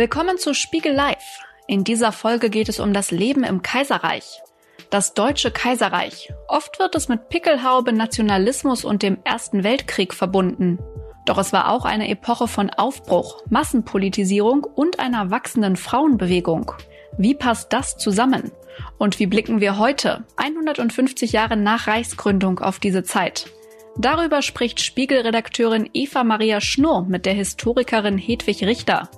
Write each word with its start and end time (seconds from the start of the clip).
Willkommen 0.00 0.38
zu 0.38 0.54
Spiegel 0.54 0.94
Live. 0.94 1.40
In 1.66 1.84
dieser 1.84 2.10
Folge 2.10 2.48
geht 2.48 2.70
es 2.70 2.80
um 2.80 2.94
das 2.94 3.10
Leben 3.10 3.44
im 3.44 3.60
Kaiserreich. 3.60 4.40
Das 4.88 5.12
Deutsche 5.12 5.50
Kaiserreich. 5.50 6.32
Oft 6.48 6.78
wird 6.78 6.94
es 6.94 7.08
mit 7.08 7.28
Pickelhaube, 7.28 7.92
Nationalismus 7.92 8.86
und 8.86 9.02
dem 9.02 9.18
Ersten 9.24 9.62
Weltkrieg 9.62 10.14
verbunden. 10.14 10.78
Doch 11.26 11.36
es 11.36 11.52
war 11.52 11.70
auch 11.70 11.84
eine 11.84 12.08
Epoche 12.08 12.48
von 12.48 12.70
Aufbruch, 12.70 13.42
Massenpolitisierung 13.50 14.64
und 14.64 14.98
einer 14.98 15.30
wachsenden 15.30 15.76
Frauenbewegung. 15.76 16.72
Wie 17.18 17.34
passt 17.34 17.74
das 17.74 17.98
zusammen? 17.98 18.52
Und 18.96 19.18
wie 19.18 19.26
blicken 19.26 19.60
wir 19.60 19.76
heute, 19.76 20.24
150 20.38 21.32
Jahre 21.32 21.58
nach 21.58 21.88
Reichsgründung, 21.88 22.60
auf 22.60 22.78
diese 22.78 23.04
Zeit? 23.04 23.50
Darüber 23.98 24.40
spricht 24.40 24.80
Spiegelredakteurin 24.80 25.90
Eva 25.92 26.24
Maria 26.24 26.62
Schnurr 26.62 27.04
mit 27.06 27.26
der 27.26 27.34
Historikerin 27.34 28.16
Hedwig 28.16 28.62
Richter. 28.62 29.10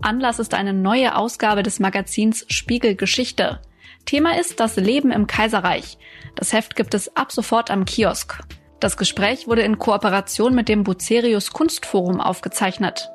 Anlass 0.00 0.38
ist 0.38 0.54
eine 0.54 0.72
neue 0.72 1.16
Ausgabe 1.16 1.62
des 1.62 1.80
Magazins 1.80 2.46
Spiegel 2.48 2.94
Geschichte. 2.94 3.60
Thema 4.04 4.38
ist 4.38 4.60
das 4.60 4.76
Leben 4.76 5.10
im 5.10 5.26
Kaiserreich. 5.26 5.98
Das 6.34 6.52
Heft 6.52 6.76
gibt 6.76 6.94
es 6.94 7.16
ab 7.16 7.32
sofort 7.32 7.70
am 7.70 7.84
Kiosk. 7.84 8.40
Das 8.80 8.96
Gespräch 8.96 9.48
wurde 9.48 9.62
in 9.62 9.78
Kooperation 9.78 10.54
mit 10.54 10.68
dem 10.68 10.84
Bucerius 10.84 11.50
Kunstforum 11.50 12.20
aufgezeichnet. 12.20 13.10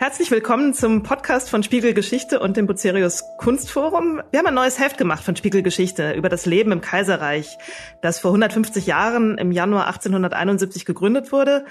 Herzlich 0.00 0.30
willkommen 0.30 0.72
zum 0.72 1.02
Podcast 1.02 1.50
von 1.50 1.62
Spiegel 1.62 1.92
Geschichte 1.92 2.40
und 2.40 2.56
dem 2.56 2.66
Bucerius 2.66 3.22
Kunstforum. 3.36 4.22
Wir 4.30 4.38
haben 4.38 4.46
ein 4.46 4.54
neues 4.54 4.78
Heft 4.78 4.96
gemacht 4.96 5.22
von 5.22 5.36
Spiegel 5.36 5.62
Geschichte 5.62 6.12
über 6.12 6.30
das 6.30 6.46
Leben 6.46 6.72
im 6.72 6.80
Kaiserreich, 6.80 7.58
das 8.00 8.18
vor 8.18 8.30
150 8.30 8.86
Jahren 8.86 9.36
im 9.36 9.52
Januar 9.52 9.88
1871 9.88 10.86
gegründet 10.86 11.32
wurde. 11.32 11.66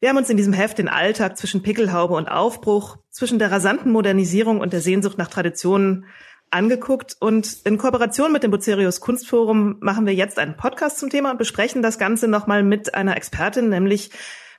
Wir 0.00 0.08
haben 0.08 0.16
uns 0.16 0.28
in 0.28 0.36
diesem 0.36 0.54
Heft 0.54 0.78
den 0.78 0.88
Alltag 0.88 1.38
zwischen 1.38 1.62
Pickelhaube 1.62 2.14
und 2.14 2.26
Aufbruch, 2.26 2.96
zwischen 3.10 3.38
der 3.38 3.52
rasanten 3.52 3.92
Modernisierung 3.92 4.58
und 4.58 4.72
der 4.72 4.80
Sehnsucht 4.80 5.16
nach 5.16 5.28
Traditionen 5.28 6.06
angeguckt 6.50 7.16
und 7.20 7.58
in 7.64 7.78
Kooperation 7.78 8.32
mit 8.32 8.42
dem 8.42 8.50
Bucerius 8.50 8.98
Kunstforum 8.98 9.76
machen 9.78 10.04
wir 10.04 10.14
jetzt 10.14 10.40
einen 10.40 10.56
Podcast 10.56 10.98
zum 10.98 11.10
Thema 11.10 11.30
und 11.30 11.38
besprechen 11.38 11.80
das 11.80 12.00
Ganze 12.00 12.26
nochmal 12.26 12.64
mit 12.64 12.96
einer 12.96 13.16
Expertin, 13.16 13.68
nämlich 13.68 14.10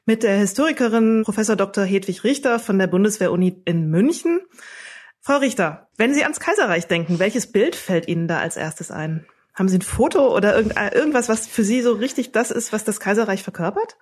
mit 0.10 0.24
der 0.24 0.40
Historikerin 0.40 1.22
Professor 1.24 1.56
Dr. 1.56 1.84
Hedwig 1.84 2.24
Richter 2.24 2.58
von 2.58 2.80
der 2.80 2.88
Bundeswehr-Uni 2.88 3.62
in 3.66 3.92
München. 3.92 4.40
Frau 5.22 5.38
Richter, 5.38 5.88
wenn 5.98 6.16
Sie 6.16 6.24
ans 6.24 6.40
Kaiserreich 6.40 6.88
denken, 6.88 7.20
welches 7.20 7.52
Bild 7.52 7.76
fällt 7.76 8.08
Ihnen 8.08 8.28
da 8.28 8.40
als 8.40 8.58
erstes 8.58 8.90
ein? 8.90 9.28
Haben 9.54 9.70
Sie 9.70 9.78
ein 9.78 9.84
Foto 9.84 10.36
oder 10.36 10.58
irgendwas, 10.96 11.30
was 11.30 11.46
für 11.46 11.64
Sie 11.64 11.84
so 11.84 11.94
richtig 11.94 12.32
das 12.32 12.50
ist, 12.50 12.74
was 12.74 12.84
das 12.84 13.00
Kaiserreich 13.00 13.44
verkörpert? 13.44 13.98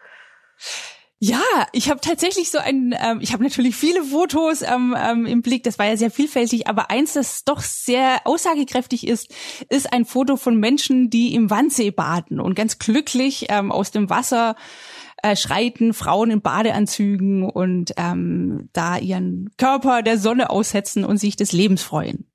Ja, 1.20 1.42
ich 1.74 1.90
habe 1.90 2.00
tatsächlich 2.00 2.52
so 2.52 2.60
ein, 2.60 2.96
ähm, 2.98 3.20
ich 3.22 3.34
habe 3.34 3.44
natürlich 3.44 3.76
viele 3.76 4.04
Fotos 4.04 4.62
ähm, 4.62 4.96
ähm, 4.98 5.26
im 5.26 5.42
Blick, 5.42 5.64
das 5.64 5.78
war 5.78 5.88
ja 5.88 5.98
sehr 5.98 6.12
vielfältig, 6.12 6.68
aber 6.68 6.90
eins, 6.90 7.14
das 7.14 7.44
doch 7.44 7.62
sehr 7.62 8.22
aussagekräftig 8.24 9.08
ist, 9.08 9.34
ist 9.70 9.92
ein 9.92 10.06
Foto 10.06 10.38
von 10.38 10.58
Menschen, 10.58 11.10
die 11.10 11.34
im 11.34 11.50
Wannsee 11.50 11.90
baden 11.90 12.40
und 12.40 12.54
ganz 12.54 12.78
glücklich 12.78 13.48
ähm, 13.50 13.72
aus 13.72 13.90
dem 13.90 14.12
Wasser 14.12 14.56
äh, 15.24 15.36
schreiten 15.36 15.94
Frauen 15.94 16.32
in 16.32 16.42
Badeanzügen 16.42 17.50
und 17.50 17.94
ähm, 17.98 18.70
da 18.74 18.98
ihren 18.98 19.50
Körper 19.58 20.02
der 20.02 20.18
Sonne 20.18 20.50
aussetzen 20.50 21.04
und 21.04 21.18
sich 21.18 21.36
des 21.36 21.52
Lebens 21.52 21.84
freuen. 21.84 22.26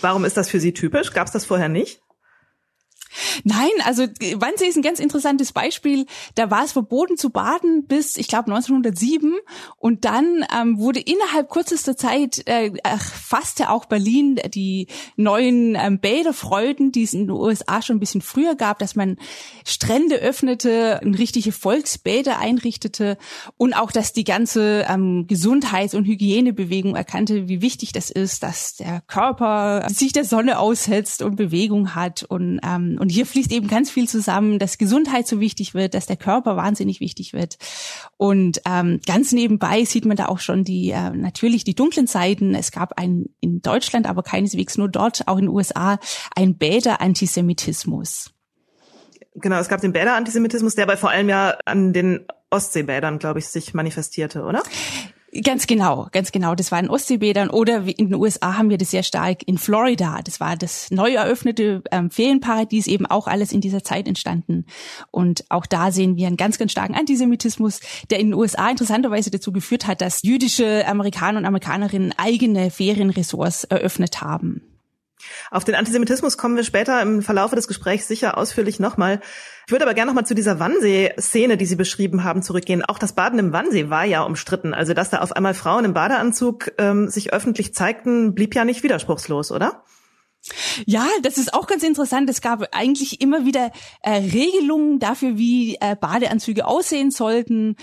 Warum 0.00 0.24
ist 0.24 0.36
das 0.36 0.48
für 0.48 0.60
Sie 0.60 0.72
typisch? 0.72 1.12
Gab 1.12 1.26
es 1.26 1.32
das 1.32 1.44
vorher 1.44 1.68
nicht? 1.68 2.00
Nein, 3.44 3.70
also 3.84 4.04
Wannsee 4.36 4.66
ist 4.66 4.76
ein 4.76 4.82
ganz 4.82 5.00
interessantes 5.00 5.52
Beispiel. 5.52 6.06
Da 6.34 6.50
war 6.50 6.64
es 6.64 6.72
verboten 6.72 7.16
zu 7.16 7.30
baden 7.30 7.86
bis, 7.86 8.16
ich 8.16 8.28
glaube, 8.28 8.52
1907. 8.52 9.34
Und 9.76 10.04
dann 10.04 10.44
ähm, 10.56 10.78
wurde 10.78 11.00
innerhalb 11.00 11.50
kürzester 11.50 11.96
Zeit 11.96 12.46
äh, 12.46 12.72
erfasste 12.82 13.70
auch 13.70 13.84
Berlin 13.84 14.40
die 14.54 14.86
neuen 15.16 15.76
ähm, 15.76 15.98
Bäderfreuden, 15.98 16.92
die 16.92 17.02
es 17.02 17.14
in 17.14 17.26
den 17.26 17.30
USA 17.30 17.82
schon 17.82 17.96
ein 17.96 18.00
bisschen 18.00 18.22
früher 18.22 18.54
gab, 18.54 18.78
dass 18.78 18.94
man 18.94 19.16
Strände 19.64 20.16
öffnete, 20.16 21.00
richtige 21.04 21.52
Volksbäder 21.52 22.38
einrichtete 22.38 23.18
und 23.56 23.74
auch, 23.74 23.92
dass 23.92 24.12
die 24.12 24.24
ganze 24.24 24.86
ähm, 24.88 25.26
Gesundheits- 25.26 25.94
und 25.94 26.06
Hygienebewegung 26.06 26.96
erkannte, 26.96 27.48
wie 27.48 27.62
wichtig 27.62 27.92
das 27.92 28.10
ist, 28.10 28.42
dass 28.42 28.76
der 28.76 29.02
Körper 29.02 29.86
sich 29.88 30.12
der 30.12 30.24
Sonne 30.24 30.58
aussetzt 30.58 31.22
und 31.22 31.36
Bewegung 31.36 31.94
hat 31.94 32.22
und 32.22 32.60
ähm, 32.62 32.98
und 33.02 33.08
hier 33.08 33.26
fließt 33.26 33.50
eben 33.50 33.66
ganz 33.66 33.90
viel 33.90 34.08
zusammen, 34.08 34.60
dass 34.60 34.78
Gesundheit 34.78 35.26
so 35.26 35.40
wichtig 35.40 35.74
wird, 35.74 35.94
dass 35.94 36.06
der 36.06 36.16
Körper 36.16 36.56
wahnsinnig 36.56 37.00
wichtig 37.00 37.32
wird. 37.32 37.58
Und 38.16 38.62
ähm, 38.64 39.00
ganz 39.04 39.32
nebenbei 39.32 39.84
sieht 39.84 40.04
man 40.04 40.16
da 40.16 40.26
auch 40.26 40.38
schon 40.38 40.62
die 40.62 40.90
äh, 40.90 41.10
natürlich 41.10 41.64
die 41.64 41.74
dunklen 41.74 42.06
Seiten. 42.06 42.54
Es 42.54 42.70
gab 42.70 43.00
ein 43.00 43.26
in 43.40 43.60
Deutschland, 43.60 44.06
aber 44.06 44.22
keineswegs 44.22 44.78
nur 44.78 44.88
dort, 44.88 45.26
auch 45.26 45.38
in 45.38 45.46
den 45.46 45.48
USA, 45.48 45.98
ein 46.36 46.56
Bäder-Antisemitismus. 46.58 48.30
Genau, 49.34 49.56
es 49.56 49.68
gab 49.68 49.80
den 49.80 49.92
Bäder-Antisemitismus, 49.92 50.76
der 50.76 50.84
aber 50.84 50.96
vor 50.96 51.10
allem 51.10 51.28
ja 51.28 51.56
an 51.64 51.92
den 51.92 52.24
Ostseebädern, 52.50 53.18
glaube 53.18 53.40
ich, 53.40 53.48
sich 53.48 53.74
manifestierte, 53.74 54.44
oder? 54.44 54.62
Ganz 55.40 55.66
genau, 55.66 56.08
ganz 56.12 56.30
genau. 56.30 56.54
Das 56.54 56.70
war 56.72 56.78
in 56.78 56.90
Ostseebädern 56.90 57.48
oder 57.48 57.84
in 57.86 58.10
den 58.10 58.14
USA 58.16 58.58
haben 58.58 58.68
wir 58.68 58.76
das 58.76 58.90
sehr 58.90 59.02
stark 59.02 59.42
in 59.48 59.56
Florida. 59.56 60.20
Das 60.22 60.40
war 60.40 60.56
das 60.56 60.90
neu 60.90 61.14
eröffnete 61.14 61.82
ähm, 61.90 62.10
Ferienparadies, 62.10 62.86
eben 62.86 63.06
auch 63.06 63.26
alles 63.26 63.50
in 63.50 63.62
dieser 63.62 63.82
Zeit 63.82 64.06
entstanden. 64.06 64.66
Und 65.10 65.46
auch 65.48 65.64
da 65.64 65.90
sehen 65.90 66.16
wir 66.16 66.26
einen 66.26 66.36
ganz, 66.36 66.58
ganz 66.58 66.72
starken 66.72 66.94
Antisemitismus, 66.94 67.80
der 68.10 68.20
in 68.20 68.26
den 68.26 68.34
USA 68.34 68.68
interessanterweise 68.68 69.30
dazu 69.30 69.52
geführt 69.52 69.86
hat, 69.86 70.02
dass 70.02 70.22
jüdische 70.22 70.86
Amerikaner 70.86 71.38
und 71.38 71.46
Amerikanerinnen 71.46 72.12
eigene 72.18 72.70
Ferienressorts 72.70 73.64
eröffnet 73.64 74.20
haben. 74.20 74.71
Auf 75.50 75.64
den 75.64 75.74
Antisemitismus 75.74 76.36
kommen 76.38 76.56
wir 76.56 76.64
später 76.64 77.00
im 77.02 77.22
Verlaufe 77.22 77.56
des 77.56 77.68
Gesprächs 77.68 78.08
sicher 78.08 78.38
ausführlich 78.38 78.80
nochmal. 78.80 79.20
Ich 79.66 79.72
würde 79.72 79.84
aber 79.84 79.94
gerne 79.94 80.10
nochmal 80.10 80.26
zu 80.26 80.34
dieser 80.34 80.58
Wannsee-Szene, 80.58 81.56
die 81.56 81.66
Sie 81.66 81.76
beschrieben 81.76 82.24
haben, 82.24 82.42
zurückgehen. 82.42 82.84
Auch 82.84 82.98
das 82.98 83.14
Baden 83.14 83.38
im 83.38 83.52
Wannsee 83.52 83.90
war 83.90 84.04
ja 84.04 84.22
umstritten. 84.22 84.74
Also, 84.74 84.94
dass 84.94 85.10
da 85.10 85.20
auf 85.20 85.32
einmal 85.32 85.54
Frauen 85.54 85.84
im 85.84 85.94
Badeanzug 85.94 86.72
ähm, 86.78 87.08
sich 87.08 87.32
öffentlich 87.32 87.74
zeigten, 87.74 88.34
blieb 88.34 88.54
ja 88.54 88.64
nicht 88.64 88.82
widerspruchslos, 88.82 89.52
oder? 89.52 89.84
Ja, 90.86 91.06
das 91.22 91.38
ist 91.38 91.54
auch 91.54 91.68
ganz 91.68 91.84
interessant. 91.84 92.28
Es 92.28 92.40
gab 92.40 92.66
eigentlich 92.72 93.20
immer 93.20 93.46
wieder 93.46 93.70
äh, 94.02 94.10
Regelungen 94.16 94.98
dafür, 94.98 95.38
wie 95.38 95.76
äh, 95.80 95.94
Badeanzüge 95.94 96.66
aussehen 96.66 97.12
sollten 97.12 97.76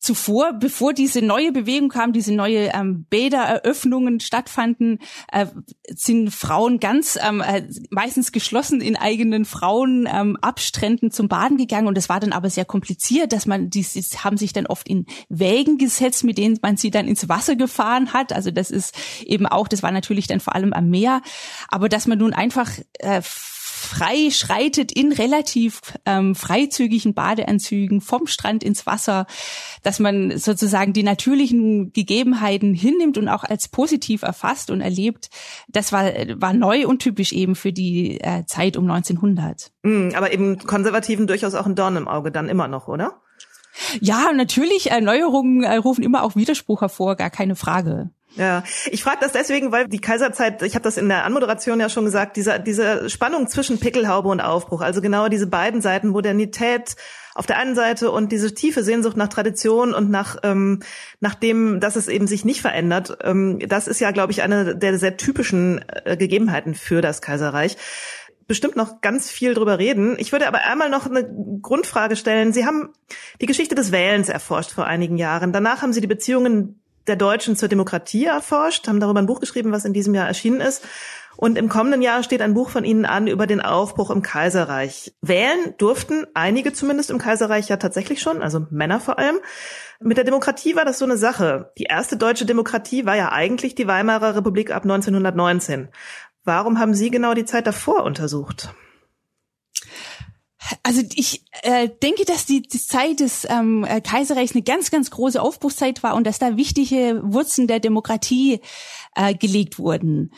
zuvor, 0.00 0.54
bevor 0.54 0.94
diese 0.94 1.20
neue 1.22 1.52
Bewegung 1.52 1.90
kam, 1.90 2.12
diese 2.12 2.34
neue 2.34 2.70
ähm, 2.74 3.04
Bädereröffnungen 3.10 4.18
stattfanden, 4.20 4.98
äh, 5.30 5.46
sind 5.88 6.30
Frauen 6.30 6.80
ganz 6.80 7.18
ähm, 7.22 7.42
äh, 7.42 7.68
meistens 7.90 8.32
geschlossen 8.32 8.80
in 8.80 8.96
eigenen 8.96 9.44
Frauenabstränden 9.44 11.08
ähm, 11.08 11.12
zum 11.12 11.28
Baden 11.28 11.58
gegangen 11.58 11.86
und 11.86 11.98
es 11.98 12.08
war 12.08 12.18
dann 12.18 12.32
aber 12.32 12.48
sehr 12.48 12.64
kompliziert, 12.64 13.32
dass 13.32 13.46
man 13.46 13.68
die 13.68 13.84
haben 13.84 14.38
sich 14.38 14.52
dann 14.54 14.66
oft 14.66 14.88
in 14.88 15.06
Wägen 15.28 15.76
gesetzt, 15.76 16.24
mit 16.24 16.38
denen 16.38 16.58
man 16.62 16.78
sie 16.78 16.90
dann 16.90 17.06
ins 17.06 17.28
Wasser 17.28 17.56
gefahren 17.56 18.12
hat. 18.12 18.32
Also 18.32 18.50
das 18.50 18.70
ist 18.70 18.94
eben 19.24 19.46
auch, 19.46 19.68
das 19.68 19.82
war 19.82 19.92
natürlich 19.92 20.26
dann 20.26 20.40
vor 20.40 20.54
allem 20.54 20.72
am 20.72 20.88
Meer, 20.88 21.20
aber 21.68 21.88
dass 21.88 22.06
man 22.06 22.18
nun 22.18 22.32
einfach 22.32 22.70
äh, 22.98 23.20
frei 23.80 24.30
schreitet 24.30 24.92
in 24.92 25.12
relativ 25.12 25.80
ähm, 26.04 26.34
freizügigen 26.34 27.14
Badeanzügen 27.14 28.00
vom 28.00 28.26
Strand 28.26 28.62
ins 28.62 28.86
Wasser, 28.86 29.26
dass 29.82 29.98
man 29.98 30.36
sozusagen 30.36 30.92
die 30.92 31.02
natürlichen 31.02 31.92
Gegebenheiten 31.92 32.74
hinnimmt 32.74 33.16
und 33.16 33.28
auch 33.28 33.42
als 33.42 33.68
positiv 33.68 34.22
erfasst 34.22 34.70
und 34.70 34.82
erlebt, 34.82 35.30
das 35.68 35.92
war, 35.92 36.04
war 36.36 36.52
neu 36.52 36.86
und 36.86 37.00
typisch 37.00 37.32
eben 37.32 37.54
für 37.54 37.72
die 37.72 38.20
äh, 38.20 38.44
Zeit 38.44 38.76
um 38.76 38.88
1900. 38.88 39.72
Mm, 39.82 40.10
aber 40.14 40.32
eben 40.32 40.58
Konservativen 40.58 41.26
durchaus 41.26 41.54
auch 41.54 41.66
ein 41.66 41.74
Dorn 41.74 41.96
im 41.96 42.06
Auge 42.06 42.30
dann 42.30 42.48
immer 42.48 42.68
noch, 42.68 42.86
oder? 42.86 43.22
Ja, 44.00 44.32
natürlich, 44.34 44.90
Erneuerungen 44.90 45.62
äh, 45.62 45.76
rufen 45.76 46.04
immer 46.04 46.22
auch 46.22 46.36
Widerspruch 46.36 46.82
hervor, 46.82 47.16
gar 47.16 47.30
keine 47.30 47.56
Frage. 47.56 48.10
Ja, 48.36 48.62
ich 48.86 49.02
frage 49.02 49.18
das 49.20 49.32
deswegen, 49.32 49.72
weil 49.72 49.88
die 49.88 50.00
Kaiserzeit, 50.00 50.62
ich 50.62 50.74
habe 50.74 50.84
das 50.84 50.96
in 50.96 51.08
der 51.08 51.24
Anmoderation 51.24 51.80
ja 51.80 51.88
schon 51.88 52.04
gesagt, 52.04 52.36
diese, 52.36 52.60
diese 52.60 53.10
Spannung 53.10 53.48
zwischen 53.48 53.80
Pickelhaube 53.80 54.28
und 54.28 54.40
Aufbruch, 54.40 54.82
also 54.82 55.00
genau 55.00 55.28
diese 55.28 55.48
beiden 55.48 55.80
Seiten, 55.80 56.08
Modernität 56.08 56.94
auf 57.34 57.46
der 57.46 57.58
einen 57.58 57.74
Seite 57.74 58.10
und 58.10 58.30
diese 58.32 58.54
tiefe 58.54 58.84
Sehnsucht 58.84 59.16
nach 59.16 59.28
Tradition 59.28 59.94
und 59.94 60.10
nach, 60.10 60.36
ähm, 60.42 60.80
nach 61.20 61.34
dem, 61.34 61.80
dass 61.80 61.96
es 61.96 62.06
eben 62.06 62.26
sich 62.26 62.44
nicht 62.44 62.60
verändert, 62.60 63.18
ähm, 63.22 63.58
das 63.66 63.88
ist 63.88 64.00
ja, 64.00 64.10
glaube 64.12 64.32
ich, 64.32 64.42
eine 64.42 64.76
der 64.76 64.98
sehr 64.98 65.16
typischen 65.16 65.84
äh, 66.04 66.16
Gegebenheiten 66.16 66.74
für 66.74 67.00
das 67.00 67.22
Kaiserreich 67.22 67.76
bestimmt 68.46 68.74
noch 68.74 69.00
ganz 69.00 69.30
viel 69.30 69.54
drüber 69.54 69.78
reden. 69.78 70.16
Ich 70.18 70.32
würde 70.32 70.48
aber 70.48 70.64
einmal 70.64 70.90
noch 70.90 71.06
eine 71.06 71.24
Grundfrage 71.62 72.16
stellen. 72.16 72.52
Sie 72.52 72.66
haben 72.66 72.88
die 73.40 73.46
Geschichte 73.46 73.76
des 73.76 73.92
Wählens 73.92 74.28
erforscht 74.28 74.72
vor 74.72 74.86
einigen 74.86 75.16
Jahren. 75.16 75.52
Danach 75.52 75.82
haben 75.82 75.92
Sie 75.92 76.00
die 76.00 76.08
Beziehungen 76.08 76.80
der 77.10 77.16
Deutschen 77.16 77.56
zur 77.56 77.68
Demokratie 77.68 78.24
erforscht, 78.24 78.86
haben 78.86 79.00
darüber 79.00 79.20
ein 79.20 79.26
Buch 79.26 79.40
geschrieben, 79.40 79.72
was 79.72 79.84
in 79.84 79.92
diesem 79.92 80.14
Jahr 80.14 80.28
erschienen 80.28 80.60
ist. 80.60 80.86
Und 81.36 81.58
im 81.58 81.68
kommenden 81.68 82.02
Jahr 82.02 82.22
steht 82.22 82.40
ein 82.40 82.54
Buch 82.54 82.70
von 82.70 82.84
Ihnen 82.84 83.04
an 83.04 83.26
über 83.26 83.46
den 83.46 83.60
Aufbruch 83.60 84.10
im 84.10 84.22
Kaiserreich. 84.22 85.14
Wählen 85.22 85.74
durften 85.78 86.26
einige 86.34 86.72
zumindest 86.72 87.10
im 87.10 87.18
Kaiserreich 87.18 87.68
ja 87.68 87.78
tatsächlich 87.78 88.20
schon, 88.20 88.42
also 88.42 88.66
Männer 88.70 89.00
vor 89.00 89.18
allem. 89.18 89.38
Mit 90.00 90.18
der 90.18 90.24
Demokratie 90.24 90.76
war 90.76 90.84
das 90.84 90.98
so 90.98 91.04
eine 91.04 91.16
Sache. 91.16 91.72
Die 91.78 91.84
erste 91.84 92.16
deutsche 92.16 92.46
Demokratie 92.46 93.06
war 93.06 93.16
ja 93.16 93.32
eigentlich 93.32 93.74
die 93.74 93.88
Weimarer 93.88 94.36
Republik 94.36 94.70
ab 94.70 94.84
1919. 94.84 95.88
Warum 96.44 96.78
haben 96.78 96.94
Sie 96.94 97.10
genau 97.10 97.34
die 97.34 97.44
Zeit 97.44 97.66
davor 97.66 98.04
untersucht? 98.04 98.72
Also 100.82 101.02
ich 101.14 101.44
äh, 101.62 101.88
denke, 102.02 102.24
dass 102.24 102.44
die, 102.44 102.62
die 102.62 102.80
Zeit 102.80 103.20
des 103.20 103.46
ähm, 103.48 103.84
äh, 103.84 104.00
Kaiserreichs 104.00 104.54
eine 104.54 104.62
ganz, 104.62 104.90
ganz 104.90 105.10
große 105.10 105.40
Aufbruchszeit 105.40 106.02
war 106.02 106.14
und 106.14 106.26
dass 106.26 106.38
da 106.38 106.56
wichtige 106.56 107.20
Wurzeln 107.24 107.66
der 107.66 107.80
Demokratie 107.80 108.60
äh, 109.14 109.34
gelegt 109.34 109.78
wurden. 109.78 110.32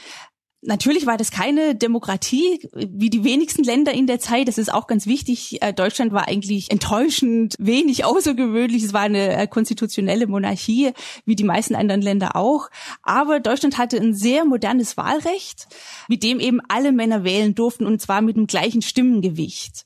Natürlich 0.64 1.06
war 1.06 1.16
das 1.16 1.32
keine 1.32 1.74
Demokratie, 1.74 2.60
wie 2.72 3.10
die 3.10 3.24
wenigsten 3.24 3.64
Länder 3.64 3.92
in 3.92 4.06
der 4.06 4.20
Zeit. 4.20 4.46
Das 4.46 4.58
ist 4.58 4.72
auch 4.72 4.86
ganz 4.86 5.08
wichtig. 5.08 5.60
Äh, 5.60 5.72
Deutschland 5.72 6.12
war 6.12 6.28
eigentlich 6.28 6.70
enttäuschend 6.70 7.56
wenig 7.58 8.04
außergewöhnlich. 8.04 8.84
Es 8.84 8.92
war 8.92 9.00
eine 9.00 9.36
äh, 9.36 9.46
konstitutionelle 9.48 10.28
Monarchie, 10.28 10.92
wie 11.24 11.34
die 11.34 11.42
meisten 11.42 11.74
anderen 11.74 12.00
Länder 12.00 12.36
auch. 12.36 12.70
Aber 13.02 13.40
Deutschland 13.40 13.76
hatte 13.76 13.96
ein 13.96 14.14
sehr 14.14 14.44
modernes 14.44 14.96
Wahlrecht, 14.96 15.66
mit 16.06 16.22
dem 16.22 16.38
eben 16.38 16.60
alle 16.68 16.92
Männer 16.92 17.24
wählen 17.24 17.56
durften 17.56 17.84
und 17.84 18.00
zwar 18.00 18.22
mit 18.22 18.36
dem 18.36 18.46
gleichen 18.46 18.82
Stimmengewicht. 18.82 19.84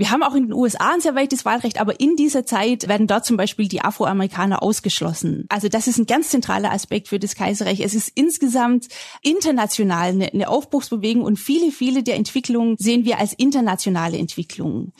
Wir 0.00 0.10
haben 0.10 0.22
auch 0.22 0.34
in 0.34 0.44
den 0.44 0.54
USA 0.54 0.92
ein 0.94 1.02
sehr 1.02 1.14
weites 1.14 1.44
Wahlrecht, 1.44 1.78
aber 1.78 2.00
in 2.00 2.16
dieser 2.16 2.46
Zeit 2.46 2.88
werden 2.88 3.06
dort 3.06 3.26
zum 3.26 3.36
Beispiel 3.36 3.68
die 3.68 3.82
Afroamerikaner 3.82 4.62
ausgeschlossen. 4.62 5.44
Also 5.50 5.68
das 5.68 5.88
ist 5.88 5.98
ein 5.98 6.06
ganz 6.06 6.30
zentraler 6.30 6.72
Aspekt 6.72 7.08
für 7.08 7.18
das 7.18 7.34
Kaiserreich. 7.34 7.80
Es 7.80 7.94
ist 7.94 8.10
insgesamt 8.14 8.88
international 9.20 10.08
eine, 10.08 10.32
eine 10.32 10.48
Aufbruchsbewegung 10.48 11.22
und 11.22 11.38
viele, 11.38 11.70
viele 11.70 12.02
der 12.02 12.16
Entwicklungen 12.16 12.76
sehen 12.78 13.04
wir 13.04 13.18
als 13.18 13.34
internationale 13.34 14.16
Entwicklungen. 14.16 14.94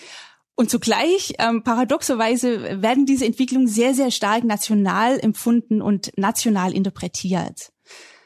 Und 0.54 0.68
zugleich, 0.68 1.32
ähm, 1.38 1.62
paradoxerweise, 1.62 2.82
werden 2.82 3.06
diese 3.06 3.24
Entwicklungen 3.24 3.68
sehr, 3.68 3.94
sehr 3.94 4.10
stark 4.10 4.44
national 4.44 5.18
empfunden 5.18 5.80
und 5.80 6.12
national 6.18 6.74
interpretiert. 6.74 7.72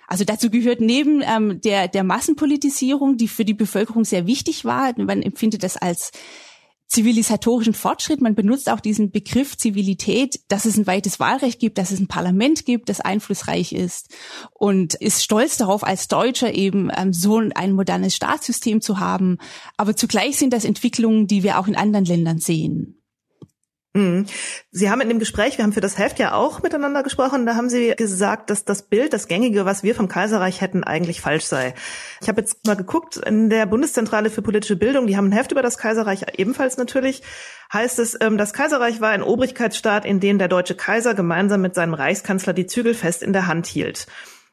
Also 0.08 0.24
dazu 0.24 0.50
gehört 0.50 0.80
neben 0.80 1.22
ähm, 1.22 1.60
der, 1.60 1.86
der 1.86 2.02
Massenpolitisierung, 2.02 3.16
die 3.16 3.28
für 3.28 3.44
die 3.44 3.54
Bevölkerung 3.54 4.04
sehr 4.04 4.26
wichtig 4.26 4.64
war, 4.64 4.92
man 4.98 5.22
empfindet 5.22 5.62
das 5.62 5.76
als 5.76 6.10
zivilisatorischen 6.94 7.74
Fortschritt. 7.74 8.20
Man 8.20 8.34
benutzt 8.34 8.70
auch 8.70 8.80
diesen 8.80 9.10
Begriff 9.10 9.56
Zivilität, 9.56 10.40
dass 10.48 10.64
es 10.64 10.76
ein 10.76 10.86
weites 10.86 11.18
Wahlrecht 11.18 11.58
gibt, 11.58 11.76
dass 11.76 11.90
es 11.90 12.00
ein 12.00 12.06
Parlament 12.06 12.64
gibt, 12.64 12.88
das 12.88 13.00
einflussreich 13.00 13.72
ist 13.72 14.14
und 14.52 14.94
ist 14.94 15.24
stolz 15.24 15.56
darauf, 15.56 15.84
als 15.84 16.08
Deutscher 16.08 16.54
eben 16.54 16.90
ähm, 16.96 17.12
so 17.12 17.42
ein 17.54 17.72
modernes 17.72 18.14
Staatssystem 18.14 18.80
zu 18.80 19.00
haben. 19.00 19.38
Aber 19.76 19.96
zugleich 19.96 20.36
sind 20.36 20.52
das 20.52 20.64
Entwicklungen, 20.64 21.26
die 21.26 21.42
wir 21.42 21.58
auch 21.58 21.66
in 21.66 21.76
anderen 21.76 22.06
Ländern 22.06 22.38
sehen. 22.38 23.03
Mhm. 23.96 24.26
Sie 24.72 24.90
haben 24.90 25.00
in 25.00 25.08
dem 25.08 25.20
Gespräch, 25.20 25.56
wir 25.56 25.62
haben 25.62 25.72
für 25.72 25.80
das 25.80 25.98
Heft 25.98 26.18
ja 26.18 26.34
auch 26.34 26.62
miteinander 26.62 27.04
gesprochen, 27.04 27.46
da 27.46 27.54
haben 27.54 27.70
Sie 27.70 27.94
gesagt, 27.96 28.50
dass 28.50 28.64
das 28.64 28.82
Bild, 28.82 29.12
das 29.12 29.28
gängige, 29.28 29.64
was 29.66 29.84
wir 29.84 29.94
vom 29.94 30.08
Kaiserreich 30.08 30.60
hätten, 30.60 30.82
eigentlich 30.82 31.20
falsch 31.20 31.44
sei. 31.44 31.74
Ich 32.20 32.28
habe 32.28 32.40
jetzt 32.40 32.66
mal 32.66 32.74
geguckt, 32.74 33.18
in 33.18 33.50
der 33.50 33.66
Bundeszentrale 33.66 34.30
für 34.30 34.42
politische 34.42 34.74
Bildung, 34.74 35.06
die 35.06 35.16
haben 35.16 35.28
ein 35.28 35.32
Heft 35.32 35.52
über 35.52 35.62
das 35.62 35.78
Kaiserreich 35.78 36.26
ebenfalls 36.36 36.76
natürlich, 36.76 37.22
heißt 37.72 38.00
es, 38.00 38.18
ähm, 38.20 38.36
das 38.36 38.52
Kaiserreich 38.52 39.00
war 39.00 39.10
ein 39.10 39.22
Obrigkeitsstaat, 39.22 40.04
in 40.04 40.18
dem 40.18 40.38
der 40.38 40.48
deutsche 40.48 40.74
Kaiser 40.74 41.14
gemeinsam 41.14 41.60
mit 41.60 41.76
seinem 41.76 41.94
Reichskanzler 41.94 42.52
die 42.52 42.66
Zügel 42.66 42.94
fest 42.94 43.22
in 43.22 43.32
der 43.32 43.46
Hand 43.46 43.66
hielt. 43.66 44.08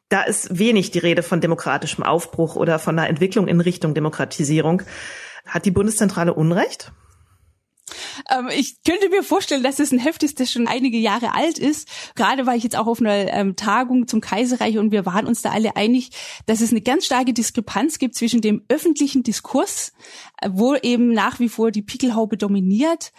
Da 0.08 0.22
ist 0.22 0.56
wenig 0.56 0.92
die 0.92 1.00
Rede 1.00 1.24
von 1.24 1.40
demokratischem 1.40 2.04
Aufbruch 2.04 2.54
oder 2.54 2.78
von 2.78 2.96
einer 2.96 3.08
Entwicklung 3.08 3.48
in 3.48 3.60
Richtung 3.60 3.94
Demokratisierung. 3.94 4.82
Hat 5.46 5.64
die 5.64 5.70
Bundeszentrale 5.72 6.34
Unrecht? 6.34 6.92
Ähm, 8.30 8.48
ich 8.54 8.82
könnte 8.84 9.08
mir 9.08 9.22
vorstellen, 9.22 9.62
dass 9.62 9.78
es 9.78 9.92
ein 9.92 9.98
Heft 9.98 10.22
ist, 10.22 10.40
das 10.40 10.50
schon 10.50 10.66
einige 10.66 10.98
Jahre 10.98 11.34
alt 11.34 11.58
ist. 11.58 11.88
Gerade 12.14 12.46
war 12.46 12.56
ich 12.56 12.62
jetzt 12.62 12.76
auch 12.76 12.86
auf 12.86 13.00
einer 13.00 13.32
ähm, 13.32 13.56
Tagung 13.56 14.06
zum 14.06 14.20
Kaiserreich 14.20 14.78
und 14.78 14.92
wir 14.92 15.06
waren 15.06 15.26
uns 15.26 15.42
da 15.42 15.50
alle 15.50 15.76
einig, 15.76 16.10
dass 16.46 16.60
es 16.60 16.70
eine 16.70 16.80
ganz 16.80 17.06
starke 17.06 17.32
Diskrepanz 17.32 17.98
gibt 17.98 18.14
zwischen 18.14 18.40
dem 18.40 18.64
öffentlichen 18.68 19.22
Diskurs, 19.22 19.92
äh, 20.40 20.50
wo 20.52 20.74
eben 20.74 21.12
nach 21.12 21.40
wie 21.40 21.48
vor 21.48 21.70
die 21.70 21.82
Pickelhaube 21.82 22.36
dominiert 22.36 23.12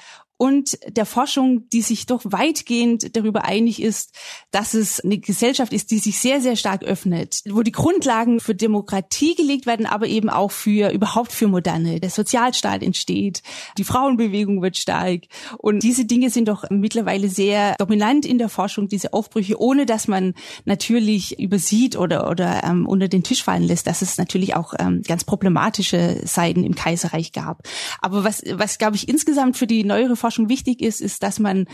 und 0.44 0.78
der 0.98 1.06
Forschung, 1.06 1.70
die 1.70 1.82
sich 1.82 2.06
doch 2.06 2.20
weitgehend 2.26 3.16
darüber 3.16 3.46
einig 3.46 3.82
ist, 3.82 4.12
dass 4.52 4.74
es 4.74 5.00
eine 5.00 5.18
Gesellschaft 5.18 5.72
ist, 5.72 5.90
die 5.90 6.00
sich 6.00 6.20
sehr, 6.20 6.42
sehr 6.42 6.58
stark 6.58 6.84
öffnet, 6.84 7.44
wo 7.50 7.62
die 7.62 7.72
Grundlagen 7.72 8.42
für 8.42 8.54
Demokratie 8.54 9.36
gelegt 9.36 9.66
werden, 9.66 9.86
aber 9.86 10.06
eben 10.06 10.30
auch 10.30 10.52
für 10.52 10.92
überhaupt 10.92 11.32
für 11.32 11.48
Moderne. 11.48 12.02
Der 12.02 12.10
Sozialstaat 12.10 12.84
entsteht, 12.84 13.42
die 13.78 13.86
Frauenbewegung 13.86 14.62
wird 14.62 14.76
stark 14.76 15.22
und 15.60 15.82
diese 15.82 16.04
Dinge 16.04 16.30
sind 16.30 16.50
doch 16.50 16.66
mittlerweile 16.70 17.30
sehr 17.30 17.76
dominant 17.78 18.26
in 18.26 18.38
der 18.38 18.50
Forschung, 18.50 18.90
diese 18.90 19.14
Aufbrüche, 19.14 19.62
ohne 19.62 19.86
dass 19.86 20.10
man 20.10 20.34
natürlich 20.66 21.40
übersieht 21.40 21.96
oder, 21.96 22.30
oder 22.30 22.66
ähm, 22.66 22.86
unter 22.86 23.08
den 23.08 23.24
Tisch 23.24 23.46
fallen 23.46 23.64
lässt, 23.64 23.88
dass 23.88 24.02
es 24.02 24.18
natürlich 24.18 24.58
auch 24.58 24.74
ähm, 24.78 25.04
ganz 25.08 25.24
problematische 25.24 26.20
Seiten 26.26 26.66
im 26.66 26.76
Kaiserreich 26.76 27.32
gab. 27.32 27.66
Aber 28.02 28.26
was, 28.26 28.44
was 28.52 28.78
glaube 28.78 28.98
ich 28.98 29.08
insgesamt 29.08 29.56
für 29.56 29.68
die 29.68 29.86
neuere 29.86 30.18
Forschung 30.18 30.33
Forschung 30.34 30.50
wichtig 30.50 30.82
ist, 30.82 31.00
ist, 31.00 31.22
dass 31.22 31.40
man 31.40 31.68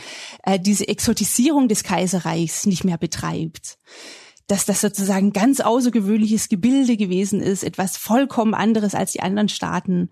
äh, 0.44 0.60
diese 0.60 0.88
Exotisierung 0.88 1.70
des 1.70 1.84
Kaiserreichs 1.84 2.66
nicht 2.66 2.84
mehr 2.84 2.98
betreibt 2.98 3.78
dass 4.48 4.66
das 4.66 4.82
sozusagen 4.82 5.32
ganz 5.32 5.60
außergewöhnliches 5.60 6.50
Gebilde 6.50 6.98
gewesen 6.98 7.40
ist, 7.40 7.64
etwas 7.64 7.98
vollkommen 7.98 8.56
anderes 8.56 8.96
als 8.96 9.12
die 9.12 9.20
anderen 9.20 9.48
Staaten. 9.48 10.10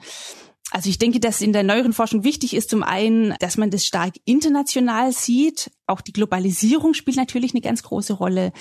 Also 0.69 0.91
ich 0.91 0.99
denke, 0.99 1.19
dass 1.19 1.41
in 1.41 1.53
der 1.53 1.63
neueren 1.63 1.91
Forschung 1.91 2.23
wichtig 2.23 2.53
ist 2.53 2.69
zum 2.69 2.83
einen, 2.83 3.33
dass 3.39 3.57
man 3.57 3.71
das 3.71 3.83
stark 3.83 4.13
international 4.25 5.11
sieht. 5.11 5.71
Auch 5.88 6.01
die 6.01 6.13
Globalisierung 6.13 6.94
spielt 6.94 7.17
natürlich 7.17 7.55
eine 7.55 7.61
ganz 7.61 7.81
große 7.81 8.13
Rolle. 8.13 8.51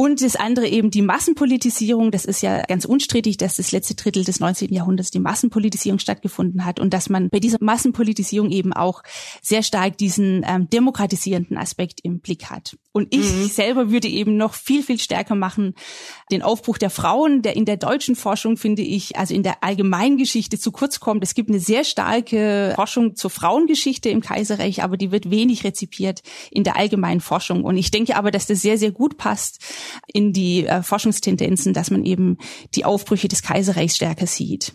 Und 0.00 0.22
das 0.22 0.34
andere 0.34 0.66
eben 0.66 0.90
die 0.90 1.02
Massenpolitisierung. 1.02 2.10
Das 2.10 2.24
ist 2.24 2.40
ja 2.40 2.62
ganz 2.62 2.86
unstrittig, 2.86 3.36
dass 3.36 3.56
das 3.56 3.70
letzte 3.70 3.96
Drittel 3.96 4.24
des 4.24 4.40
19. 4.40 4.72
Jahrhunderts 4.72 5.10
die 5.10 5.18
Massenpolitisierung 5.18 5.98
stattgefunden 5.98 6.64
hat 6.64 6.80
und 6.80 6.94
dass 6.94 7.10
man 7.10 7.28
bei 7.28 7.38
dieser 7.38 7.58
Massenpolitisierung 7.60 8.50
eben 8.50 8.72
auch 8.72 9.02
sehr 9.42 9.62
stark 9.62 9.98
diesen 9.98 10.42
ähm, 10.48 10.70
demokratisierenden 10.70 11.58
Aspekt 11.58 12.00
im 12.02 12.20
Blick 12.20 12.46
hat. 12.46 12.78
Und 12.92 13.14
ich 13.14 13.30
mhm. 13.30 13.46
selber 13.48 13.90
würde 13.90 14.08
eben 14.08 14.38
noch 14.38 14.54
viel, 14.54 14.82
viel 14.82 14.98
stärker 14.98 15.34
machen, 15.34 15.74
den 16.32 16.42
Aufbruch 16.42 16.78
der 16.78 16.90
Frauen, 16.90 17.42
der 17.42 17.54
in 17.54 17.64
der 17.66 17.76
deutschen 17.76 18.16
Forschung, 18.16 18.56
finde 18.56 18.82
ich, 18.82 19.16
also 19.16 19.32
in 19.34 19.42
der 19.42 19.62
Allgemeingeschichte 19.62 20.58
zu 20.58 20.72
kurz 20.72 20.98
kommt. 20.98 21.22
Es 21.22 21.34
gibt 21.34 21.50
eine 21.50 21.60
sehr 21.60 21.84
starke 21.84 22.72
Forschung 22.74 23.16
zur 23.16 23.30
Frauengeschichte 23.30 24.08
im 24.08 24.22
Kaiserreich, 24.22 24.82
aber 24.82 24.96
die 24.96 25.12
wird 25.12 25.30
wenig 25.30 25.62
rezipiert 25.62 26.22
in 26.50 26.64
der 26.64 26.76
allgemeinen 26.76 27.20
Forschung. 27.20 27.64
Und 27.64 27.76
ich 27.76 27.90
denke 27.92 28.16
aber, 28.16 28.30
dass 28.30 28.46
das 28.46 28.62
sehr, 28.62 28.78
sehr 28.78 28.90
gut 28.90 29.18
passt 29.18 29.60
in 30.06 30.32
die 30.32 30.66
äh, 30.66 30.82
Forschungstendenzen, 30.82 31.72
dass 31.72 31.90
man 31.90 32.04
eben 32.04 32.38
die 32.74 32.84
Aufbrüche 32.84 33.28
des 33.28 33.42
Kaiserreichs 33.42 33.96
stärker 33.96 34.26
sieht. 34.26 34.72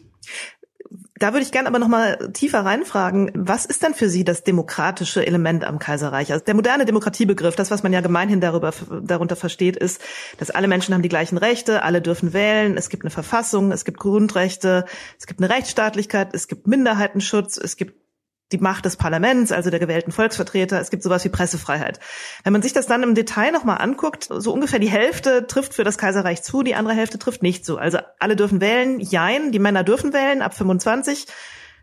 Da 1.17 1.31
würde 1.31 1.45
ich 1.45 1.53
gerne 1.53 1.69
aber 1.69 1.79
noch 1.79 1.87
mal 1.87 2.31
tiefer 2.33 2.65
reinfragen, 2.65 3.31
was 3.33 3.65
ist 3.65 3.83
denn 3.83 3.93
für 3.93 4.09
Sie 4.09 4.25
das 4.25 4.43
demokratische 4.43 5.25
Element 5.25 5.63
am 5.63 5.79
Kaiserreich? 5.79 6.33
Also 6.33 6.43
der 6.43 6.55
moderne 6.55 6.83
Demokratiebegriff, 6.83 7.55
das, 7.55 7.71
was 7.71 7.83
man 7.83 7.93
ja 7.93 8.01
gemeinhin 8.01 8.41
darüber, 8.41 8.73
darunter 9.01 9.37
versteht, 9.37 9.77
ist, 9.77 10.01
dass 10.37 10.51
alle 10.51 10.67
Menschen 10.67 10.93
haben 10.93 11.03
die 11.03 11.09
gleichen 11.09 11.37
Rechte, 11.37 11.83
alle 11.83 12.01
dürfen 12.01 12.33
wählen, 12.33 12.75
es 12.75 12.89
gibt 12.89 13.03
eine 13.03 13.11
Verfassung, 13.11 13.71
es 13.71 13.85
gibt 13.85 13.97
Grundrechte, 13.97 14.85
es 15.17 15.25
gibt 15.25 15.39
eine 15.39 15.49
Rechtsstaatlichkeit, 15.49 16.33
es 16.33 16.49
gibt 16.49 16.67
Minderheitenschutz, 16.67 17.57
es 17.57 17.77
gibt 17.77 18.04
die 18.51 18.57
Macht 18.59 18.85
des 18.85 18.95
Parlaments, 18.95 19.51
also 19.51 19.69
der 19.69 19.79
gewählten 19.79 20.11
Volksvertreter. 20.11 20.79
Es 20.79 20.91
gibt 20.91 21.03
sowas 21.03 21.25
wie 21.25 21.29
Pressefreiheit. 21.29 21.99
Wenn 22.43 22.53
man 22.53 22.61
sich 22.61 22.73
das 22.73 22.85
dann 22.85 23.03
im 23.03 23.15
Detail 23.15 23.51
nochmal 23.51 23.79
anguckt, 23.79 24.27
so 24.29 24.53
ungefähr 24.53 24.79
die 24.79 24.89
Hälfte 24.89 25.47
trifft 25.47 25.73
für 25.73 25.83
das 25.83 25.97
Kaiserreich 25.97 26.43
zu, 26.43 26.61
die 26.61 26.75
andere 26.75 26.93
Hälfte 26.95 27.17
trifft 27.17 27.41
nicht 27.41 27.65
zu. 27.65 27.77
Also 27.77 27.99
alle 28.19 28.35
dürfen 28.35 28.61
wählen, 28.61 28.99
jein, 28.99 29.51
die 29.51 29.59
Männer 29.59 29.83
dürfen 29.83 30.13
wählen 30.13 30.41
ab 30.43 30.55
25, 30.55 31.25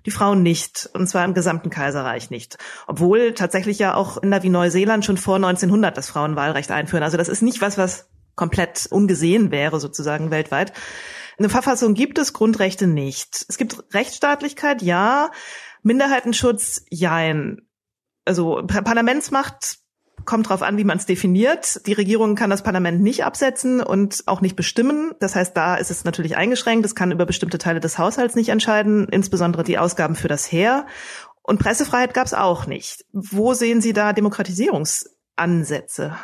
die 0.06 0.10
Frauen 0.12 0.42
nicht. 0.42 0.88
Und 0.94 1.08
zwar 1.08 1.24
im 1.24 1.34
gesamten 1.34 1.70
Kaiserreich 1.70 2.30
nicht. 2.30 2.58
Obwohl 2.86 3.34
tatsächlich 3.34 3.78
ja 3.80 3.94
auch 3.94 4.22
Länder 4.22 4.42
wie 4.44 4.48
Neuseeland 4.48 5.04
schon 5.04 5.16
vor 5.16 5.36
1900 5.36 5.96
das 5.96 6.08
Frauenwahlrecht 6.08 6.70
einführen. 6.70 7.02
Also 7.02 7.16
das 7.16 7.28
ist 7.28 7.42
nicht 7.42 7.60
was, 7.60 7.76
was 7.76 8.08
komplett 8.36 8.86
ungesehen 8.90 9.50
wäre 9.50 9.80
sozusagen 9.80 10.30
weltweit. 10.30 10.72
Eine 11.38 11.48
Verfassung 11.48 11.94
gibt 11.94 12.18
es, 12.18 12.32
Grundrechte 12.32 12.86
nicht. 12.86 13.46
Es 13.48 13.58
gibt 13.58 13.82
Rechtsstaatlichkeit, 13.92 14.82
ja. 14.82 15.30
Minderheitenschutz, 15.82 16.84
jein. 16.90 17.62
Also 18.24 18.62
Parlamentsmacht 18.66 19.78
kommt 20.24 20.48
drauf 20.48 20.62
an, 20.62 20.78
wie 20.78 20.84
man 20.84 20.98
es 20.98 21.06
definiert. 21.06 21.84
Die 21.86 21.92
Regierung 21.92 22.36
kann 22.36 22.50
das 22.50 22.62
Parlament 22.62 23.02
nicht 23.02 23.24
absetzen 23.24 23.80
und 23.80 24.22
auch 24.26 24.40
nicht 24.40 24.54
bestimmen. 24.56 25.12
Das 25.18 25.34
heißt, 25.34 25.56
da 25.56 25.74
ist 25.74 25.90
es 25.90 26.04
natürlich 26.04 26.36
eingeschränkt. 26.36 26.86
Es 26.86 26.94
kann 26.94 27.10
über 27.10 27.26
bestimmte 27.26 27.58
Teile 27.58 27.80
des 27.80 27.98
Haushalts 27.98 28.36
nicht 28.36 28.50
entscheiden, 28.50 29.08
insbesondere 29.08 29.64
die 29.64 29.78
Ausgaben 29.78 30.14
für 30.14 30.28
das 30.28 30.50
Heer. 30.50 30.86
Und 31.42 31.58
Pressefreiheit 31.58 32.14
gab 32.14 32.26
es 32.26 32.34
auch 32.34 32.66
nicht. 32.66 33.04
Wo 33.12 33.54
sehen 33.54 33.80
Sie 33.80 33.92
da 33.92 34.12
Demokratisierungsansätze? 34.12 36.16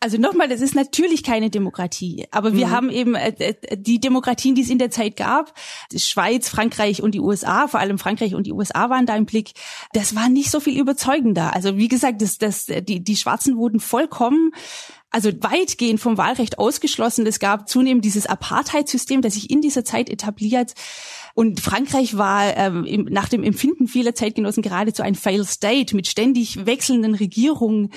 Also 0.00 0.18
nochmal, 0.18 0.48
das 0.48 0.60
ist 0.60 0.74
natürlich 0.74 1.22
keine 1.22 1.50
Demokratie, 1.50 2.26
aber 2.30 2.54
wir 2.54 2.66
mhm. 2.66 2.70
haben 2.70 2.90
eben 2.90 3.14
äh, 3.14 3.32
äh, 3.38 3.76
die 3.76 4.00
Demokratien, 4.00 4.54
die 4.54 4.62
es 4.62 4.70
in 4.70 4.78
der 4.78 4.90
Zeit 4.90 5.16
gab, 5.16 5.54
die 5.92 6.00
Schweiz, 6.00 6.48
Frankreich 6.48 7.02
und 7.02 7.14
die 7.14 7.20
USA, 7.20 7.68
vor 7.68 7.80
allem 7.80 7.98
Frankreich 7.98 8.34
und 8.34 8.46
die 8.46 8.52
USA 8.52 8.90
waren 8.90 9.06
da 9.06 9.16
im 9.16 9.26
Blick, 9.26 9.52
das 9.92 10.14
war 10.14 10.28
nicht 10.28 10.50
so 10.50 10.60
viel 10.60 10.78
überzeugender. 10.78 11.54
Also 11.54 11.76
wie 11.76 11.88
gesagt, 11.88 12.22
das, 12.22 12.38
das, 12.38 12.66
die, 12.66 13.02
die 13.02 13.16
Schwarzen 13.16 13.56
wurden 13.56 13.80
vollkommen 13.80 14.52
also 15.14 15.30
weitgehend 15.42 16.00
vom 16.00 16.18
Wahlrecht 16.18 16.58
ausgeschlossen. 16.58 17.24
Es 17.24 17.38
gab 17.38 17.68
zunehmend 17.68 18.04
dieses 18.04 18.26
Apartheidssystem, 18.26 19.22
das 19.22 19.34
sich 19.34 19.48
in 19.48 19.60
dieser 19.60 19.84
Zeit 19.84 20.10
etabliert. 20.10 20.74
Und 21.34 21.60
Frankreich 21.60 22.16
war 22.16 22.56
ähm, 22.56 22.84
im, 22.84 23.04
nach 23.04 23.28
dem 23.28 23.42
Empfinden 23.42 23.88
vieler 23.88 24.14
Zeitgenossen 24.14 24.62
geradezu 24.62 25.02
ein 25.02 25.16
Fail 25.16 25.44
State 25.44 25.94
mit 25.96 26.06
ständig 26.06 26.64
wechselnden 26.64 27.14
Regierungen. 27.14 27.90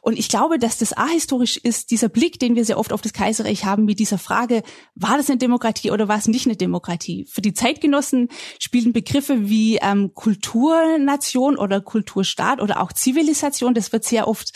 Und 0.00 0.18
ich 0.18 0.28
glaube, 0.28 0.58
dass 0.58 0.78
das 0.78 0.92
ahistorisch 0.92 1.56
ist, 1.56 1.90
dieser 1.90 2.08
Blick, 2.08 2.38
den 2.38 2.54
wir 2.54 2.64
sehr 2.64 2.78
oft 2.78 2.92
auf 2.92 3.02
das 3.02 3.12
Kaiserreich 3.12 3.64
haben, 3.64 3.84
mit 3.84 3.98
dieser 3.98 4.18
Frage, 4.18 4.62
war 4.94 5.16
das 5.16 5.28
eine 5.28 5.38
Demokratie 5.38 5.90
oder 5.90 6.06
war 6.06 6.18
es 6.18 6.28
nicht 6.28 6.46
eine 6.46 6.56
Demokratie? 6.56 7.26
Für 7.28 7.42
die 7.42 7.52
Zeitgenossen 7.52 8.28
spielen 8.60 8.92
Begriffe 8.92 9.48
wie 9.48 9.78
ähm, 9.82 10.14
Kulturnation 10.14 11.56
oder 11.56 11.80
Kulturstaat 11.80 12.60
oder 12.60 12.80
auch 12.80 12.92
Zivilisation, 12.92 13.74
das 13.74 13.92
wird 13.92 14.04
sehr 14.04 14.28
oft 14.28 14.52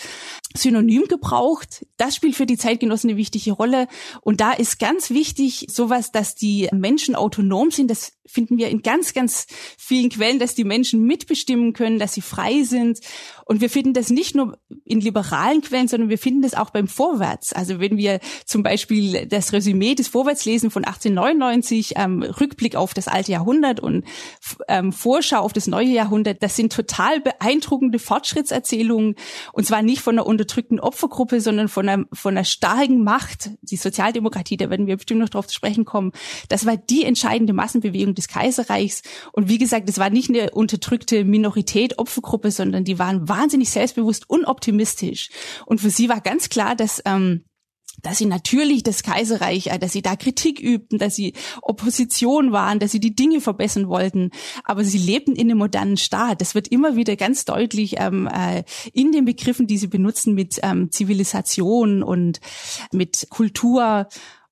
synonym 0.57 1.07
gebraucht. 1.09 1.87
Das 1.97 2.15
spielt 2.15 2.37
für 2.37 2.47
die 2.47 2.57
Zeitgenossen 2.57 3.11
eine 3.11 3.19
wichtige 3.19 3.53
Rolle. 3.53 3.89
Und 4.21 4.41
da 4.41 4.53
ist 4.53 4.79
ganz 4.79 5.11
wichtig 5.11 5.67
sowas, 5.71 6.13
dass 6.13 6.35
die 6.35 6.69
Menschen 6.73 7.15
autonom 7.15 7.71
sind. 7.71 7.91
Das 7.91 8.13
finden 8.29 8.59
wir 8.59 8.69
in 8.69 8.83
ganz, 8.83 9.15
ganz 9.15 9.47
vielen 9.79 10.11
Quellen, 10.11 10.39
dass 10.39 10.55
die 10.55 10.65
Menschen 10.65 11.05
mitbestimmen 11.05 11.73
können, 11.73 11.99
dass 11.99 12.15
sie 12.15 12.21
frei 12.21 12.63
sind. 12.63 13.01
Und 13.45 13.61
wir 13.61 13.71
finden 13.71 13.95
das 13.95 14.11
nicht 14.11 14.35
nur 14.35 14.59
in 14.85 15.01
liberalen 15.01 15.63
Quellen, 15.63 15.89
sondern 15.89 16.11
wir 16.11 16.19
finden 16.19 16.43
das 16.43 16.55
auch 16.55 16.71
beim 16.71 16.87
Vorwärts. 16.87 17.53
Also 17.53 17.81
wenn 17.81 17.97
wir 17.97 18.21
zum 18.45 18.63
Beispiel 18.63 19.27
das 19.27 19.53
Resümee 19.53 19.95
des 19.95 20.09
Vorwärtslesen 20.09 20.71
von 20.71 20.85
1899, 20.85 21.95
ähm, 21.97 22.23
Rückblick 22.23 22.77
auf 22.77 22.95
das 22.95 23.09
alte 23.09 23.33
Jahrhundert 23.33 23.81
und 23.81 24.05
ähm, 24.69 24.93
Vorschau 24.93 25.39
auf 25.39 25.53
das 25.53 25.67
neue 25.67 25.89
Jahrhundert, 25.89 26.43
das 26.43 26.57
sind 26.57 26.73
total 26.73 27.21
beeindruckende 27.21 27.99
Fortschrittserzählungen. 27.99 29.15
Und 29.53 29.67
zwar 29.67 29.83
nicht 29.83 30.01
von 30.01 30.17
einer 30.17 30.27
unterdrückten 30.27 30.81
Opfergruppe, 30.81 31.41
sondern 31.41 31.69
von 31.69 31.89
einer, 31.89 32.05
von 32.13 32.37
einer 32.37 32.45
starken 32.45 33.03
Macht. 33.03 33.51
Die 33.63 33.77
Sozialdemokratie, 33.77 34.57
da 34.57 34.69
werden 34.69 34.87
wir 34.87 34.97
bestimmt 34.97 35.21
noch 35.21 35.29
drauf 35.29 35.47
zu 35.47 35.55
sprechen 35.55 35.85
kommen. 35.85 36.13
Das 36.49 36.67
war 36.67 36.77
die 36.77 37.05
entscheidende 37.05 37.53
Massenbewegung 37.53 38.15
des 38.19 38.29
Kaiserreichs. 38.29 39.03
Und 39.33 39.49
wie 39.49 39.59
gesagt, 39.59 39.89
es 39.89 39.99
war 39.99 40.11
nicht 40.11 40.29
eine 40.29 40.51
unterdrückte 40.51 41.25
Minorität, 41.25 41.99
Opfergruppe, 41.99 42.51
sondern 42.51 42.85
die 42.85 42.99
waren 42.99 43.29
wahnsinnig 43.29 43.71
selbstbewusst 43.71 44.29
und 44.29 44.45
optimistisch. 44.45 45.31
Und 45.65 45.81
für 45.81 45.91
sie 45.91 46.09
war 46.09 46.21
ganz 46.21 46.49
klar, 46.49 46.77
dass 46.77 47.01
ähm, 47.05 47.45
dass 48.03 48.19
sie 48.19 48.27
natürlich 48.27 48.83
das 48.83 49.03
Kaiserreich, 49.03 49.69
äh, 49.69 49.79
dass 49.79 49.93
sie 49.93 50.03
da 50.03 50.17
Kritik 50.17 50.61
übten, 50.61 50.99
dass 50.99 51.17
sie 51.17 51.35
Opposition 51.63 52.53
waren, 52.53 52.79
dass 52.79 52.93
sie 52.93 53.01
die 53.01 53.15
Dinge 53.15 53.41
verbessern 53.41 53.89
wollten. 53.89 54.31
Aber 54.65 54.85
sie 54.85 54.99
lebten 54.99 55.35
in 55.35 55.51
einem 55.51 55.59
modernen 55.59 55.97
Staat. 55.97 56.41
Das 56.41 56.55
wird 56.55 56.69
immer 56.69 56.97
wieder 56.97 57.17
ganz 57.17 57.45
deutlich 57.45 57.97
ähm, 57.99 58.29
äh, 58.29 58.65
in 58.93 59.13
den 59.13 59.25
Begriffen, 59.25 59.67
die 59.67 59.79
sie 59.79 59.89
benutzen 59.89 60.35
mit 60.35 60.61
ähm, 60.63 60.91
Zivilisation 60.91 62.03
und 62.03 62.41
mit 62.93 63.27
Kultur 63.31 64.09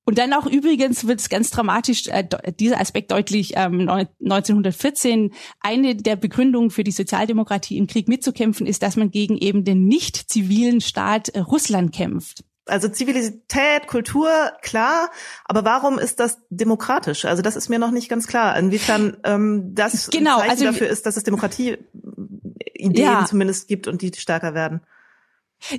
und 0.06 0.18
dann 0.18 0.32
auch 0.32 0.46
übrigens 0.46 1.06
wird 1.06 1.20
es 1.20 1.28
ganz 1.28 1.50
dramatisch, 1.50 2.06
äh, 2.06 2.24
dieser 2.58 2.80
Aspekt 2.80 3.10
deutlich, 3.10 3.54
ähm, 3.56 3.90
1914, 4.20 5.34
eine 5.60 5.96
der 5.96 6.14
Begründungen 6.14 6.70
für 6.70 6.84
die 6.84 6.92
Sozialdemokratie 6.92 7.76
im 7.76 7.88
Krieg 7.88 8.06
mitzukämpfen, 8.06 8.66
ist, 8.66 8.84
dass 8.84 8.96
man 8.96 9.10
gegen 9.10 9.36
eben 9.36 9.64
den 9.64 9.86
nicht 9.86 10.30
zivilen 10.30 10.80
Staat 10.80 11.30
äh, 11.30 11.40
Russland 11.40 11.92
kämpft. 11.92 12.44
Also 12.66 12.88
Zivilität, 12.88 13.88
Kultur, 13.88 14.30
klar, 14.62 15.10
aber 15.44 15.64
warum 15.64 15.98
ist 15.98 16.20
das 16.20 16.38
demokratisch? 16.50 17.24
Also 17.24 17.42
das 17.42 17.56
ist 17.56 17.68
mir 17.68 17.78
noch 17.78 17.90
nicht 17.90 18.08
ganz 18.08 18.28
klar. 18.28 18.56
Inwiefern 18.56 19.16
ähm, 19.24 19.74
das 19.74 20.10
genau, 20.10 20.38
ein 20.38 20.50
Zeichen 20.50 20.50
also, 20.50 20.64
dafür 20.66 20.88
ist, 20.88 21.06
dass 21.06 21.16
es 21.16 21.24
Demokratie 21.24 21.78
Ideen 22.74 23.04
ja. 23.04 23.24
zumindest 23.24 23.68
gibt 23.68 23.88
und 23.88 24.02
die 24.02 24.12
stärker 24.16 24.54
werden. 24.54 24.82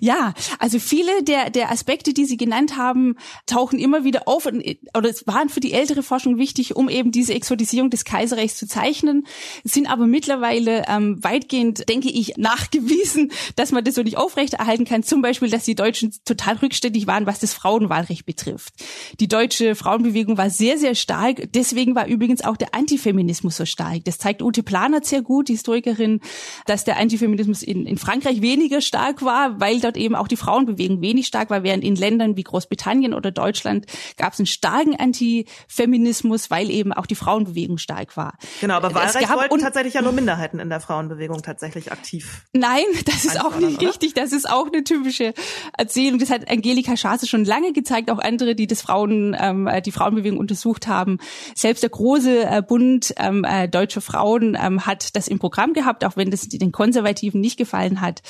Ja, 0.01 0.33
also 0.59 0.79
viele 0.79 1.23
der, 1.23 1.49
der 1.49 1.71
Aspekte, 1.71 2.13
die 2.13 2.25
Sie 2.25 2.35
genannt 2.35 2.75
haben, 2.75 3.15
tauchen 3.45 3.79
immer 3.79 4.03
wieder 4.03 4.27
auf 4.27 4.45
oder 4.45 5.09
es 5.09 5.25
waren 5.27 5.49
für 5.49 5.59
die 5.59 5.71
ältere 5.71 6.03
Forschung 6.03 6.37
wichtig, 6.37 6.75
um 6.75 6.89
eben 6.89 7.11
diese 7.11 7.33
Exotisierung 7.33 7.89
des 7.89 8.03
Kaiserreichs 8.03 8.57
zu 8.57 8.67
zeichnen, 8.67 9.25
sind 9.63 9.89
aber 9.89 10.05
mittlerweile 10.07 10.83
ähm, 10.87 11.23
weitgehend, 11.23 11.87
denke 11.87 12.09
ich, 12.09 12.35
nachgewiesen, 12.37 13.31
dass 13.55 13.71
man 13.71 13.83
das 13.83 13.95
so 13.95 14.03
nicht 14.03 14.17
aufrechterhalten 14.17 14.83
kann. 14.83 15.03
Zum 15.03 15.21
Beispiel, 15.21 15.49
dass 15.49 15.63
die 15.63 15.75
Deutschen 15.75 16.13
total 16.25 16.57
rückständig 16.57 17.07
waren, 17.07 17.25
was 17.25 17.39
das 17.39 17.53
Frauenwahlrecht 17.53 18.25
betrifft. 18.25 18.73
Die 19.19 19.27
deutsche 19.27 19.75
Frauenbewegung 19.75 20.37
war 20.37 20.49
sehr, 20.49 20.77
sehr 20.77 20.95
stark. 20.95 21.53
Deswegen 21.53 21.95
war 21.95 22.07
übrigens 22.07 22.43
auch 22.43 22.57
der 22.57 22.73
Antifeminismus 22.73 23.55
so 23.55 23.65
stark. 23.65 24.03
Das 24.05 24.17
zeigt 24.17 24.41
Ute 24.41 24.63
Planert 24.63 25.05
sehr 25.05 25.21
gut, 25.21 25.47
die 25.47 25.53
Historikerin, 25.53 26.19
dass 26.65 26.83
der 26.83 26.97
Antifeminismus 26.97 27.63
in, 27.63 27.85
in 27.85 27.97
Frankreich 27.97 28.41
weniger 28.41 28.81
stark 28.81 29.23
war, 29.23 29.59
weil 29.59 29.66
dort 29.75 29.97
eben 29.97 30.15
auch 30.15 30.27
die 30.27 30.37
Frauenbewegung 30.37 31.01
wenig 31.01 31.27
stark 31.27 31.49
war, 31.49 31.63
während 31.63 31.83
in 31.83 31.95
Ländern 31.95 32.37
wie 32.37 32.43
Großbritannien 32.43 33.13
oder 33.13 33.31
Deutschland 33.31 33.85
gab 34.17 34.33
es 34.33 34.39
einen 34.39 34.47
starken 34.47 34.95
Antifeminismus, 34.95 36.49
weil 36.49 36.69
eben 36.69 36.93
auch 36.93 37.05
die 37.05 37.15
Frauenbewegung 37.15 37.77
stark 37.77 38.17
war. 38.17 38.37
Genau, 38.61 38.75
aber 38.75 38.93
Wahlrecht 38.93 39.29
wollten 39.29 39.59
tatsächlich 39.59 39.93
ja 39.93 40.01
nur 40.01 40.11
Minderheiten 40.11 40.59
in 40.59 40.69
der 40.69 40.79
Frauenbewegung 40.79 41.41
tatsächlich 41.41 41.91
aktiv. 41.91 42.43
Nein, 42.53 42.83
das 43.05 43.25
ist 43.25 43.39
auch 43.39 43.57
nicht 43.57 43.79
oder? 43.79 43.89
richtig. 43.89 44.13
Das 44.13 44.31
ist 44.31 44.49
auch 44.49 44.67
eine 44.67 44.83
typische 44.83 45.33
Erzählung. 45.77 46.19
Das 46.19 46.29
hat 46.29 46.49
Angelika 46.49 46.97
Schaase 46.97 47.27
schon 47.27 47.45
lange 47.45 47.73
gezeigt, 47.73 48.09
auch 48.09 48.19
andere, 48.19 48.55
die 48.55 48.67
das 48.67 48.81
Frauen, 48.81 49.35
ähm, 49.39 49.69
die 49.85 49.91
Frauenbewegung 49.91 50.39
untersucht 50.39 50.87
haben. 50.87 51.17
Selbst 51.55 51.83
der 51.83 51.89
große 51.89 52.45
äh, 52.45 52.61
Bund 52.61 53.13
ähm, 53.17 53.43
äh, 53.43 53.67
deutsche 53.67 54.01
Frauen 54.01 54.57
ähm, 54.59 54.85
hat 54.85 55.15
das 55.15 55.27
im 55.27 55.39
Programm 55.39 55.73
gehabt, 55.73 56.05
auch 56.05 56.17
wenn 56.17 56.31
das 56.31 56.47
den 56.47 56.71
Konservativen 56.71 57.41
nicht 57.41 57.57
gefallen 57.57 58.01
hat. 58.01 58.21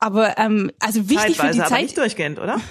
Aber 0.00 0.38
ähm, 0.38 0.70
also 0.80 1.08
wichtig 1.08 1.36
Zeitweise, 1.36 1.46
für 1.46 1.52
die 1.52 1.58
Zeit. 1.58 1.72
Aber 1.72 1.82
nicht 1.82 1.98
durchgehend, 1.98 2.38
oder? 2.38 2.60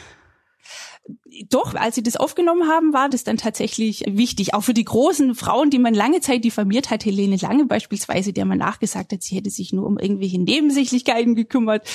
doch, 1.50 1.74
als 1.75 1.95
sie 1.95 2.03
das 2.03 2.15
aufgenommen 2.15 2.67
haben, 2.67 2.93
war 2.93 3.09
das 3.09 3.24
dann 3.24 3.38
tatsächlich 3.38 4.03
wichtig. 4.07 4.53
Auch 4.53 4.63
für 4.63 4.74
die 4.74 4.83
großen 4.83 5.36
Frauen, 5.36 5.69
die 5.69 5.79
man 5.79 5.93
lange 5.93 6.21
Zeit 6.21 6.43
diffamiert 6.43 6.89
hat, 6.89 7.05
Helene 7.05 7.38
Lange 7.38 7.65
beispielsweise, 7.65 8.33
der 8.33 8.45
man 8.45 8.57
nachgesagt 8.57 9.13
hat, 9.13 9.24
sie 9.24 9.36
hätte 9.36 9.50
sich 9.50 9.74
nur 9.74 9.86
um 9.86 9.98
irgendwelche 9.98 10.39
Nebensächlichkeiten 10.39 11.36
gekümmert. 11.36 11.88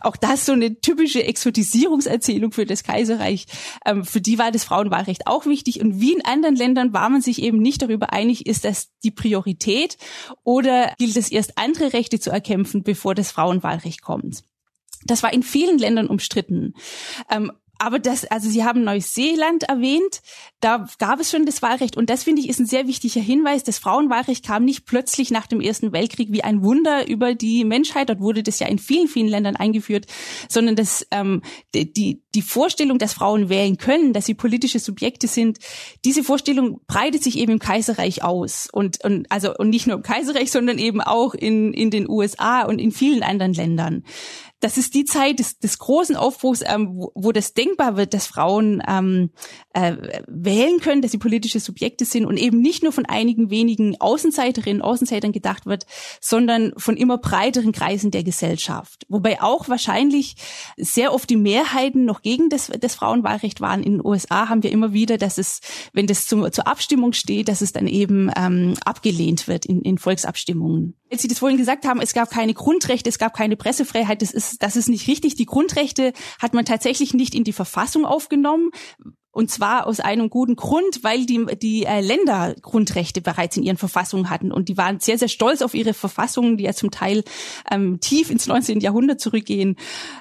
Auch 0.00 0.16
das 0.16 0.46
so 0.46 0.52
eine 0.52 0.80
typische 0.80 1.22
Exotisierungserzählung 1.24 2.52
für 2.52 2.66
das 2.66 2.82
Kaiserreich. 2.82 3.46
Ähm, 3.84 4.04
für 4.04 4.20
die 4.20 4.38
war 4.38 4.50
das 4.50 4.64
Frauenwahlrecht 4.64 5.26
auch 5.26 5.46
wichtig. 5.46 5.80
Und 5.80 6.00
wie 6.00 6.12
in 6.12 6.24
anderen 6.24 6.56
Ländern 6.56 6.92
war 6.92 7.08
man 7.10 7.20
sich 7.20 7.42
eben 7.42 7.58
nicht 7.58 7.82
darüber 7.82 8.12
einig, 8.12 8.46
ist 8.46 8.64
das 8.64 8.88
die 9.04 9.10
Priorität 9.10 9.96
oder 10.44 10.94
gilt 10.98 11.16
es 11.16 11.30
erst 11.30 11.58
andere 11.58 11.92
Rechte 11.92 12.18
zu 12.18 12.30
erkämpfen, 12.30 12.82
bevor 12.82 13.14
das 13.14 13.30
Frauenwahlrecht 13.30 14.02
kommt. 14.02 14.42
Das 15.10 15.22
war 15.22 15.32
in 15.32 15.42
vielen 15.42 15.78
Ländern 15.78 16.06
umstritten. 16.06 16.74
Ähm, 17.30 17.52
aber 17.78 18.00
das, 18.00 18.24
also 18.24 18.50
Sie 18.50 18.64
haben 18.64 18.82
Neuseeland 18.82 19.62
erwähnt, 19.62 20.20
da 20.60 20.88
gab 20.98 21.20
es 21.20 21.30
schon 21.30 21.46
das 21.46 21.62
Wahlrecht 21.62 21.96
und 21.96 22.10
das 22.10 22.24
finde 22.24 22.42
ich 22.42 22.48
ist 22.48 22.58
ein 22.58 22.66
sehr 22.66 22.88
wichtiger 22.88 23.20
Hinweis. 23.20 23.62
Das 23.62 23.78
Frauenwahlrecht 23.78 24.44
kam 24.44 24.64
nicht 24.64 24.84
plötzlich 24.84 25.30
nach 25.30 25.46
dem 25.46 25.60
Ersten 25.60 25.92
Weltkrieg 25.92 26.32
wie 26.32 26.42
ein 26.42 26.64
Wunder 26.64 27.08
über 27.08 27.34
die 27.34 27.64
Menschheit. 27.64 28.08
Dort 28.08 28.20
wurde 28.20 28.42
das 28.42 28.58
ja 28.58 28.66
in 28.66 28.80
vielen, 28.80 29.06
vielen 29.06 29.28
Ländern 29.28 29.54
eingeführt, 29.54 30.06
sondern 30.48 30.74
das 30.74 31.06
ähm, 31.12 31.42
die 31.72 32.20
die 32.34 32.42
Vorstellung, 32.42 32.98
dass 32.98 33.14
Frauen 33.14 33.48
wählen 33.48 33.78
können, 33.78 34.12
dass 34.12 34.26
sie 34.26 34.34
politische 34.34 34.80
Subjekte 34.80 35.28
sind, 35.28 35.58
diese 36.04 36.24
Vorstellung 36.24 36.80
breitet 36.88 37.22
sich 37.22 37.38
eben 37.38 37.52
im 37.52 37.58
Kaiserreich 37.60 38.24
aus 38.24 38.68
und 38.72 39.04
und 39.04 39.30
also 39.30 39.54
und 39.54 39.70
nicht 39.70 39.86
nur 39.86 39.96
im 39.96 40.02
Kaiserreich, 40.02 40.50
sondern 40.50 40.78
eben 40.78 41.00
auch 41.00 41.32
in 41.34 41.72
in 41.72 41.92
den 41.92 42.10
USA 42.10 42.62
und 42.62 42.80
in 42.80 42.90
vielen 42.90 43.22
anderen 43.22 43.54
Ländern 43.54 44.02
das 44.60 44.76
ist 44.76 44.94
die 44.94 45.04
Zeit 45.04 45.38
des, 45.38 45.58
des 45.58 45.78
großen 45.78 46.16
Aufbruchs, 46.16 46.62
ähm, 46.66 46.90
wo, 46.92 47.12
wo 47.14 47.32
das 47.32 47.54
denkbar 47.54 47.96
wird, 47.96 48.14
dass 48.14 48.26
Frauen 48.26 48.82
ähm, 48.88 49.30
äh, 49.72 49.96
wählen 50.26 50.80
können, 50.80 51.02
dass 51.02 51.12
sie 51.12 51.18
politische 51.18 51.60
Subjekte 51.60 52.04
sind 52.04 52.26
und 52.26 52.36
eben 52.36 52.60
nicht 52.60 52.82
nur 52.82 52.92
von 52.92 53.06
einigen 53.06 53.50
wenigen 53.50 54.00
Außenseiterinnen, 54.00 54.82
Außenseitern 54.82 55.32
gedacht 55.32 55.66
wird, 55.66 55.86
sondern 56.20 56.72
von 56.76 56.96
immer 56.96 57.18
breiteren 57.18 57.72
Kreisen 57.72 58.10
der 58.10 58.24
Gesellschaft. 58.24 59.06
Wobei 59.08 59.40
auch 59.40 59.68
wahrscheinlich 59.68 60.36
sehr 60.76 61.12
oft 61.12 61.30
die 61.30 61.36
Mehrheiten 61.36 62.04
noch 62.04 62.22
gegen 62.22 62.48
das, 62.48 62.70
das 62.80 62.96
Frauenwahlrecht 62.96 63.60
waren. 63.60 63.82
In 63.82 63.98
den 63.98 64.06
USA 64.06 64.48
haben 64.48 64.62
wir 64.62 64.72
immer 64.72 64.92
wieder, 64.92 65.18
dass 65.18 65.38
es, 65.38 65.60
wenn 65.92 66.06
das 66.06 66.26
zum, 66.26 66.50
zur 66.50 66.66
Abstimmung 66.66 67.12
steht, 67.12 67.48
dass 67.48 67.60
es 67.60 67.72
dann 67.72 67.86
eben 67.86 68.30
ähm, 68.36 68.74
abgelehnt 68.84 69.46
wird 69.46 69.66
in, 69.66 69.82
in 69.82 69.98
Volksabstimmungen. 69.98 70.94
Als 71.10 71.22
Sie 71.22 71.28
das 71.28 71.38
vorhin 71.38 71.56
gesagt 71.56 71.86
haben, 71.86 72.00
es 72.00 72.12
gab 72.12 72.30
keine 72.30 72.52
Grundrechte, 72.52 73.08
es 73.08 73.18
gab 73.18 73.34
keine 73.34 73.56
Pressefreiheit, 73.56 74.20
das 74.20 74.30
ist, 74.30 74.47
das 74.58 74.76
ist 74.76 74.88
nicht 74.88 75.08
richtig. 75.08 75.34
Die 75.34 75.46
Grundrechte 75.46 76.12
hat 76.40 76.54
man 76.54 76.64
tatsächlich 76.64 77.14
nicht 77.14 77.34
in 77.34 77.44
die 77.44 77.52
Verfassung 77.52 78.04
aufgenommen, 78.04 78.70
Und 79.30 79.50
zwar 79.50 79.86
aus 79.86 80.00
einem 80.00 80.30
guten 80.30 80.56
Grund, 80.56 81.02
weil 81.02 81.26
die, 81.26 81.46
die 81.60 81.84
äh, 81.84 82.00
Länder 82.00 82.54
Grundrechte 82.60 83.20
bereits 83.20 83.56
in 83.56 83.62
ihren 83.62 83.76
Verfassungen 83.76 84.30
hatten. 84.30 84.50
Und 84.50 84.68
die 84.68 84.76
waren 84.76 85.00
sehr, 85.00 85.18
sehr 85.18 85.28
stolz 85.28 85.62
auf 85.62 85.74
ihre 85.74 85.94
Verfassungen, 85.94 86.56
die 86.56 86.64
ja 86.64 86.72
zum 86.72 86.90
Teil 86.90 87.24
ähm, 87.70 88.00
tief 88.00 88.30
ins 88.30 88.46
19. 88.46 88.80
Jahrhundert 88.80 89.20
zurückgehen. 89.20 89.76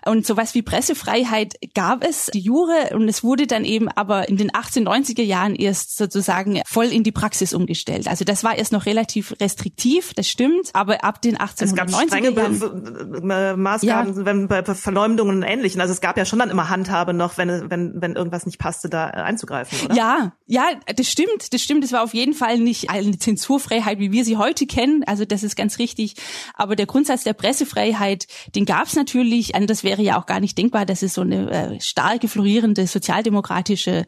Und 0.05 0.25
sowas 0.25 0.53
wie 0.53 0.61
Pressefreiheit 0.61 1.55
gab 1.73 2.03
es, 2.03 2.27
die 2.33 2.39
Jure. 2.39 2.91
Und 2.93 3.07
es 3.07 3.23
wurde 3.23 3.47
dann 3.47 3.65
eben 3.65 3.87
aber 3.89 4.29
in 4.29 4.37
den 4.37 4.51
1890er 4.51 5.23
Jahren 5.23 5.55
erst 5.55 5.97
sozusagen 5.97 6.61
voll 6.65 6.87
in 6.87 7.03
die 7.03 7.11
Praxis 7.11 7.53
umgestellt. 7.53 8.07
Also 8.07 8.25
das 8.25 8.43
war 8.43 8.57
erst 8.57 8.71
noch 8.71 8.85
relativ 8.85 9.35
restriktiv, 9.39 10.13
das 10.13 10.27
stimmt. 10.27 10.69
Aber 10.73 11.03
ab 11.03 11.21
den 11.21 11.37
1890er 11.37 11.63
Es 11.63 11.75
gab 11.75 11.89
strenge 11.89 12.31
Jahren, 12.31 13.61
Maßgaben, 13.61 14.17
ja. 14.17 14.25
wenn 14.25 14.47
bei 14.47 14.63
Verleumdungen 14.63 15.37
und 15.37 15.43
Ähnlichen. 15.43 15.81
Also 15.81 15.93
es 15.93 16.01
gab 16.01 16.17
ja 16.17 16.25
schon 16.25 16.39
dann 16.39 16.49
immer 16.49 16.69
Handhabe 16.69 17.13
noch, 17.13 17.37
wenn, 17.37 17.69
wenn, 17.69 17.93
wenn 18.01 18.15
irgendwas 18.15 18.45
nicht 18.45 18.59
passte, 18.59 18.89
da 18.97 19.23
einzugreifen, 19.23 19.85
oder? 19.85 19.95
Ja, 19.95 20.31
ja, 20.45 20.65
das 20.95 21.07
stimmt, 21.07 21.53
das 21.53 21.61
stimmt. 21.61 21.83
Es 21.83 21.91
war 21.91 22.03
auf 22.03 22.13
jeden 22.13 22.33
Fall 22.33 22.57
nicht 22.57 22.89
eine 22.89 23.17
Zensurfreiheit, 23.19 23.99
wie 23.99 24.11
wir 24.11 24.23
sie 24.23 24.37
heute 24.37 24.65
kennen. 24.65 25.03
Also 25.05 25.25
das 25.25 25.43
ist 25.43 25.55
ganz 25.55 25.77
richtig. 25.77 26.15
Aber 26.53 26.75
der 26.75 26.85
Grundsatz 26.85 27.23
der 27.23 27.33
Pressefreiheit, 27.33 28.27
den 28.55 28.65
gab 28.65 28.87
es 28.87 28.95
natürlich. 28.95 29.51
Das 29.67 29.83
wäre 29.83 30.01
ja 30.01 30.19
auch 30.19 30.25
gar 30.25 30.39
nicht 30.39 30.57
denkbar, 30.57 30.85
dass 30.85 31.03
es 31.03 31.13
so 31.13 31.21
eine 31.21 31.51
äh, 31.51 31.81
starke, 31.81 32.27
florierende 32.27 32.87
sozialdemokratische 32.87 34.05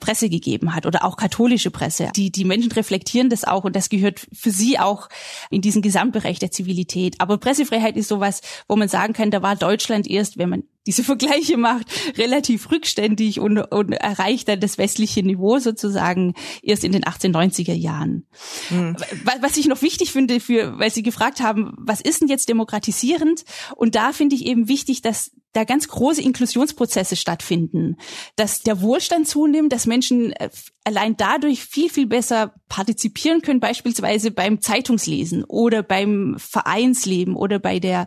Presse 0.00 0.30
gegeben 0.30 0.74
hat 0.74 0.86
oder 0.86 1.04
auch 1.04 1.16
katholische 1.16 1.70
Presse. 1.70 2.10
Die, 2.14 2.30
die 2.30 2.44
Menschen 2.44 2.72
reflektieren 2.72 3.28
das 3.28 3.44
auch 3.44 3.64
und 3.64 3.74
das 3.74 3.88
gehört 3.88 4.20
für 4.32 4.50
sie 4.50 4.78
auch 4.78 5.08
in 5.50 5.60
diesen 5.60 5.82
Gesamtbereich 5.82 6.38
der 6.38 6.52
Zivilität. 6.52 7.16
Aber 7.18 7.38
Pressefreiheit 7.38 7.96
ist 7.96 8.08
sowas, 8.08 8.42
wo 8.68 8.76
man 8.76 8.88
sagen 8.88 9.12
kann, 9.12 9.30
da 9.30 9.42
war 9.42 9.56
Deutschland 9.56 10.08
erst, 10.08 10.38
wenn 10.38 10.48
man 10.48 10.62
diese 10.86 11.04
Vergleiche 11.04 11.56
macht, 11.56 11.86
relativ 12.16 12.70
rückständig 12.70 13.38
und, 13.40 13.58
und 13.58 13.92
erreicht 13.92 14.48
dann 14.48 14.60
das 14.60 14.78
westliche 14.78 15.22
Niveau 15.22 15.58
sozusagen 15.58 16.34
erst 16.62 16.84
in 16.84 16.92
den 16.92 17.04
1890er 17.04 17.74
Jahren. 17.74 18.26
Mhm. 18.70 18.96
Was 19.40 19.56
ich 19.56 19.66
noch 19.66 19.82
wichtig 19.82 20.12
finde, 20.12 20.40
für, 20.40 20.78
weil 20.78 20.90
Sie 20.90 21.02
gefragt 21.02 21.40
haben, 21.40 21.74
was 21.78 22.00
ist 22.00 22.22
denn 22.22 22.28
jetzt 22.28 22.48
demokratisierend? 22.48 23.44
Und 23.76 23.94
da 23.94 24.12
finde 24.12 24.36
ich 24.36 24.46
eben 24.46 24.68
wichtig, 24.68 25.02
dass 25.02 25.32
da 25.52 25.64
ganz 25.64 25.88
große 25.88 26.22
Inklusionsprozesse 26.22 27.16
stattfinden, 27.16 27.96
dass 28.36 28.62
der 28.62 28.80
Wohlstand 28.80 29.26
zunimmt, 29.26 29.72
dass 29.72 29.86
Menschen 29.86 30.32
äh, 30.32 30.50
allein 30.84 31.16
dadurch 31.16 31.64
viel, 31.64 31.90
viel 31.90 32.06
besser 32.06 32.54
partizipieren 32.68 33.42
können, 33.42 33.60
beispielsweise 33.60 34.30
beim 34.30 34.60
Zeitungslesen 34.60 35.44
oder 35.44 35.82
beim 35.82 36.36
Vereinsleben 36.38 37.34
oder 37.34 37.58
bei 37.58 37.80
der, 37.80 38.06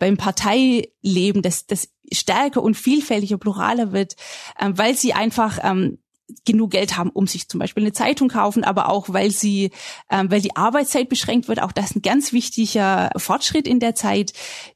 beim 0.00 0.16
Parteileben, 0.16 1.42
dass 1.42 1.66
das 1.66 1.88
stärker 2.12 2.62
und 2.62 2.74
vielfältiger, 2.74 3.36
pluraler 3.36 3.92
wird, 3.92 4.14
äh, 4.58 4.70
weil 4.72 4.96
sie 4.96 5.12
einfach 5.12 5.58
ähm, 5.62 5.98
genug 6.44 6.72
Geld 6.72 6.96
haben, 6.96 7.10
um 7.10 7.26
sich 7.26 7.48
zum 7.48 7.60
Beispiel 7.60 7.82
eine 7.82 7.92
Zeitung 7.92 8.28
kaufen, 8.28 8.64
aber 8.64 8.90
auch 8.90 9.06
weil 9.08 9.30
sie, 9.30 9.70
ähm, 10.10 10.30
weil 10.30 10.40
die 10.40 10.56
Arbeitszeit 10.56 11.08
beschränkt 11.08 11.48
wird. 11.48 11.62
Auch 11.62 11.72
das 11.72 11.86
ist 11.86 11.96
ein 11.96 12.02
ganz 12.02 12.32
wichtiger 12.32 13.10
Fortschritt 13.16 13.66
in 13.66 13.80
der 13.80 13.94
Zeit. 13.94 14.32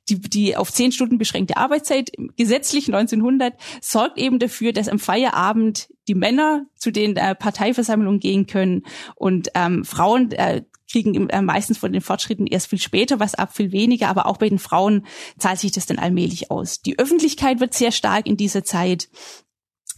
Die, 0.09 0.21
die 0.21 0.57
auf 0.57 0.73
zehn 0.73 0.93
Stunden 0.93 1.19
beschränkte 1.19 1.57
Arbeitszeit 1.57 2.13
gesetzlich 2.37 2.89
1900 2.89 3.55
sorgt 3.81 4.19
eben 4.19 4.39
dafür, 4.39 4.73
dass 4.73 4.89
am 4.89 4.99
Feierabend 4.99 5.89
die 6.09 6.15
Männer 6.15 6.67
zu 6.75 6.91
den 6.91 7.17
äh, 7.17 7.35
Parteiversammlungen 7.35 8.19
gehen 8.19 8.47
können 8.47 8.83
und 9.15 9.51
ähm, 9.55 9.85
Frauen 9.85 10.33
äh, 10.33 10.63
kriegen 10.93 11.31
äh, 11.31 11.43
meistens 11.43 11.79
von 11.79 11.93
den 11.93 12.03
Fortschritten 12.03 12.47
erst 12.47 12.69
viel 12.69 12.79
später 12.79 13.19
was 13.19 13.35
ab, 13.35 13.57
viel 13.57 13.73
weniger, 13.73 14.09
aber 14.09 14.27
auch 14.27 14.37
bei 14.37 14.49
den 14.49 14.59
Frauen 14.59 15.07
zahlt 15.39 15.59
sich 15.59 15.73
das 15.73 15.87
dann 15.87 15.99
allmählich 15.99 16.51
aus. 16.51 16.83
Die 16.83 16.99
Öffentlichkeit 16.99 17.61
wird 17.61 17.73
sehr 17.73 17.93
stark 17.93 18.27
in 18.27 18.37
dieser 18.37 18.63
Zeit 18.63 19.09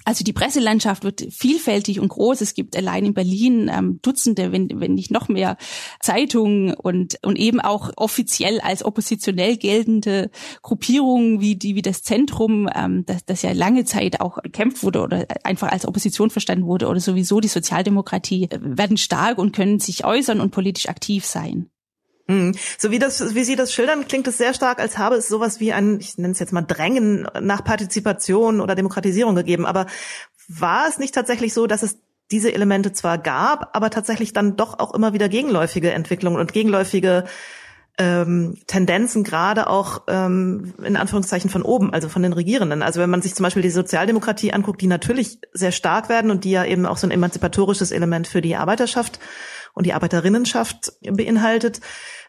also 0.04 0.22
die 0.22 0.32
Presselandschaft 0.32 1.02
wird 1.02 1.26
vielfältig 1.30 1.98
und 1.98 2.08
groß. 2.08 2.42
Es 2.42 2.54
gibt 2.54 2.76
allein 2.76 3.06
in 3.06 3.14
Berlin 3.14 3.70
ähm, 3.72 4.00
Dutzende, 4.02 4.52
wenn, 4.52 4.68
wenn 4.80 4.94
nicht 4.94 5.10
noch 5.10 5.28
mehr 5.28 5.56
Zeitungen 6.00 6.74
und, 6.74 7.18
und 7.22 7.38
eben 7.38 7.60
auch 7.60 7.90
offiziell 7.96 8.60
als 8.60 8.84
oppositionell 8.84 9.56
geltende 9.56 10.30
Gruppierungen 10.62 11.40
wie 11.40 11.56
die 11.56 11.74
wie 11.74 11.82
das 11.82 12.02
Zentrum, 12.02 12.68
ähm, 12.74 13.04
das, 13.06 13.24
das 13.24 13.42
ja 13.42 13.52
lange 13.52 13.84
Zeit 13.84 14.20
auch 14.20 14.40
bekämpft 14.42 14.82
wurde 14.82 15.00
oder 15.00 15.26
einfach 15.42 15.72
als 15.72 15.86
Opposition 15.86 16.30
verstanden 16.30 16.66
wurde 16.66 16.88
oder 16.88 17.00
sowieso 17.00 17.40
die 17.40 17.48
Sozialdemokratie, 17.48 18.44
äh, 18.50 18.58
werden 18.60 18.96
stark 18.98 19.38
und 19.38 19.52
können 19.56 19.80
sich 19.80 20.04
äußern 20.04 20.40
und 20.40 20.50
politisch 20.50 20.88
aktiv 20.88 21.24
sein. 21.24 21.70
Mhm. 22.26 22.54
So 22.78 22.90
wie 22.90 22.98
das, 22.98 23.34
wie 23.34 23.44
Sie 23.44 23.56
das 23.56 23.72
schildern, 23.72 24.08
klingt 24.08 24.26
es 24.26 24.38
sehr 24.38 24.54
stark, 24.54 24.78
als 24.80 24.98
habe 24.98 25.16
es 25.16 25.28
sowas 25.28 25.60
wie 25.60 25.72
ein, 25.72 26.00
ich 26.00 26.16
nenne 26.16 26.32
es 26.32 26.38
jetzt 26.38 26.52
mal 26.52 26.62
Drängen 26.62 27.28
nach 27.40 27.64
Partizipation 27.64 28.60
oder 28.60 28.74
Demokratisierung 28.74 29.34
gegeben. 29.34 29.66
Aber 29.66 29.86
war 30.48 30.88
es 30.88 30.98
nicht 30.98 31.14
tatsächlich 31.14 31.52
so, 31.52 31.66
dass 31.66 31.82
es 31.82 31.98
diese 32.30 32.52
Elemente 32.52 32.92
zwar 32.92 33.18
gab, 33.18 33.76
aber 33.76 33.90
tatsächlich 33.90 34.32
dann 34.32 34.56
doch 34.56 34.78
auch 34.78 34.94
immer 34.94 35.12
wieder 35.12 35.28
gegenläufige 35.28 35.92
Entwicklungen 35.92 36.40
und 36.40 36.52
gegenläufige 36.52 37.24
ähm, 37.96 38.58
Tendenzen 38.66 39.22
gerade 39.22 39.68
auch 39.68 40.02
ähm, 40.08 40.74
in 40.82 40.96
Anführungszeichen 40.96 41.48
von 41.48 41.62
oben, 41.62 41.92
also 41.92 42.08
von 42.08 42.22
den 42.22 42.32
Regierenden. 42.32 42.82
Also 42.82 43.00
wenn 43.00 43.10
man 43.10 43.22
sich 43.22 43.34
zum 43.34 43.44
Beispiel 43.44 43.62
die 43.62 43.70
Sozialdemokratie 43.70 44.52
anguckt, 44.52 44.80
die 44.80 44.88
natürlich 44.88 45.38
sehr 45.52 45.70
stark 45.70 46.08
werden 46.08 46.30
und 46.30 46.44
die 46.44 46.50
ja 46.50 46.64
eben 46.64 46.86
auch 46.86 46.96
so 46.96 47.06
ein 47.06 47.12
emanzipatorisches 47.12 47.92
Element 47.92 48.26
für 48.26 48.40
die 48.40 48.56
Arbeiterschaft 48.56 49.20
und 49.74 49.86
die 49.86 49.92
Arbeiterinnenschaft 49.92 50.92
beinhaltet, 51.02 51.80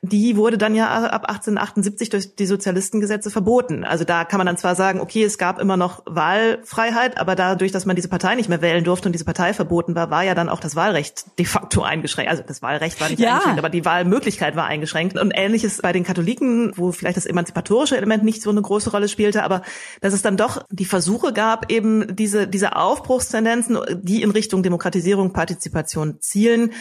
die 0.01 0.36
wurde 0.36 0.58
dann 0.58 0.75
ja 0.75 0.88
ab 0.88 1.29
1878 1.29 2.10
durch 2.10 2.36
die 2.36 2.45
Sozialistengesetze 2.45 3.31
verboten. 3.31 3.84
Also 3.84 4.03
da 4.03 4.25
kann 4.25 4.38
man 4.38 4.47
dann 4.47 4.58
zwar 4.58 4.75
sagen, 4.75 4.99
okay, 4.99 5.23
es 5.23 5.38
gab 5.38 5.60
immer 5.60 5.77
noch 5.77 6.03
Wahlfreiheit, 6.05 7.17
aber 7.17 7.36
dadurch, 7.36 7.71
dass 7.71 7.86
man 7.86 7.95
diese 7.95 8.08
Partei 8.08 8.36
nicht 8.36 8.49
mehr 8.49 8.62
wählen 8.62 8.84
durfte 8.84 9.08
und 9.08 9.13
diese 9.13 9.25
Partei 9.25 9.53
verboten 9.53 9.95
war, 9.95 10.10
war 10.10 10.23
ja 10.23 10.36
dann 10.36 10.49
auch 10.49 10.60
das 10.60 10.75
Wahlrecht 10.75 11.25
de 11.39 11.45
facto 11.45 11.81
eingeschränkt. 11.81 12.29
Also 12.29 12.43
das 12.45 12.62
Wahlrecht 12.62 12.99
war 12.99 13.10
nicht 13.10 13.19
ja. 13.19 13.34
eingeschränkt, 13.34 13.60
aber 13.60 13.69
die 13.69 13.86
Wahlmöglichkeit 13.86 14.55
war 14.55 14.65
eingeschränkt. 14.65 15.19
Und 15.19 15.31
ähnliches 15.36 15.81
bei 15.81 15.91
den 15.91 16.03
Katholiken, 16.03 16.73
wo 16.75 16.91
vielleicht 16.91 17.17
das 17.17 17.25
emanzipatorische 17.25 17.97
Element 17.97 18.23
nicht 18.23 18.41
so 18.41 18.49
eine 18.49 18.62
große 18.62 18.91
Rolle 18.91 19.08
spielte, 19.08 19.43
aber 19.43 19.62
dass 20.01 20.13
es 20.13 20.21
dann 20.21 20.38
doch 20.38 20.65
die 20.69 20.86
Versuche 20.86 21.34
gab, 21.34 21.71
eben 21.71 22.15
diese, 22.15 22.47
diese 22.47 22.75
Aufbruchstendenzen, 22.75 23.79
die 24.01 24.21
in 24.21 24.31
Richtung 24.31 24.63
Demokratisierung, 24.63 25.34
Partizipation 25.34 26.19
zielen, 26.19 26.73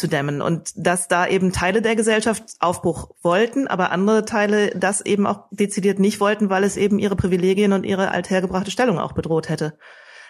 einzudämmen 0.00 0.40
und 0.40 0.72
dass 0.76 1.08
da 1.08 1.26
eben 1.26 1.52
Teile 1.52 1.82
der 1.82 1.96
Gesellschaft 1.96 2.42
Aufbruch 2.58 3.10
wollten, 3.22 3.66
aber 3.66 3.90
andere 3.90 4.24
Teile 4.24 4.70
das 4.70 5.00
eben 5.00 5.26
auch 5.26 5.44
dezidiert 5.50 5.98
nicht 5.98 6.20
wollten, 6.20 6.50
weil 6.50 6.64
es 6.64 6.76
eben 6.76 6.98
ihre 6.98 7.16
Privilegien 7.16 7.72
und 7.72 7.84
ihre 7.84 8.10
althergebrachte 8.10 8.70
Stellung 8.70 8.98
auch 8.98 9.12
bedroht 9.12 9.48
hätte. 9.48 9.78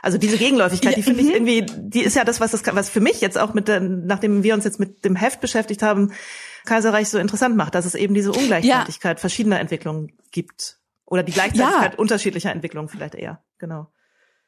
Also 0.03 0.17
diese 0.17 0.39
Gegenläufigkeit, 0.39 0.97
die 0.97 1.03
finde 1.03 1.21
ich 1.21 1.29
mhm. 1.29 1.35
irgendwie, 1.35 1.67
die 1.67 2.03
ist 2.03 2.17
ja 2.17 2.25
das, 2.25 2.41
was 2.41 2.53
das, 2.53 2.63
was 2.67 2.89
für 2.89 3.01
mich 3.01 3.21
jetzt 3.21 3.39
auch 3.39 3.53
mit, 3.53 3.69
der, 3.69 3.81
nachdem 3.81 4.43
wir 4.43 4.55
uns 4.55 4.65
jetzt 4.65 4.81
mit 4.81 5.05
dem 5.05 5.15
Heft 5.15 5.41
beschäftigt 5.41 5.83
haben, 5.83 6.13
Kaiserreich 6.65 7.09
so 7.09 7.19
interessant 7.19 7.57
macht, 7.57 7.75
dass 7.75 7.85
es 7.85 7.95
eben 7.95 8.15
diese 8.15 8.33
Ungleichzeitigkeit 8.33 9.19
ja. 9.19 9.21
verschiedener 9.21 9.61
Entwicklungen 9.61 10.13
gibt. 10.31 10.79
Oder 11.05 11.23
die 11.23 11.33
Gleichzeitigkeit 11.33 11.93
ja. 11.93 11.99
unterschiedlicher 11.99 12.53
Entwicklungen 12.53 12.89
vielleicht 12.89 13.15
eher. 13.15 13.43
Genau. 13.59 13.89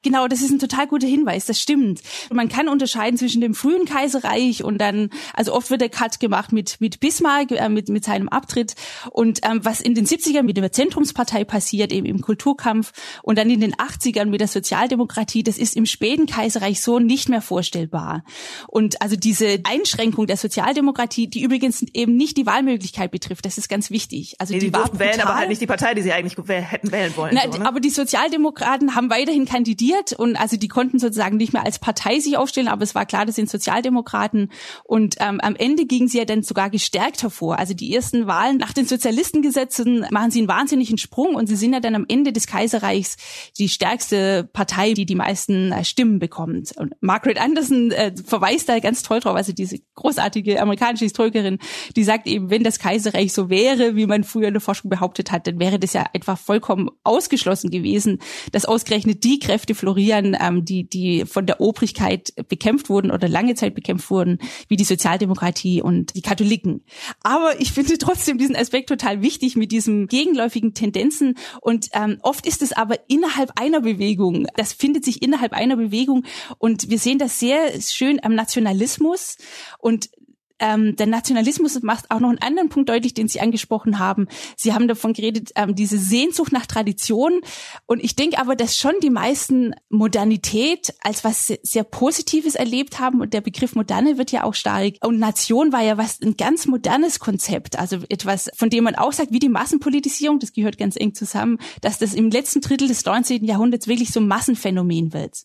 Genau, 0.03 0.27
das 0.27 0.43
ist 0.43 0.51
ein 0.51 0.59
total 0.59 0.89
guter 0.89 1.07
Hinweis, 1.07 1.47
das 1.47 1.61
stimmt. 1.61 2.01
Man 2.33 2.49
kann 2.49 2.69
unterscheiden 2.69 3.17
zwischen 3.17 3.41
dem 3.41 3.55
frühen 3.55 3.85
Kaiserreich 3.85 4.65
und 4.65 4.79
dann, 4.79 5.11
also 5.33 5.55
oft 5.55 5.71
wird 5.71 5.81
der 5.81 5.91
Cut 5.91 6.19
gemacht 6.19 6.53
mit, 6.53 6.81
mit 6.81 6.99
Bismarck, 6.99 7.53
äh, 7.53 7.69
mit, 7.69 7.89
mit 7.89 8.05
seinem 8.05 8.29
Abtritt 8.29 8.75
und 9.13 9.41
ähm, 9.45 9.65
was 9.65 9.81
in 9.81 9.95
den 9.95 10.05
70ern 10.05 10.43
mit 10.43 10.57
der 10.57 10.73
Zentrumspartei 10.73 11.45
passiert, 11.45 11.93
eben 11.93 12.07
im 12.07 12.21
Kulturkampf 12.21 12.93
und 13.23 13.39
dann 13.39 13.49
in 13.49 13.61
den 13.61 13.75
80ern 13.75 14.25
mit 14.27 14.41
der 14.41 14.49
Sozialdemokratie, 14.49 15.45
das 15.45 15.57
ist 15.57 15.77
im 15.77 15.87
späten 15.87 16.27
Kaiserreich 16.27 16.83
so 16.83 16.99
nicht 16.99 17.29
mehr 17.29 17.41
vorstellbar. 17.41 18.25
Und 18.67 19.01
also 19.01 19.15
diese 19.15 19.61
Einschränkung 19.63 20.27
der 20.27 20.37
Sozialdemokratie, 20.37 21.29
die 21.29 21.43
übrigens 21.43 21.85
eben 21.95 22.17
nicht 22.17 22.37
die 22.37 22.47
Wahlmöglichkeit 22.47 23.13
betrifft, 23.13 23.45
das 23.45 23.57
ist 23.57 23.69
ganz 23.69 23.91
wichtig. 23.91 24.35
Also 24.39 24.53
nee, 24.53 24.59
die, 24.59 24.67
die 24.67 24.73
war 24.73 24.99
wählen, 24.99 25.21
aber 25.21 25.37
halt 25.37 25.49
nicht 25.49 25.61
die 25.61 25.67
Partei, 25.69 25.95
die 25.95 26.03
sie 26.03 26.13
eigentlich 26.13 26.37
hätten 26.49 26.91
wählen 26.91 27.17
wollen. 27.17 27.35
Na, 27.37 27.53
so, 27.53 27.59
ne? 27.59 27.67
Aber 27.67 27.79
die 27.79 27.91
Sozialdemokraten 27.91 28.97
haben 28.97 29.09
weiterhin 29.09 29.45
kandidiert 29.45 29.92
etabliert 29.93 30.13
und 30.13 30.37
also 30.37 30.57
die 30.57 30.69
konnten 30.69 30.99
sozusagen 30.99 31.37
nicht 31.37 31.53
mehr 31.53 31.65
als 31.65 31.79
Partei 31.79 32.19
sich 32.21 32.37
aufstellen, 32.37 32.69
aber 32.69 32.83
es 32.83 32.95
war 32.95 33.07
klar, 33.07 33.27
das 33.27 33.37
sind 33.37 33.51
Sozialdemokraten 33.51 34.51
und 34.85 35.17
ähm, 35.21 35.41
am 35.41 35.57
Ende 35.57 35.87
gingen 35.87 36.09
sie 36.09 36.19
ja 36.19 36.25
dann 36.25 36.43
sogar 36.43 36.71
gestärkt 36.71 37.23
hervor. 37.23 37.59
Also 37.59 37.75
die 37.75 37.95
ersten 37.95 38.27
Wahlen 38.27 38.59
nach 38.59 38.73
den 38.73 38.87
Sozialistengesetzen 38.87 40.07
machen 40.11 40.31
sie 40.31 40.41
einen 40.41 40.49
wahnsinnigen 40.49 40.99
Sprung 40.99 41.35
und 41.35 41.47
sie 41.47 41.57
sind 41.57 41.73
ja 41.73 41.81
dann 41.81 41.95
am 41.95 42.07
Ende 42.09 42.33
des 42.33 42.47
Kaiserreichs 42.47 43.17
die 43.59 43.69
stärkste 43.69 44.49
Partei, 44.53 44.95
die 44.95 45.07
die 45.07 45.15
meisten 45.15 45.73
äh, 45.73 45.85
Stimmen 45.85 46.19
bekommt. 46.19 46.73
Und 46.77 46.95
Margaret 47.01 47.41
Anderson 47.41 47.91
äh, 47.91 48.13
verweist 48.25 48.69
da 48.69 48.79
ganz 48.79 49.03
toll 49.03 49.21
drauf, 49.21 49.37
also 49.37 49.53
diese 49.53 49.79
großartige 49.95 50.61
amerikanische 50.61 51.05
Historikerin, 51.05 51.59
die 51.97 52.05
sagt 52.05 52.27
eben, 52.27 52.51
wenn 52.51 52.65
das 52.65 52.79
Kaiserreich 52.79 53.33
so 53.33 53.51
wäre, 53.51 53.97
wie 53.97 54.07
man 54.07 54.25
früher 54.25 54.49
in 54.49 54.55
der 54.55 54.61
Forschung 54.61 54.91
behauptet 54.91 55.33
hat, 55.33 55.47
dann 55.47 55.59
wäre 55.59 55.79
das 55.79 55.93
ja 55.93 56.07
einfach 56.15 56.39
vollkommen 56.39 56.91
ausgeschlossen 57.05 57.71
gewesen, 57.71 58.19
dass 58.53 58.65
ausgerechnet 58.65 59.25
die 59.25 59.39
Kräfte 59.39 59.75
florieren, 59.83 60.37
ähm, 60.41 60.65
die, 60.65 60.85
die 60.85 61.27
von 61.27 61.45
der 61.45 61.61
Obrigkeit 61.61 62.33
bekämpft 62.49 62.89
wurden 62.89 63.11
oder 63.11 63.29
lange 63.29 63.57
Zeit 63.57 63.75
bekämpft 63.75 64.13
wurden, 64.13 64.39
wie 64.69 64.77
die 64.77 64.85
Sozialdemokratie 64.85 65.83
und 65.83 66.15
die 66.15 66.23
Katholiken. 66.23 66.85
Aber 67.25 67.61
ich 67.61 67.73
finde 67.73 67.99
trotzdem 67.99 68.39
diesen 68.39 68.55
Aspekt 68.55 68.89
total 68.89 69.23
wichtig 69.23 69.57
mit 69.57 69.73
diesen 69.73 70.07
gegenläufigen 70.07 70.73
Tendenzen. 70.73 71.37
Und 71.61 71.89
ähm, 71.95 72.19
oft 72.23 72.47
ist 72.47 72.63
es 72.63 72.73
aber 72.73 72.95
innerhalb 73.09 73.59
einer 73.61 73.81
Bewegung. 73.81 74.47
Das 74.55 74.73
findet 74.73 75.05
sich 75.05 75.21
innerhalb 75.21 75.53
einer 75.53 75.75
Bewegung. 75.75 76.23
Und 76.59 76.89
wir 76.89 77.01
sehen 77.01 77.19
das 77.19 77.41
sehr 77.41 77.81
schön 77.81 78.21
am 78.23 78.37
Nationalismus. 78.37 79.37
Und 79.81 80.11
ähm, 80.59 80.97
der 80.97 81.07
Nationalismus 81.07 81.83
macht 81.83 82.11
auch 82.11 82.21
noch 82.21 82.29
einen 82.29 82.43
anderen 82.43 82.69
Punkt 82.69 82.89
deutlich, 82.89 83.15
den 83.15 83.29
Sie 83.29 83.41
angesprochen 83.41 83.99
haben. 83.99 84.29
Sie 84.57 84.73
haben 84.73 84.89
davon 84.89 85.13
geredet, 85.13 85.51
ähm, 85.57 85.75
diese 85.75 85.99
Sehnsucht 85.99 86.53
nach 86.53 86.67
Tradition. 86.67 87.41
Und 87.87 88.03
ich 88.03 88.17
denke 88.17 88.39
aber, 88.39 88.57
dass 88.57 88.77
schon 88.77 88.95
die 89.03 89.11
meisten 89.11 89.75
Modernität 89.89 90.95
als 91.01 91.25
was 91.25 91.53
sehr, 91.63 91.85
Positives 91.85 92.55
erlebt 92.55 93.01
haben. 93.01 93.21
Und 93.21 93.35
der 93.35 93.41
Begriff 93.41 93.75
Moderne 93.75 94.19
wird 94.19 94.33
ja 94.33 94.45
auch 94.45 94.55
stark. 94.55 94.95
Und 95.03 95.19
Nation 95.19 95.73
war 95.73 95.83
ja 95.83 95.99
was 95.99 96.21
ein 96.23 96.37
ganz 96.37 96.67
modernes 96.67 97.19
Konzept. 97.19 97.79
Also 97.79 97.99
etwas, 98.09 98.51
von 98.55 98.71
dem 98.71 98.85
man 98.85 98.95
auch 98.95 99.13
sagt, 99.13 99.33
wie 99.33 99.39
die 99.39 99.49
Massenpolitisierung, 99.49 100.39
das 100.39 100.53
gehört 100.53 100.79
ganz 100.79 100.97
eng 100.97 101.15
zusammen, 101.15 101.59
dass 101.81 101.99
das 101.99 102.15
im 102.15 102.31
letzten 102.31 102.61
Drittel 102.61 102.89
des 102.89 103.05
19. 103.05 103.45
Jahrhunderts 103.45 103.89
wirklich 103.89 104.11
so 104.11 104.21
ein 104.21 104.29
Massenphänomen 104.29 105.13
wird. 105.13 105.39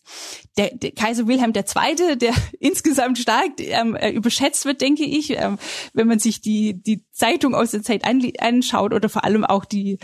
Der, 0.56 0.74
der 0.74 0.92
Kaiser 0.92 1.26
Wilhelm 1.26 1.52
II., 1.54 2.16
der 2.16 2.32
insgesamt 2.60 3.18
stark 3.18 3.52
ähm, 3.58 3.94
äh, 3.96 4.10
überschätzt 4.10 4.64
wird, 4.64 4.80
denke 4.80 5.04
ich, 5.08 5.30
ähm, 5.30 5.58
wenn 5.92 6.06
man 6.06 6.18
sich 6.18 6.40
die, 6.40 6.74
die 6.74 7.04
Zeitung 7.12 7.54
aus 7.54 7.72
der 7.72 7.82
Zeit 7.82 8.04
an, 8.04 8.22
anschaut 8.38 8.92
oder 8.92 9.08
vor 9.08 9.24
allem 9.24 9.44
auch 9.44 9.64
die, 9.64 9.98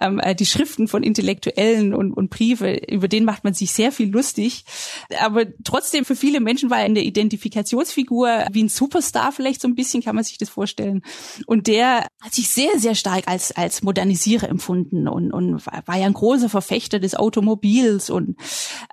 ähm, 0.00 0.18
äh, 0.18 0.34
die 0.34 0.46
Schriften 0.46 0.88
von 0.88 1.02
Intellektuellen 1.02 1.94
und, 1.94 2.12
und 2.12 2.30
Briefe, 2.30 2.74
über 2.88 3.08
den 3.08 3.24
macht 3.24 3.44
man 3.44 3.54
sich 3.54 3.72
sehr 3.72 3.92
viel 3.92 4.10
lustig. 4.10 4.64
Aber 5.20 5.44
trotzdem 5.64 6.04
für 6.04 6.16
viele 6.16 6.40
Menschen 6.40 6.70
war 6.70 6.78
er 6.78 6.84
eine 6.84 7.02
Identifikationsfigur, 7.02 8.46
wie 8.52 8.62
ein 8.62 8.68
Superstar 8.68 9.32
vielleicht 9.32 9.60
so 9.60 9.68
ein 9.68 9.74
bisschen, 9.74 10.02
kann 10.02 10.14
man 10.14 10.24
sich 10.24 10.38
das 10.38 10.48
vorstellen. 10.48 11.02
Und 11.46 11.66
der 11.66 12.06
hat 12.20 12.34
sich 12.34 12.48
sehr, 12.48 12.78
sehr 12.78 12.94
stark 12.94 13.26
als, 13.26 13.52
als 13.52 13.82
Modernisierer 13.82 14.48
empfunden 14.48 15.08
und, 15.08 15.32
und 15.32 15.66
war 15.66 15.96
ja 15.96 16.06
ein 16.06 16.14
großer 16.14 16.48
Verfechter 16.48 17.00
des 17.00 17.14
Automobils 17.14 18.10
und 18.10 18.36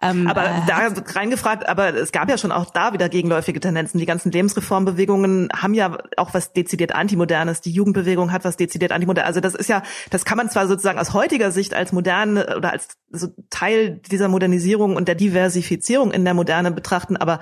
ähm, 0.01 0.27
aber 0.27 0.45
äh, 0.45 0.61
da 0.67 0.87
reingefragt, 1.13 1.67
aber 1.67 1.93
es 1.95 2.11
gab 2.11 2.29
ja 2.29 2.37
schon 2.37 2.51
auch 2.51 2.71
da 2.71 2.93
wieder 2.93 3.09
gegenläufige 3.09 3.59
Tendenzen. 3.59 3.99
Die 3.99 4.05
ganzen 4.05 4.31
Lebensreformbewegungen 4.31 5.46
haben 5.53 5.73
ja 5.73 5.97
auch 6.17 6.33
was 6.33 6.53
dezidiert 6.53 6.93
Antimodernes. 6.93 7.61
Die 7.61 7.71
Jugendbewegung 7.71 8.31
hat 8.31 8.43
was 8.43 8.57
dezidiert 8.57 8.91
Antimodernes. 8.91 9.27
Also 9.27 9.39
das 9.39 9.55
ist 9.55 9.69
ja, 9.69 9.83
das 10.09 10.25
kann 10.25 10.37
man 10.37 10.49
zwar 10.49 10.67
sozusagen 10.67 10.99
aus 10.99 11.13
heutiger 11.13 11.51
Sicht 11.51 11.73
als 11.73 11.91
moderne 11.91 12.57
oder 12.57 12.71
als 12.71 12.89
so 13.09 13.27
Teil 13.49 14.01
dieser 14.11 14.27
Modernisierung 14.27 14.95
und 14.95 15.07
der 15.07 15.15
Diversifizierung 15.15 16.11
in 16.11 16.25
der 16.25 16.33
Moderne 16.33 16.71
betrachten, 16.71 17.17
aber 17.17 17.39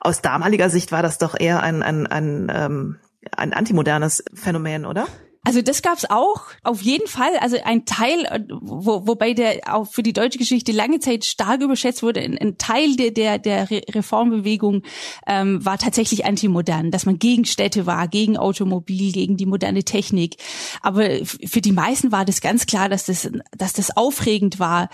aus 0.00 0.20
damaliger 0.20 0.68
Sicht 0.68 0.92
war 0.92 1.02
das 1.02 1.18
doch 1.18 1.38
eher 1.38 1.62
ein, 1.62 1.82
ein, 1.82 2.06
ein, 2.06 2.50
ähm, 2.52 2.96
ein 3.36 3.52
antimodernes 3.52 4.24
Phänomen, 4.34 4.84
oder? 4.84 5.06
Also 5.44 5.60
das 5.60 5.82
gab's 5.82 6.04
auch, 6.08 6.42
auf 6.62 6.82
jeden 6.82 7.08
Fall. 7.08 7.36
Also 7.40 7.56
ein 7.64 7.84
Teil, 7.84 8.24
äh, 8.26 8.40
wo, 8.60 9.08
wobei 9.08 9.34
der 9.34 9.74
auch 9.74 9.90
für 9.90 10.04
die 10.04 10.12
deutsche 10.12 10.38
Geschichte 10.38 10.70
lange 10.70 11.00
Zeit 11.00 11.24
stark 11.24 11.60
überschätzt 11.62 12.04
wurde, 12.04 12.20
ein, 12.20 12.38
ein 12.38 12.58
Teil 12.58 12.94
der, 12.94 13.10
der, 13.10 13.38
der 13.40 13.68
Reformbewegung 13.68 14.84
ähm, 15.26 15.64
war 15.64 15.78
tatsächlich 15.78 16.24
antimodern, 16.26 16.92
dass 16.92 17.06
man 17.06 17.18
gegen 17.18 17.44
Städte 17.44 17.86
war, 17.86 18.06
gegen 18.06 18.36
Automobil, 18.36 19.10
gegen 19.10 19.36
die 19.36 19.46
moderne 19.46 19.82
Technik. 19.82 20.36
Aber 20.80 21.08
für 21.24 21.60
die 21.60 21.72
meisten 21.72 22.12
war 22.12 22.24
das 22.24 22.40
ganz 22.40 22.66
klar, 22.66 22.88
dass 22.88 23.06
das, 23.06 23.28
dass 23.50 23.72
das 23.72 23.96
aufregend 23.96 24.60
war, 24.60 24.90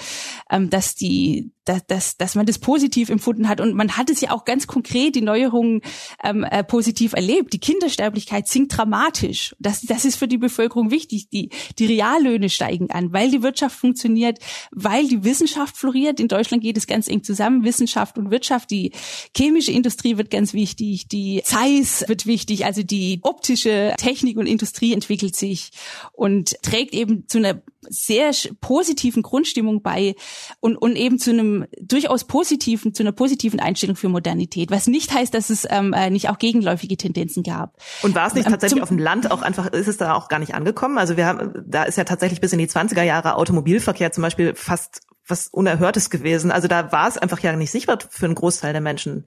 ähm, 0.50 0.70
dass 0.70 0.94
die 0.94 1.52
dass, 1.68 1.86
dass, 1.86 2.16
dass 2.16 2.34
man 2.34 2.46
das 2.46 2.58
positiv 2.58 3.10
empfunden 3.10 3.48
hat. 3.48 3.60
Und 3.60 3.74
man 3.74 3.96
hat 3.96 4.10
es 4.10 4.20
ja 4.20 4.30
auch 4.30 4.44
ganz 4.44 4.66
konkret, 4.66 5.14
die 5.14 5.20
Neuerungen 5.20 5.82
ähm, 6.24 6.44
äh, 6.44 6.64
positiv 6.64 7.12
erlebt. 7.12 7.52
Die 7.52 7.60
Kindersterblichkeit 7.60 8.48
sinkt 8.48 8.76
dramatisch. 8.76 9.54
Das, 9.58 9.82
das 9.82 10.04
ist 10.04 10.16
für 10.16 10.28
die 10.28 10.37
Bevölkerung 10.38 10.90
wichtig. 10.90 11.28
Die, 11.30 11.50
die 11.78 11.86
Reallöhne 11.86 12.48
steigen 12.48 12.90
an, 12.90 13.12
weil 13.12 13.30
die 13.30 13.42
Wirtschaft 13.42 13.78
funktioniert, 13.78 14.38
weil 14.70 15.06
die 15.08 15.24
Wissenschaft 15.24 15.76
floriert. 15.76 16.20
In 16.20 16.28
Deutschland 16.28 16.62
geht 16.62 16.76
es 16.76 16.86
ganz 16.86 17.08
eng 17.08 17.22
zusammen, 17.22 17.64
Wissenschaft 17.64 18.18
und 18.18 18.30
Wirtschaft. 18.30 18.70
Die 18.70 18.92
chemische 19.36 19.72
Industrie 19.72 20.16
wird 20.16 20.30
ganz 20.30 20.52
wichtig, 20.52 21.08
die 21.08 21.42
Zeiss 21.44 22.04
wird 22.08 22.26
wichtig, 22.26 22.64
also 22.64 22.82
die 22.82 23.20
optische 23.22 23.94
Technik 23.98 24.36
und 24.36 24.46
Industrie 24.46 24.92
entwickelt 24.92 25.36
sich 25.36 25.70
und 26.12 26.56
trägt 26.62 26.94
eben 26.94 27.28
zu 27.28 27.38
einer 27.38 27.62
sehr 27.88 28.32
positiven 28.60 29.22
Grundstimmung 29.22 29.82
bei 29.82 30.14
und, 30.60 30.76
und 30.76 30.96
eben 30.96 31.18
zu 31.18 31.30
einem 31.30 31.66
durchaus 31.80 32.24
positiven, 32.24 32.94
zu 32.94 33.02
einer 33.02 33.12
positiven 33.12 33.60
Einstellung 33.60 33.96
für 33.96 34.08
Modernität, 34.08 34.70
was 34.70 34.86
nicht 34.86 35.12
heißt, 35.12 35.32
dass 35.32 35.50
es 35.50 35.66
ähm, 35.70 35.92
äh, 35.92 36.10
nicht 36.10 36.28
auch 36.28 36.38
gegenläufige 36.38 36.96
Tendenzen 36.96 37.42
gab. 37.42 37.78
Und 38.02 38.14
war 38.14 38.26
es 38.26 38.34
nicht 38.34 38.46
ähm, 38.46 38.52
tatsächlich 38.52 38.82
auf 38.82 38.88
dem 38.88 38.98
Land 38.98 39.30
auch 39.30 39.42
einfach, 39.42 39.66
ist 39.68 39.88
es 39.88 39.96
da 39.96 40.14
auch 40.14 40.27
gar 40.28 40.38
nicht 40.38 40.54
angekommen? 40.54 40.98
Also 40.98 41.16
wir 41.16 41.26
haben, 41.26 41.52
da 41.66 41.84
ist 41.84 41.98
ja 41.98 42.04
tatsächlich 42.04 42.40
bis 42.40 42.52
in 42.52 42.58
die 42.58 42.68
20er 42.68 43.02
Jahre 43.02 43.36
Automobilverkehr 43.36 44.12
zum 44.12 44.22
Beispiel 44.22 44.54
fast 44.54 45.02
was 45.26 45.48
Unerhörtes 45.48 46.10
gewesen. 46.10 46.50
Also 46.50 46.68
da 46.68 46.90
war 46.92 47.08
es 47.08 47.18
einfach 47.18 47.40
ja 47.40 47.52
nicht 47.54 47.70
sichtbar 47.70 47.98
für 48.08 48.26
einen 48.26 48.34
Großteil 48.34 48.72
der 48.72 48.82
Menschen. 48.82 49.26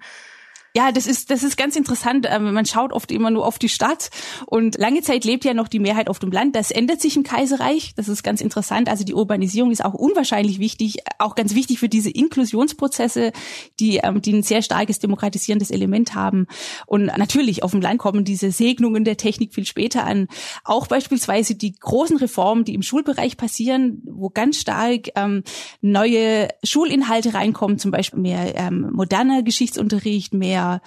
Ja, 0.74 0.94
das 0.94 1.06
ist, 1.06 1.30
das 1.30 1.44
ist 1.44 1.58
ganz 1.58 1.76
interessant. 1.76 2.26
Ähm, 2.30 2.54
man 2.54 2.66
schaut 2.66 2.94
oft 2.94 3.12
immer 3.12 3.30
nur 3.30 3.46
auf 3.46 3.60
die 3.60 3.68
Stadt 3.68 4.10
und 4.46 4.78
lange 4.78 5.02
Zeit 5.02 5.26
lebt 5.26 5.44
ja 5.44 5.54
noch 5.54 5.68
die 5.68 5.80
Mehrheit 5.80 6.10
auf 6.10 6.20
dem 6.20 6.32
Land. 6.32 6.56
Das 6.56 6.72
ändert 6.72 7.02
sich 7.02 7.18
im 7.18 7.24
Kaiserreich. 7.24 7.92
Das 7.98 8.08
ist 8.08 8.24
ganz 8.24 8.40
interessant. 8.40 8.88
Also 8.88 9.04
die 9.04 9.14
Urbanisierung 9.14 9.72
ist 9.72 9.84
auch 9.84 9.94
unwahrscheinlich 9.94 10.60
wichtig, 10.60 11.00
auch 11.20 11.36
ganz 11.36 11.56
wichtig 11.56 11.80
für 11.80 11.90
diese 11.90 12.10
Inklusionsprozesse, 12.10 13.34
die, 13.82 13.98
ähm, 13.98 14.22
die 14.22 14.32
ein 14.32 14.44
sehr 14.44 14.62
starkes 14.62 15.00
demokratisierendes 15.00 15.72
Element 15.72 16.16
haben. 16.16 16.48
Und 16.86 17.08
natürlich 17.18 17.64
auf 17.64 17.72
dem 17.72 17.82
Land 17.82 18.00
kommen 18.00 18.24
diese 18.24 18.52
Segnungen 18.52 19.04
der 19.04 19.18
Technik 19.18 19.54
viel 19.54 19.66
später 19.66 20.06
an. 20.06 20.30
Auch 20.64 20.88
beispielsweise 20.88 21.54
die 21.54 21.74
großen 21.74 22.16
Reformen, 22.16 22.64
die 22.64 22.76
im 22.76 22.82
Schulbereich 22.82 23.36
passieren, 23.36 24.02
wo 24.06 24.30
ganz 24.30 24.56
stark 24.56 25.10
ähm, 25.16 25.44
neue 25.82 26.48
Schulinhalte 26.64 27.34
reinkommen, 27.34 27.78
zum 27.78 27.92
Beispiel 27.92 28.22
mehr 28.22 28.56
ähm, 28.56 28.90
moderner 28.94 29.44
Geschichtsunterricht, 29.44 30.34
mehr 30.34 30.61
mehr 30.62 30.82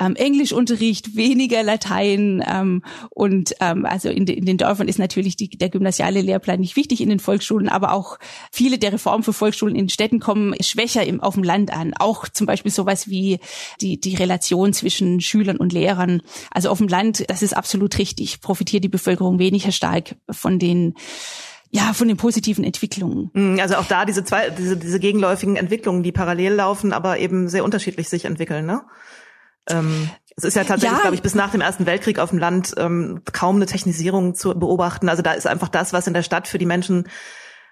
ähm, 0.00 0.14
Englischunterricht, 0.14 1.16
weniger 1.16 1.64
Latein 1.64 2.44
ähm, 2.46 2.84
und 3.10 3.54
ähm, 3.60 3.84
also 3.84 4.08
in, 4.08 4.26
de, 4.26 4.36
in, 4.36 4.46
den 4.46 4.56
Dörfern 4.56 4.86
ist 4.86 5.00
natürlich 5.00 5.34
die, 5.34 5.48
der 5.48 5.70
gymnasiale 5.70 6.20
Lehrplan 6.20 6.60
nicht 6.60 6.76
wichtig 6.76 7.00
in 7.00 7.08
den 7.08 7.18
Volksschulen, 7.18 7.68
aber 7.68 7.92
auch 7.92 8.18
viele 8.52 8.78
der 8.78 8.92
Reformen 8.92 9.24
für 9.24 9.32
Volksschulen 9.32 9.74
in 9.74 9.88
Städten 9.88 10.20
kommen 10.20 10.54
schwächer 10.60 11.04
im, 11.04 11.20
auf 11.20 11.34
dem 11.34 11.42
Land 11.42 11.72
an. 11.72 11.94
Auch 11.98 12.28
zum 12.28 12.46
Beispiel 12.46 12.70
sowas 12.70 13.08
wie 13.08 13.40
die, 13.80 13.98
die 13.98 14.14
Relation 14.14 14.72
zwischen 14.72 15.20
Schülern 15.20 15.56
und 15.56 15.72
Lehrern. 15.72 16.22
Also 16.52 16.70
auf 16.70 16.78
dem 16.78 16.88
Land, 16.88 17.28
das 17.28 17.42
ist 17.42 17.56
absolut 17.56 17.98
richtig, 17.98 18.40
profitiert 18.40 18.84
die 18.84 18.88
Bevölkerung 18.88 19.40
weniger 19.40 19.72
stark 19.72 20.14
von 20.30 20.60
den 20.60 20.94
ja, 21.70 21.92
von 21.92 22.08
den 22.08 22.16
positiven 22.16 22.64
Entwicklungen. 22.64 23.30
Mm, 23.34 23.60
also 23.60 23.76
auch 23.76 23.86
da 23.86 24.04
diese 24.04 24.24
zwei, 24.24 24.50
diese, 24.50 24.76
diese 24.76 25.00
gegenläufigen 25.00 25.56
Entwicklungen, 25.56 26.02
die 26.02 26.12
parallel 26.12 26.54
laufen, 26.54 26.92
aber 26.92 27.18
eben 27.18 27.48
sehr 27.48 27.64
unterschiedlich 27.64 28.08
sich 28.08 28.24
entwickeln, 28.24 28.66
ne? 28.66 28.82
Ähm, 29.68 30.08
es 30.36 30.44
ist 30.44 30.54
ja 30.54 30.64
tatsächlich, 30.64 30.96
ja. 30.96 31.02
glaube 31.02 31.16
ich, 31.16 31.22
bis 31.22 31.34
nach 31.34 31.50
dem 31.50 31.60
Ersten 31.60 31.84
Weltkrieg 31.84 32.20
auf 32.20 32.30
dem 32.30 32.38
Land 32.38 32.72
ähm, 32.78 33.22
kaum 33.32 33.56
eine 33.56 33.66
Technisierung 33.66 34.34
zu 34.34 34.58
beobachten. 34.58 35.08
Also 35.08 35.20
da 35.20 35.32
ist 35.32 35.46
einfach 35.46 35.68
das, 35.68 35.92
was 35.92 36.06
in 36.06 36.14
der 36.14 36.22
Stadt 36.22 36.48
für 36.48 36.58
die 36.58 36.64
Menschen 36.64 37.08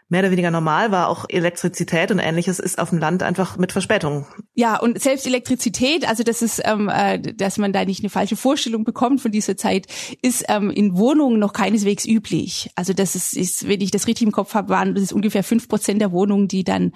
mehr 0.09 0.21
oder 0.21 0.31
weniger 0.31 0.51
normal 0.51 0.92
war. 0.92 1.09
Auch 1.09 1.25
Elektrizität 1.29 2.11
und 2.11 2.19
ähnliches 2.19 2.59
ist 2.61 2.79
auf 2.79 2.90
dem 2.90 2.99
Land 2.99 3.23
einfach 3.23 3.57
mit 3.57 3.73
Verspätung. 3.73 4.27
Ja, 4.55 4.79
und 4.79 5.01
selbst 5.01 5.27
Elektrizität, 5.27 6.09
also 6.09 6.23
das 6.23 6.42
ist, 6.42 6.62
ähm, 6.64 6.88
äh, 6.88 7.19
dass 7.19 7.59
man 7.59 7.73
da 7.73 7.85
nicht 7.85 8.01
eine 8.01 8.11
falsche 8.11 8.37
Vorstellung 8.37 8.85
bekommt 8.85 9.21
von 9.21 9.33
dieser 9.33 9.57
Zeit, 9.57 9.87
ist 10.23 10.45
ähm, 10.49 10.71
in 10.71 10.97
Wohnungen 10.97 11.40
noch 11.40 11.53
keineswegs 11.53 12.07
üblich. 12.07 12.71
Also 12.77 12.92
das 12.92 13.16
ist, 13.16 13.37
ist 13.37 13.69
wenn 13.69 13.81
ich 13.81 13.90
das 13.90 14.07
richtig 14.07 14.27
im 14.27 14.33
Kopf 14.33 14.55
habe, 14.55 14.69
waren 14.69 14.95
das 14.95 15.03
ist 15.03 15.12
ungefähr 15.12 15.42
fünf 15.42 15.69
Prozent 15.69 16.01
der 16.01 16.12
Wohnungen, 16.12 16.47
die 16.47 16.62
dann 16.62 16.92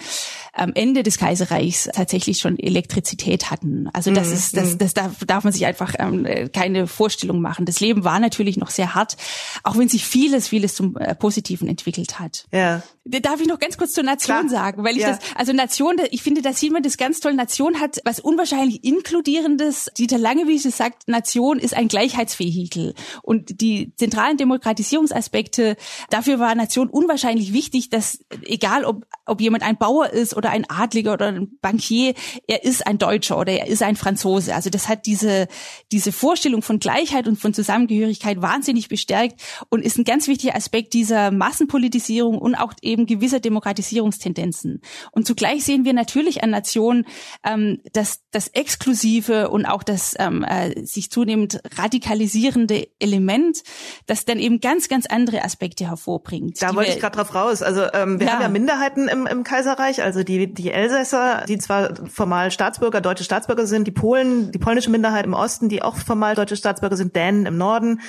am 0.53 0.73
Ende 0.75 1.03
des 1.03 1.19
Kaiserreichs 1.19 1.89
tatsächlich 1.93 2.39
schon 2.39 2.59
Elektrizität 2.59 3.51
hatten. 3.51 3.89
Also 3.93 4.13
das 4.13 4.29
mhm. 4.29 4.35
ist, 4.35 4.57
das, 4.57 4.75
mhm. 4.75 4.79
das 4.79 4.95
darf, 4.95 5.25
darf 5.27 5.43
man 5.43 5.53
sich 5.53 5.67
einfach 5.67 5.95
ähm, 5.99 6.27
keine 6.53 6.87
Vorstellung 6.87 7.41
machen. 7.41 7.65
Das 7.67 7.81
Leben 7.81 8.05
war 8.05 8.21
natürlich 8.21 8.57
noch 8.57 8.71
sehr 8.71 8.95
hart, 8.95 9.17
auch 9.65 9.77
wenn 9.77 9.89
sich 9.89 10.05
vieles, 10.05 10.49
vieles 10.49 10.75
zum 10.75 10.97
äh, 10.97 11.15
Positiven 11.17 11.69
entwickelt 11.69 12.21
hat. 12.21 12.47
Ja. 12.53 12.83
Darf 13.07 13.41
ich 13.41 13.49
noch 13.49 13.59
ganz 13.59 13.79
kurz 13.79 13.93
zur 13.93 14.05
Nation 14.05 14.49
Klar. 14.49 14.49
sagen, 14.51 14.85
weil 14.85 14.95
ich 14.95 15.03
ja. 15.03 15.13
das, 15.13 15.21
also 15.35 15.55
Nation, 15.55 15.97
ich 16.11 16.23
finde, 16.23 16.43
da 16.43 16.53
sieht 16.53 16.71
man 16.71 16.83
das 16.83 16.99
ganz 16.99 17.21
toll. 17.21 17.33
Nation 17.33 17.81
hat 17.81 17.99
was 18.05 18.21
unwahrscheinlich 18.21 18.85
Inkludierendes. 18.85 19.91
Dieter 19.97 20.19
Lange, 20.19 20.47
wie 20.47 20.57
es 20.57 20.65
sagt, 20.77 21.09
Nation 21.09 21.59
ist 21.59 21.75
ein 21.75 21.89
Gleichheitsvehikel. 21.89 22.95
Und 23.23 23.63
die 23.63 23.95
zentralen 23.97 24.37
Demokratisierungsaspekte, 24.37 25.77
dafür 26.11 26.39
war 26.41 26.55
Nation 26.55 26.91
unwahrscheinlich 26.91 27.55
wichtig, 27.55 27.89
dass 27.89 28.19
egal 28.43 28.85
ob, 28.85 29.07
ob 29.25 29.41
jemand 29.41 29.63
ein 29.63 29.79
Bauer 29.79 30.11
ist 30.11 30.37
oder 30.37 30.51
ein 30.51 30.69
Adliger 30.69 31.15
oder 31.15 31.29
ein 31.29 31.59
Bankier, 31.63 32.13
er 32.47 32.65
ist 32.65 32.87
ein 32.87 32.99
Deutscher 32.99 33.39
oder 33.39 33.53
er 33.53 33.67
ist 33.67 33.83
ein 33.83 33.97
Franzose. 33.97 34.55
Also 34.55 34.69
das 34.69 34.89
hat 34.89 35.07
diese, 35.07 35.49
diese 35.91 36.13
Vorstellung 36.13 36.61
von 36.61 36.79
Gleichheit 36.79 37.27
und 37.27 37.37
von 37.37 37.55
Zusammengehörigkeit 37.55 38.43
wahnsinnig 38.43 38.89
bestärkt 38.89 39.41
und 39.71 39.83
ist 39.83 39.97
ein 39.97 40.05
ganz 40.05 40.29
wichtiger 40.29 40.55
Aspekt 40.55 40.93
dieser 40.93 41.31
Massenpolitisierung 41.31 42.37
und 42.37 42.55
auch 42.55 42.75
eben 42.91 43.07
gewisser 43.07 43.41
Demokratisierungstendenzen. 43.41 44.83
Und 45.13 45.27
zugleich 45.27 45.65
sehen 45.65 45.85
wir 45.85 45.93
natürlich 45.93 46.43
an 46.43 46.51
Nationen 46.51 47.07
ähm, 47.45 47.81
dass 47.93 48.21
das 48.31 48.49
exklusive 48.49 49.51
und 49.51 49.67
auch 49.67 49.83
das 49.83 50.15
ähm, 50.19 50.45
äh, 50.45 50.85
sich 50.85 51.11
zunehmend 51.11 51.61
radikalisierende 51.77 52.89
Element, 52.99 53.63
das 54.07 54.25
dann 54.25 54.39
eben 54.39 54.61
ganz, 54.61 54.89
ganz 54.89 55.07
andere 55.07 55.45
Aspekte 55.45 55.89
hervorbringt. 55.89 56.61
Da 56.61 56.75
wollte 56.75 56.91
ich 56.91 57.01
gerade 57.01 57.17
drauf 57.17 57.35
raus. 57.35 57.63
Also 57.63 57.87
ähm, 57.93 58.21
wir 58.21 58.27
ja. 58.27 58.35
haben 58.35 58.43
ja 58.43 58.49
Minderheiten 58.49 59.09
im, 59.09 59.27
im 59.27 59.45
Kaiserreich, 59.45 60.03
also 60.03 60.23
die, 60.23 60.53
die 60.53 60.71
Elsässer, 60.71 61.45
die 61.49 61.59
zwar 61.59 61.95
formal 62.07 62.51
Staatsbürger, 62.51 63.01
deutsche 63.01 63.25
Staatsbürger 63.25 63.67
sind, 63.67 63.87
die 63.87 63.93
Polen, 63.93 64.53
die 64.53 64.59
polnische 64.59 64.91
Minderheit 64.91 65.25
im 65.25 65.35
Osten, 65.35 65.69
die 65.69 65.83
auch 65.83 65.97
formal 65.97 66.35
deutsche 66.35 66.57
Staatsbürger 66.57 66.97
sind, 66.97 67.17
Dänen 67.17 67.47
im 67.47 67.57
Norden. 67.57 68.01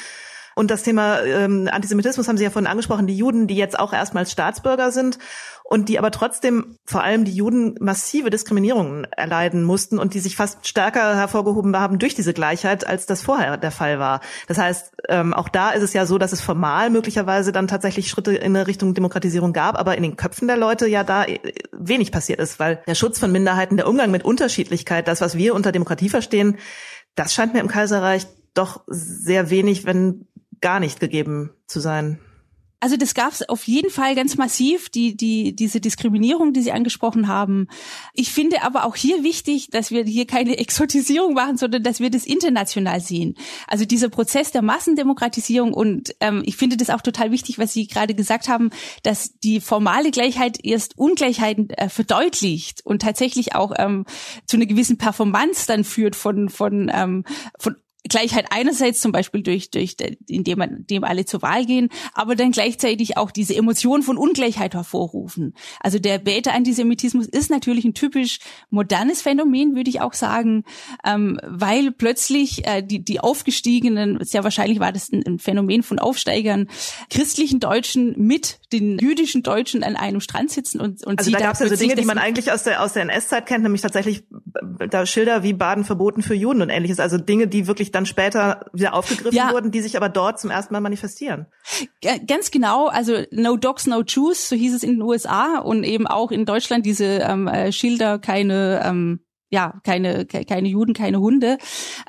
Und 0.56 0.72
das 0.72 0.84
Thema 0.84 1.22
ähm, 1.22 1.70
Antisemitismus 1.72 2.28
haben 2.28 2.38
Sie 2.38 2.44
ja 2.44 2.50
vorhin 2.50 2.70
angesprochen, 2.70 3.08
die 3.08 3.16
Juden, 3.16 3.48
die 3.48 3.56
jetzt 3.56 3.80
auch 3.80 3.94
erstmals 3.94 4.32
Staatsbürger 4.32 4.92
sind 4.92 5.18
und 5.72 5.88
die 5.88 5.98
aber 5.98 6.12
trotzdem 6.12 6.78
vor 6.84 7.02
allem 7.02 7.24
die 7.24 7.32
Juden 7.32 7.76
massive 7.80 8.30
Diskriminierungen 8.30 9.06
erleiden 9.06 9.64
mussten 9.64 10.00
und 10.00 10.14
die 10.14 10.20
sich 10.20 10.36
fast 10.36 10.68
stärker 10.68 11.16
hervorgehoben 11.16 11.78
haben 11.78 11.98
durch 11.98 12.14
diese 12.14 12.34
Gleichheit, 12.34 12.86
als 12.86 13.06
das 13.06 13.22
vorher 13.22 13.56
der 13.56 13.72
Fall 13.72 13.98
war. 13.98 14.20
Das 14.50 14.58
heißt, 14.58 14.92
ähm, 15.08 15.34
auch 15.34 15.48
da 15.48 15.70
ist 15.70 15.84
es 15.84 15.94
ja 15.94 16.06
so, 16.06 16.18
dass 16.18 16.34
es 16.34 16.42
formal 16.42 16.90
möglicherweise 16.90 17.54
dann 17.54 17.70
tatsächlich 17.70 18.10
Schritte 18.10 18.36
in 18.36 18.54
Richtung 18.58 18.94
Demokratisierung 18.94 19.54
gab, 19.54 19.80
aber 19.80 19.96
in 19.96 20.04
den 20.04 20.18
Köpfen 20.18 20.50
der 20.50 20.58
Leute 20.58 20.88
ja 20.88 21.06
da 21.06 21.24
äh, 21.24 21.40
wenig 21.72 22.12
passiert 22.12 22.42
ist, 22.42 22.60
weil 22.60 22.84
der 22.86 22.96
Schutz 22.96 23.18
von 23.18 23.32
Minderheiten, 23.32 23.78
der 23.78 23.88
Umgang 23.88 24.12
mit 24.12 24.26
Unterschiedlichkeit, 24.26 25.08
das, 25.08 25.22
was 25.22 25.38
wir 25.38 25.56
unter 25.56 25.72
Demokratie 25.72 26.10
verstehen, 26.10 26.58
das 27.16 27.34
scheint 27.34 27.54
mir 27.54 27.62
im 27.62 27.70
Kaiserreich 27.70 28.28
doch 28.54 28.82
sehr 28.88 29.50
wenig, 29.50 29.86
wenn 29.86 30.28
gar 30.62 30.80
nicht 30.80 31.00
gegeben 31.00 31.52
zu 31.68 31.80
sein. 31.80 32.20
Also 32.84 32.98
das 32.98 33.14
gab 33.14 33.32
es 33.32 33.48
auf 33.48 33.68
jeden 33.68 33.92
Fall 33.92 34.16
ganz 34.16 34.38
massiv, 34.38 34.90
die, 34.90 35.16
die, 35.16 35.56
diese 35.56 35.80
Diskriminierung, 35.80 36.52
die 36.52 36.64
Sie 36.64 36.72
angesprochen 36.72 37.28
haben. 37.28 37.68
Ich 38.16 38.32
finde 38.32 38.64
aber 38.64 38.86
auch 38.86 38.96
hier 38.96 39.24
wichtig, 39.24 39.70
dass 39.70 39.92
wir 39.92 40.04
hier 40.04 40.26
keine 40.26 40.58
Exotisierung 40.58 41.36
machen, 41.36 41.58
sondern 41.58 41.84
dass 41.84 42.00
wir 42.00 42.10
das 42.10 42.26
international 42.26 43.00
sehen. 43.00 43.36
Also 43.68 43.86
dieser 43.86 44.10
Prozess 44.10 44.52
der 44.52 44.64
Massendemokratisierung 44.64 45.76
und 45.76 46.16
ähm, 46.22 46.42
ich 46.44 46.58
finde 46.58 46.76
das 46.76 46.90
auch 46.90 47.02
total 47.02 47.30
wichtig, 47.30 47.60
was 47.60 47.72
Sie 47.72 47.86
gerade 47.86 48.16
gesagt 48.16 48.50
haben, 48.50 48.72
dass 49.04 49.38
die 49.38 49.62
formale 49.62 50.10
Gleichheit 50.10 50.58
erst 50.66 50.98
Ungleichheiten 50.98 51.70
äh, 51.70 51.88
verdeutlicht 51.88 52.84
und 52.84 53.04
tatsächlich 53.04 53.54
auch 53.54 53.74
ähm, 53.78 54.08
zu 54.48 54.58
einer 54.58 54.66
gewissen 54.66 54.98
Performance 54.98 55.68
dann 55.68 55.84
führt 55.84 56.16
von, 56.16 56.50
von, 56.50 56.90
ähm, 56.92 57.26
von 57.60 57.76
Gleichheit 58.10 58.48
einerseits 58.50 59.00
zum 59.00 59.12
Beispiel 59.12 59.44
durch, 59.44 59.70
durch, 59.70 59.96
indem 60.28 60.60
man, 60.60 60.78
indem 60.78 61.04
alle 61.04 61.26
zur 61.26 61.42
Wahl 61.42 61.66
gehen, 61.66 61.90
aber 62.14 62.36
dann 62.36 62.52
gleichzeitig 62.52 63.18
auch 63.18 63.32
diese 63.32 63.56
Emotion 63.56 64.02
von 64.02 64.18
Ungleichheit 64.18 64.74
hervorrufen. 64.74 65.54
Also 65.80 66.00
der 66.00 66.18
Beta-Antisemitismus 66.18 67.28
ist 67.28 67.52
natürlich 67.52 67.86
ein 67.86 67.94
typisch 67.94 68.40
modernes 68.70 69.22
Phänomen, 69.22 69.76
würde 69.76 69.90
ich 69.90 70.02
auch 70.02 70.14
sagen, 70.14 70.64
ähm, 71.06 71.40
weil 71.44 71.92
plötzlich 71.92 72.68
äh, 72.68 72.82
die, 72.82 73.04
die 73.04 73.20
aufgestiegenen, 73.20 74.24
sehr 74.24 74.44
wahrscheinlich 74.44 74.80
war 74.80 74.92
das 74.92 75.12
ein, 75.12 75.24
ein 75.26 75.40
Phänomen 75.40 75.84
von 75.84 76.00
Aufsteigern, 76.00 76.68
christlichen 77.10 77.60
Deutschen 77.60 78.16
mit 78.18 78.60
den 78.74 78.98
jüdischen 78.98 79.44
Deutschen 79.44 79.84
an 79.84 79.96
einem 79.96 80.22
Strand 80.22 80.50
sitzen 80.50 80.82
und, 80.82 81.06
und 81.06 81.20
also 81.20 81.30
sie 81.30 81.34
da 81.34 81.40
gab 81.40 81.54
es 81.54 81.62
also 81.62 81.76
Dinge, 81.76 81.96
die 81.96 82.06
man 82.06 82.18
eigentlich 82.18 82.52
aus 82.52 82.64
der, 82.64 82.82
aus 82.82 82.94
der 82.94 83.04
NS-Zeit 83.04 83.46
kennt, 83.46 83.64
nämlich 83.64 83.82
tatsächlich 83.82 84.24
da 84.90 85.06
Schilder 85.06 85.44
wie 85.44 85.54
Baden 85.54 85.84
verboten 85.84 86.24
für 86.24 86.34
Juden 86.34 86.62
und 86.62 86.70
ähnliches, 86.70 87.00
also 87.00 87.18
Dinge, 87.18 87.48
die 87.48 87.68
wirklich 87.68 87.91
dann 87.92 88.06
später 88.06 88.66
wieder 88.74 88.94
aufgegriffen 88.94 89.36
ja. 89.36 89.52
wurden, 89.52 89.72
die 89.72 89.82
sich 89.82 89.98
aber 89.98 90.10
dort 90.10 90.40
zum 90.40 90.50
ersten 90.50 90.74
Mal 90.74 90.82
manifestieren. 90.82 91.48
Ganz 92.28 92.52
genau, 92.52 92.88
also 92.88 93.24
No 93.32 93.58
Dogs, 93.58 93.88
No 93.88 94.02
Jews, 94.02 94.50
so 94.50 94.56
hieß 94.56 94.76
es 94.76 94.84
in 94.84 94.94
den 94.94 95.02
USA 95.02 95.60
und 95.60 95.84
eben 95.84 96.08
auch 96.08 96.32
in 96.32 96.46
Deutschland 96.46 96.86
diese 96.86 97.06
ähm, 97.06 97.48
äh, 97.48 97.72
Schilder, 97.72 98.20
keine 98.20 98.82
ähm, 98.84 99.22
ja, 99.52 99.82
keine, 99.84 100.26
keine 100.26 100.70
Juden, 100.70 100.94
keine 100.94 101.20
Hunde. 101.20 101.58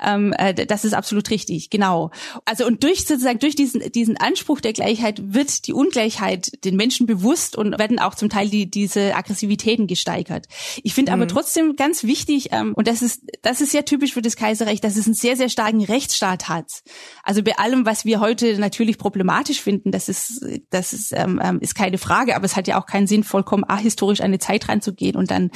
Ähm, 0.01 0.33
äh, 0.37 0.53
das 0.53 0.85
ist 0.85 0.93
absolut 0.93 1.29
richtig, 1.29 1.69
genau. 1.69 2.09
Also 2.45 2.65
und 2.65 2.83
durch 2.83 3.05
sozusagen 3.05 3.39
durch 3.39 3.55
diesen 3.55 3.91
diesen 3.91 4.15
Anspruch 4.15 4.61
der 4.61 4.71
Gleichheit 4.71 5.21
wird 5.33 5.67
die 5.67 5.73
Ungleichheit 5.73 6.63
den 6.63 6.77
Menschen 6.77 7.05
bewusst 7.05 7.57
und 7.57 7.77
werden 7.77 7.99
auch 7.99 8.15
zum 8.15 8.29
Teil 8.29 8.49
die 8.49 8.71
diese 8.71 9.13
Aggressivitäten 9.15 9.87
gesteigert. 9.87 10.47
Ich 10.83 10.93
finde 10.93 11.11
mhm. 11.11 11.21
aber 11.21 11.27
trotzdem 11.27 11.75
ganz 11.75 12.05
wichtig 12.05 12.49
ähm, 12.53 12.73
und 12.75 12.87
das 12.87 13.01
ist 13.01 13.23
das 13.41 13.59
ist 13.59 13.71
sehr 13.71 13.83
typisch 13.83 14.13
für 14.13 14.21
das 14.21 14.37
Kaiserreich, 14.37 14.79
dass 14.79 14.95
es 14.95 15.05
einen 15.05 15.13
sehr 15.13 15.35
sehr 15.35 15.49
starken 15.49 15.83
Rechtsstaat 15.83 16.47
hat. 16.47 16.83
Also 17.23 17.43
bei 17.43 17.57
allem, 17.57 17.85
was 17.85 18.05
wir 18.05 18.21
heute 18.21 18.57
natürlich 18.57 18.97
problematisch 18.97 19.59
finden, 19.59 19.91
das 19.91 20.07
ist 20.07 20.45
das 20.69 20.93
ist 20.93 21.11
ähm, 21.11 21.41
ähm 21.43 21.59
ist 21.59 21.75
keine 21.75 21.97
Frage, 21.97 22.37
aber 22.37 22.45
es 22.45 22.55
hat 22.55 22.69
ja 22.69 22.79
auch 22.79 22.85
keinen 22.85 23.07
Sinn, 23.07 23.25
vollkommen 23.25 23.65
ahistorisch 23.67 24.21
eine 24.21 24.39
Zeit 24.39 24.69
ranzugehen 24.69 25.17
und 25.17 25.29
dann 25.29 25.51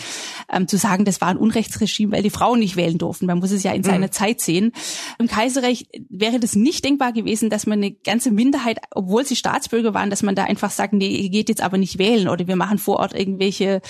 ähm, 0.52 0.68
zu 0.68 0.78
sagen, 0.78 1.06
das 1.06 1.22
war 1.22 1.30
ein 1.30 1.38
Unrechts 1.38 1.77
Regime, 1.82 2.12
weil 2.12 2.24
die 2.24 2.30
Frauen 2.30 2.60
nicht 2.60 2.76
wählen 2.76 2.98
durften. 2.98 3.26
Man 3.26 3.40
muss 3.40 3.52
es 3.52 3.64
ja 3.64 3.72
in 3.72 3.84
seiner 3.84 4.08
mhm. 4.08 4.12
Zeit 4.12 4.42
sehen. 4.42 4.72
Im 5.20 5.28
Kaiserreich 5.28 5.88
wäre 6.10 6.40
das 6.40 6.56
nicht 6.56 6.84
denkbar 6.86 7.14
gewesen, 7.14 7.50
dass 7.50 7.66
man 7.66 7.80
eine 7.80 7.92
ganze 7.92 8.32
Minderheit, 8.32 8.80
obwohl 8.92 9.26
sie 9.26 9.36
Staatsbürger 9.36 9.94
waren, 9.94 10.10
dass 10.10 10.24
man 10.24 10.36
da 10.36 10.44
einfach 10.44 10.72
sagt, 10.72 10.94
nee, 10.94 11.08
ihr 11.08 11.30
geht 11.30 11.50
jetzt 11.50 11.62
aber 11.62 11.78
nicht 11.78 11.98
wählen 11.98 12.28
oder 12.28 12.48
wir 12.48 12.56
machen 12.56 12.78
vor 12.78 12.98
Ort 12.98 13.14
irgendwelche 13.14 13.82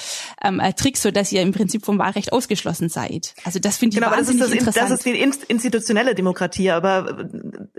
ähm, 0.43 0.59
äh, 0.59 0.73
Tricks, 0.73 1.01
so 1.01 1.11
dass 1.11 1.31
ihr 1.31 1.41
im 1.41 1.51
Prinzip 1.51 1.85
vom 1.85 1.99
Wahlrecht 1.99 2.33
ausgeschlossen 2.33 2.89
seid. 2.89 3.33
Also 3.43 3.59
das 3.59 3.77
finde 3.77 3.95
ich 3.95 4.01
genau, 4.01 4.15
wahnsinnig 4.15 4.39
das 4.41 4.49
ist 4.49 4.55
das, 4.55 4.75
interessant. 4.75 4.91
Das 4.91 4.97
ist 4.99 5.05
die 5.05 5.51
institutionelle 5.53 6.15
Demokratie, 6.15 6.71
aber 6.71 7.29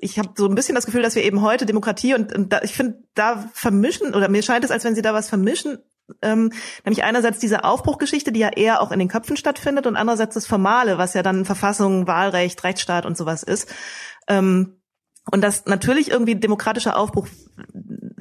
ich 0.01 0.19
habe 0.19 0.31
so 0.37 0.47
ein 0.47 0.55
bisschen 0.55 0.75
das 0.75 0.87
Gefühl, 0.87 1.03
dass 1.03 1.15
wir 1.15 1.25
eben 1.25 1.43
heute 1.43 1.67
Demokratie 1.67 2.15
und, 2.15 2.35
und 2.35 2.53
da, 2.53 2.63
ich 2.63 2.73
finde, 2.73 3.03
da 3.15 3.49
vermischen 3.53 4.15
oder 4.15 4.29
mir 4.29 4.43
scheint 4.43 4.65
es, 4.65 4.71
als 4.71 4.85
wenn 4.85 4.95
sie 4.95 5.03
da 5.03 5.15
was 5.15 5.29
vermischen 5.29 5.79
ähm, 6.23 6.53
nämlich 6.85 7.05
einerseits 7.05 7.39
diese 7.39 7.65
Aufbruchgeschichte, 7.65 8.33
die 8.33 8.41
ja 8.41 8.49
eher 8.49 8.81
auch 8.83 8.93
in 8.93 8.99
den 8.99 9.09
Köpfen 9.09 9.37
stattfindet, 9.37 9.87
und 9.87 9.97
andererseits 9.97 10.35
das 10.35 10.47
Formale, 10.47 10.99
was 10.99 11.15
ja 11.15 11.23
dann 11.23 11.45
Verfassung, 11.45 12.07
Wahlrecht, 12.07 12.65
Rechtsstaat 12.65 13.07
und 13.07 13.17
sowas 13.17 13.43
ist. 13.43 13.73
Ähm, 14.29 14.75
und 15.31 15.43
dass 15.43 15.67
natürlich 15.67 16.11
irgendwie 16.11 16.37
demokratischer 16.37 16.97
Aufbruch 16.97 17.29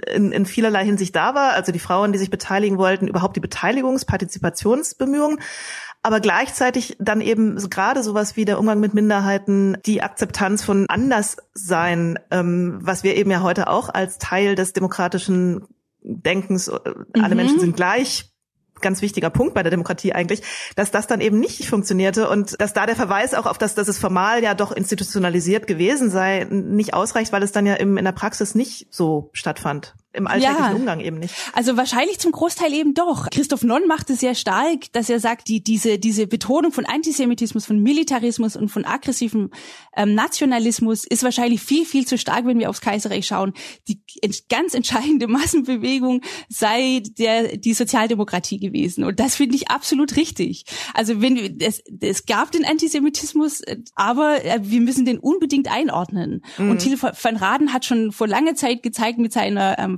in, 0.07 0.31
in 0.31 0.45
vielerlei 0.45 0.85
Hinsicht 0.85 1.15
da 1.15 1.35
war, 1.35 1.53
also 1.53 1.71
die 1.71 1.79
Frauen, 1.79 2.11
die 2.11 2.19
sich 2.19 2.29
beteiligen 2.29 2.77
wollten, 2.77 3.07
überhaupt 3.07 3.35
die 3.35 3.41
Beteiligungs-, 3.41 4.05
Partizipationsbemühungen, 4.05 5.39
aber 6.03 6.19
gleichzeitig 6.19 6.95
dann 6.99 7.21
eben 7.21 7.57
gerade 7.69 8.03
sowas 8.03 8.35
wie 8.35 8.45
der 8.45 8.59
Umgang 8.59 8.79
mit 8.79 8.93
Minderheiten, 8.93 9.77
die 9.85 10.01
Akzeptanz 10.01 10.63
von 10.63 10.85
Anderssein, 10.89 12.19
ähm, 12.31 12.79
was 12.81 13.03
wir 13.03 13.15
eben 13.15 13.31
ja 13.31 13.41
heute 13.41 13.67
auch 13.67 13.89
als 13.89 14.17
Teil 14.17 14.55
des 14.55 14.73
demokratischen 14.73 15.67
Denkens, 16.07 16.67
äh, 16.67 16.79
alle 17.13 17.35
mhm. 17.35 17.35
Menschen 17.35 17.59
sind 17.59 17.75
gleich, 17.75 18.31
ganz 18.81 19.01
wichtiger 19.01 19.29
Punkt 19.29 19.53
bei 19.53 19.63
der 19.63 19.71
Demokratie 19.71 20.13
eigentlich, 20.13 20.41
dass 20.75 20.91
das 20.91 21.07
dann 21.07 21.21
eben 21.21 21.39
nicht 21.39 21.67
funktionierte 21.67 22.29
und 22.29 22.59
dass 22.61 22.73
da 22.73 22.85
der 22.85 22.95
Verweis 22.95 23.33
auch 23.33 23.45
auf 23.45 23.57
das, 23.57 23.75
dass 23.75 23.87
es 23.87 23.97
formal 23.97 24.43
ja 24.43 24.53
doch 24.53 24.71
institutionalisiert 24.71 25.67
gewesen 25.67 26.09
sei, 26.09 26.47
nicht 26.49 26.93
ausreicht, 26.93 27.31
weil 27.31 27.43
es 27.43 27.51
dann 27.51 27.65
ja 27.65 27.73
im, 27.75 27.97
in 27.97 28.05
der 28.05 28.11
Praxis 28.11 28.55
nicht 28.55 28.87
so 28.91 29.29
stattfand 29.33 29.95
im 30.17 30.27
alltäglichen 30.27 30.63
ja. 30.63 30.73
Umgang 30.73 30.99
eben 30.99 31.19
nicht. 31.19 31.33
Also 31.53 31.77
wahrscheinlich 31.77 32.19
zum 32.19 32.31
Großteil 32.31 32.73
eben 32.73 32.93
doch. 32.93 33.29
Christoph 33.29 33.63
Nonn 33.63 33.87
macht 33.87 34.09
es 34.09 34.19
sehr 34.19 34.35
stark, 34.35 34.91
dass 34.91 35.09
er 35.09 35.19
sagt, 35.19 35.47
die, 35.47 35.63
diese, 35.63 35.99
diese 35.99 36.27
Betonung 36.27 36.71
von 36.71 36.85
Antisemitismus, 36.85 37.65
von 37.65 37.81
Militarismus 37.81 38.55
und 38.55 38.69
von 38.69 38.85
aggressivem 38.85 39.51
ähm, 39.95 40.15
Nationalismus 40.15 41.05
ist 41.05 41.23
wahrscheinlich 41.23 41.61
viel, 41.61 41.85
viel 41.85 42.05
zu 42.05 42.17
stark, 42.17 42.45
wenn 42.45 42.59
wir 42.59 42.69
aufs 42.69 42.81
Kaiserreich 42.81 43.27
schauen. 43.27 43.53
Die 43.87 44.01
ganz 44.49 44.73
entscheidende 44.73 45.27
Massenbewegung 45.27 46.21
sei 46.49 47.03
der, 47.17 47.57
die 47.57 47.73
Sozialdemokratie 47.73 48.59
gewesen. 48.59 49.03
Und 49.03 49.19
das 49.19 49.35
finde 49.35 49.55
ich 49.55 49.69
absolut 49.69 50.15
richtig. 50.15 50.65
Also 50.93 51.21
wenn 51.21 51.59
es, 51.59 51.83
es 52.01 52.25
gab 52.25 52.51
den 52.51 52.65
Antisemitismus, 52.65 53.61
aber 53.95 54.43
äh, 54.43 54.59
wir 54.63 54.81
müssen 54.81 55.05
den 55.05 55.19
unbedingt 55.19 55.71
einordnen. 55.71 56.41
Mhm. 56.57 56.71
Und 56.71 56.79
Thiel 56.79 56.99
van 56.99 57.35
Raden 57.35 57.73
hat 57.73 57.85
schon 57.85 58.11
vor 58.11 58.27
langer 58.27 58.55
Zeit 58.55 58.81
gezeigt 58.81 59.19
mit 59.19 59.31
seiner 59.31 59.77
ähm, 59.77 59.97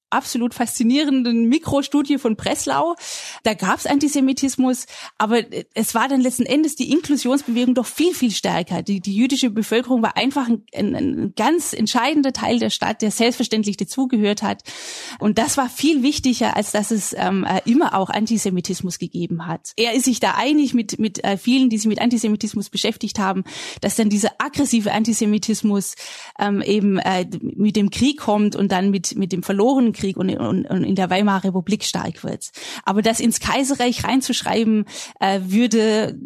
absolut 0.11 0.53
faszinierenden 0.53 1.47
Mikrostudie 1.47 2.17
von 2.17 2.35
Breslau. 2.35 2.95
Da 3.43 3.53
gab 3.53 3.79
es 3.79 3.85
Antisemitismus, 3.85 4.85
aber 5.17 5.41
es 5.73 5.95
war 5.95 6.07
dann 6.07 6.21
letzten 6.21 6.45
Endes 6.45 6.75
die 6.75 6.91
Inklusionsbewegung 6.91 7.75
doch 7.75 7.85
viel, 7.85 8.13
viel 8.13 8.31
stärker. 8.31 8.81
Die, 8.81 8.99
die 8.99 9.15
jüdische 9.15 9.49
Bevölkerung 9.49 10.01
war 10.01 10.17
einfach 10.17 10.47
ein, 10.47 10.95
ein, 10.95 11.33
ganz 11.35 11.73
entscheidender 11.73 12.33
Teil 12.33 12.59
der 12.59 12.69
Stadt, 12.69 13.01
der 13.01 13.11
selbstverständlich 13.11 13.77
dazugehört 13.77 14.43
hat. 14.43 14.63
Und 15.19 15.37
das 15.37 15.57
war 15.57 15.69
viel 15.69 16.03
wichtiger, 16.03 16.55
als 16.55 16.71
dass 16.71 16.91
es 16.91 17.13
ähm, 17.17 17.43
äh, 17.43 17.61
immer 17.69 17.95
auch 17.95 18.09
Antisemitismus 18.09 18.99
gegeben 18.99 19.47
hat. 19.47 19.73
Er 19.77 19.93
ist 19.93 20.05
sich 20.05 20.19
da 20.19 20.35
einig 20.35 20.73
mit, 20.73 20.99
mit 20.99 21.23
äh, 21.23 21.37
vielen, 21.37 21.69
die 21.69 21.77
sich 21.77 21.87
mit 21.87 22.01
Antisemitismus 22.01 22.69
beschäftigt 22.69 23.19
haben, 23.19 23.43
dass 23.81 23.95
dann 23.95 24.09
dieser 24.09 24.31
aggressive 24.37 24.91
Antisemitismus 24.91 25.95
ähm, 26.39 26.61
eben 26.61 26.97
äh, 26.99 27.25
mit 27.41 27.75
dem 27.75 27.89
Krieg 27.89 28.17
kommt 28.17 28.55
und 28.55 28.71
dann 28.71 28.89
mit, 28.89 29.15
mit 29.15 29.31
dem 29.31 29.43
verlorenen 29.43 29.93
Weltkrieg 30.01 30.17
und, 30.17 30.29
und, 30.37 30.65
und 30.65 30.83
in 30.83 30.95
der 30.95 31.09
Weimarer 31.09 31.45
Republik 31.45 31.83
stark 31.83 32.23
wird. 32.23 32.51
Aber 32.83 33.01
das 33.01 33.19
ins 33.19 33.39
Kaiserreich 33.39 34.03
reinzuschreiben, 34.03 34.85
äh, 35.19 35.39
würde, 35.43 36.17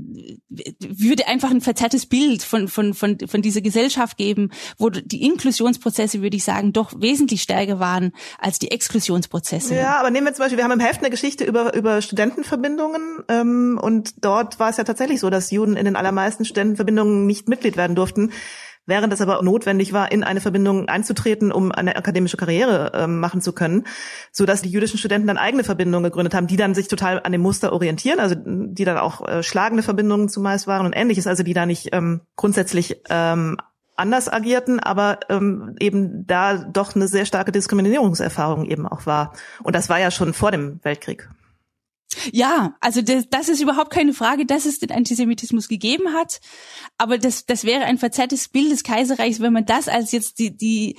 würde 0.80 1.28
einfach 1.28 1.52
ein 1.52 1.62
verzerrtes 1.62 2.06
Bild 2.06 2.44
von, 2.44 2.68
von, 2.68 2.94
von, 2.94 3.18
von 3.26 3.42
dieser 3.42 3.62
Gesellschaft 3.62 4.18
geben, 4.18 4.52
wo 4.78 4.90
die 4.90 5.24
Inklusionsprozesse, 5.24 6.22
würde 6.22 6.38
ich 6.38 6.44
sagen, 6.44 6.74
doch 6.74 6.94
wesentlich 7.00 7.42
stärker 7.42 7.80
waren 7.80 8.12
als 8.40 8.60
die 8.60 8.72
Exklusionsprozesse. 8.72 9.76
Ja, 9.76 10.00
aber 10.00 10.12
nehmen 10.12 10.28
wir 10.28 10.34
zum 10.34 10.44
Beispiel, 10.44 10.58
wir 10.58 10.64
haben 10.64 10.72
im 10.72 10.80
Heft 10.80 11.02
eine 11.02 11.10
Geschichte 11.10 11.44
über, 11.44 11.76
über 11.76 12.02
Studentenverbindungen 12.02 13.24
ähm, 13.28 13.80
und 13.82 14.24
dort 14.24 14.60
war 14.60 14.70
es 14.70 14.78
ja 14.78 14.84
tatsächlich 14.84 15.20
so, 15.20 15.30
dass 15.30 15.52
Juden 15.52 15.76
in 15.76 15.86
den 15.86 15.96
allermeisten 15.96 16.46
Studentenverbindungen 16.46 17.26
nicht 17.26 17.50
Mitglied 17.50 17.78
werden 17.78 17.96
durften 17.96 18.32
während 18.86 19.14
es 19.14 19.22
aber 19.22 19.42
notwendig 19.42 19.94
war, 19.94 20.12
in 20.12 20.24
eine 20.24 20.42
Verbindung 20.42 20.88
einzutreten, 20.88 21.52
um 21.52 21.72
eine 21.72 21.96
akademische 21.96 22.38
Karriere 22.38 22.94
äh, 22.94 23.08
machen 23.08 23.42
zu 23.42 23.54
können, 23.54 23.86
so 24.32 24.46
dass 24.46 24.62
die 24.62 24.70
jüdischen 24.70 24.98
Studenten 24.98 25.28
dann 25.28 25.38
eigene 25.38 25.64
Verbindungen 25.64 26.04
gegründet 26.04 26.34
haben, 26.34 26.48
die 26.48 26.58
dann 26.58 26.76
sich 26.76 26.88
total 26.88 27.22
an 27.24 27.32
dem 27.32 27.42
Muster 27.42 27.74
orientieren, 27.74 28.20
also 28.20 28.36
die 28.38 28.86
dann 28.86 28.98
auch 28.98 29.28
äh, 29.28 29.44
schlagende 29.44 29.84
Verbindungen 29.84 30.30
zumeist 30.30 30.68
waren 30.68 30.86
und 30.86 30.94
ähnliches, 30.94 31.28
also 31.28 31.44
die 31.44 31.54
da 31.54 31.66
nicht 31.66 31.90
ähm, 31.94 32.22
grundsätzlich 32.36 33.02
ähm, 33.10 33.58
anders 33.96 34.32
agierten, 34.32 34.80
aber 34.80 35.20
ähm, 35.30 35.76
eben 35.80 36.28
da 36.28 36.58
doch 36.58 36.96
eine 36.96 37.08
sehr 37.08 37.26
starke 37.26 37.52
Diskriminierungserfahrung 37.52 38.66
eben 38.66 38.88
auch 38.88 39.06
war. 39.06 39.34
Und 39.64 39.76
das 39.76 39.90
war 39.90 40.00
ja 40.00 40.12
schon 40.12 40.34
vor 40.34 40.52
dem 40.52 40.80
Weltkrieg. 40.84 41.30
Ja, 42.32 42.76
also 42.80 43.02
das, 43.02 43.26
das 43.30 43.50
ist 43.50 43.62
überhaupt 43.62 43.92
keine 43.92 44.14
Frage, 44.14 44.46
dass 44.46 44.66
es 44.66 44.80
den 44.80 44.92
Antisemitismus 44.92 45.68
gegeben 45.68 46.14
hat. 46.14 46.40
Aber 46.98 47.18
das, 47.18 47.46
das 47.46 47.64
wäre 47.64 47.86
ein 47.86 47.98
verzerrtes 47.98 48.50
Bild 48.50 48.72
des 48.72 48.84
Kaiserreichs, 48.84 49.40
wenn 49.40 49.54
man 49.54 49.66
das 49.66 49.88
als 49.88 50.12
jetzt 50.12 50.40
die, 50.40 50.56
die, 50.56 50.98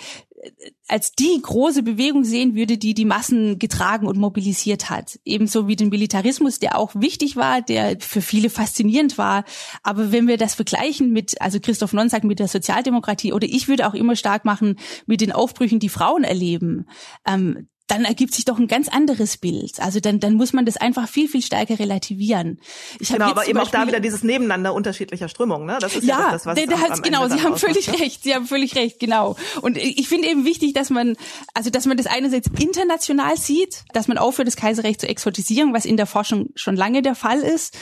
als 0.88 1.12
die 1.12 1.40
große 1.40 1.82
Bewegung 1.82 2.24
sehen 2.24 2.54
würde, 2.54 2.78
die 2.78 2.94
die 2.94 3.04
Massen 3.04 3.58
getragen 3.58 4.06
und 4.06 4.18
mobilisiert 4.18 4.90
hat. 4.90 5.18
Ebenso 5.24 5.68
wie 5.68 5.76
den 5.76 5.88
Militarismus, 5.88 6.58
der 6.58 6.78
auch 6.78 6.94
wichtig 6.94 7.36
war, 7.36 7.62
der 7.62 7.96
für 8.00 8.20
viele 8.20 8.50
faszinierend 8.50 9.18
war. 9.18 9.44
Aber 9.82 10.12
wenn 10.12 10.28
wir 10.28 10.36
das 10.36 10.54
vergleichen 10.54 11.12
mit, 11.12 11.40
also 11.40 11.58
Christoph 11.60 11.92
Non 11.92 12.08
sagt 12.08 12.24
mit 12.24 12.38
der 12.38 12.48
Sozialdemokratie, 12.48 13.32
oder 13.32 13.46
ich 13.46 13.68
würde 13.68 13.86
auch 13.88 13.94
immer 13.94 14.16
stark 14.16 14.44
machen 14.44 14.76
mit 15.06 15.20
den 15.20 15.32
Aufbrüchen, 15.32 15.80
die 15.80 15.88
Frauen 15.88 16.24
erleben, 16.24 16.86
ähm, 17.26 17.68
dann 17.86 18.04
ergibt 18.04 18.34
sich 18.34 18.44
doch 18.44 18.58
ein 18.58 18.66
ganz 18.66 18.88
anderes 18.88 19.36
Bild. 19.36 19.80
Also 19.80 20.00
dann, 20.00 20.18
dann 20.18 20.34
muss 20.34 20.52
man 20.52 20.66
das 20.66 20.76
einfach 20.76 21.08
viel, 21.08 21.28
viel 21.28 21.42
stärker 21.42 21.78
relativieren. 21.78 22.60
Ich 22.98 23.10
genau, 23.10 23.26
aber 23.26 23.48
eben 23.48 23.58
auch 23.58 23.70
da 23.70 23.86
wieder 23.86 24.00
dieses 24.00 24.24
Nebeneinander 24.24 24.74
unterschiedlicher 24.74 25.28
Strömungen. 25.28 25.66
Ne? 25.66 25.78
Das 25.80 25.94
ist 25.94 26.04
ja, 26.04 26.18
ja 26.18 26.30
das, 26.32 26.46
was 26.46 26.56
der, 26.56 26.66
der 26.66 26.78
am, 26.90 27.02
genau. 27.02 27.28
Sie 27.28 27.42
haben 27.42 27.56
völlig 27.56 27.86
ne? 27.88 28.00
recht. 28.00 28.24
Sie 28.24 28.34
haben 28.34 28.46
völlig 28.46 28.74
recht. 28.74 28.98
Genau. 28.98 29.36
Und 29.62 29.76
ich 29.76 30.08
finde 30.08 30.28
eben 30.28 30.44
wichtig, 30.44 30.74
dass 30.74 30.90
man, 30.90 31.16
also 31.54 31.70
dass 31.70 31.86
man 31.86 31.96
das 31.96 32.06
einerseits 32.06 32.48
international 32.58 33.36
sieht, 33.36 33.84
dass 33.92 34.08
man 34.08 34.18
aufhört, 34.18 34.48
das 34.48 34.56
Kaiserreich 34.56 34.98
zu 34.98 35.08
exotisieren, 35.08 35.72
was 35.72 35.84
in 35.84 35.96
der 35.96 36.06
Forschung 36.06 36.50
schon 36.54 36.76
lange 36.76 37.02
der 37.02 37.14
Fall 37.14 37.40
ist, 37.40 37.76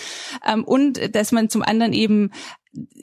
ähm, 0.46 0.64
und 0.64 1.14
dass 1.14 1.32
man 1.32 1.48
zum 1.48 1.62
anderen 1.62 1.92
eben 1.92 2.30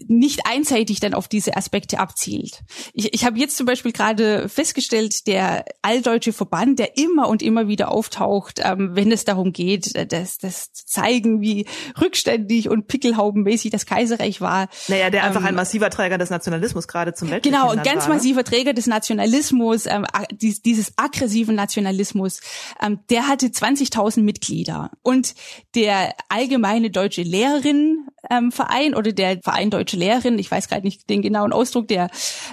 nicht 0.08 0.42
einseitig 0.46 1.00
dann 1.00 1.14
auf 1.14 1.28
diese 1.28 1.56
Aspekte 1.56 2.00
abzielt. 2.00 2.62
Ich, 2.94 3.14
ich 3.14 3.26
habe 3.26 3.40
jetzt 3.40 3.56
zum 3.56 3.66
Beispiel 3.66 3.92
gerade 3.92 4.50
festgestellt, 4.50 5.28
der 5.28 5.66
alldeutsche 5.82 6.34
Verband, 6.34 6.80
der 6.80 6.98
immer 6.98 7.30
und 7.30 7.42
immer 7.42 7.68
wieder 7.68 7.92
auftaucht, 7.92 8.60
ähm, 8.64 8.92
wenn 8.94 9.12
es 9.12 9.24
darum 9.24 9.54
geht, 9.54 9.96
äh, 9.96 10.06
das, 10.06 10.38
das 10.38 10.74
zu 10.74 10.86
zeigen, 10.86 11.42
wie 11.42 11.66
rückständig 12.00 12.70
und 12.70 12.88
pickelhaubenmäßig 12.88 13.72
das 13.72 13.86
Kaiserreich 13.86 14.42
war. 14.42 14.68
Naja, 14.88 15.10
der 15.10 15.24
einfach 15.24 15.42
ähm, 15.42 15.48
ein 15.48 15.56
massiver 15.56 15.90
Träger 15.90 16.18
des 16.18 16.30
Nationalismus 16.30 16.88
gerade 16.88 17.14
zum 17.14 17.30
Weltkrieg 17.30 17.54
Genau, 17.54 17.70
ein 17.70 17.84
ganz 17.84 18.04
war, 18.04 18.10
ne? 18.10 18.16
massiver 18.16 18.44
Träger 18.44 18.74
des 18.74 18.88
Nationalismus, 18.88 19.86
ähm, 19.86 20.06
dieses 20.32 20.94
aggressiven 20.98 21.56
Nationalismus, 21.56 22.42
ähm, 22.82 23.00
der 23.10 23.28
hatte 23.28 23.48
20.000 23.48 24.22
Mitglieder. 24.22 24.92
Und 25.02 25.34
der 25.76 26.14
allgemeine 26.30 26.92
deutsche 26.92 27.24
Lehrerin 27.24 28.08
ähm, 28.30 28.52
Verein 28.52 28.94
oder 28.96 29.12
der 29.12 29.40
Verein 29.42 29.70
Deutsche 29.70 29.98
Lehrerin, 29.98 30.38
ich 30.38 30.52
weiß 30.52 30.68
gerade 30.68 30.84
nicht 30.84 31.10
den 31.10 31.22
genauen 31.22 31.54
Ausdruck, 31.54 31.88
der 31.88 32.10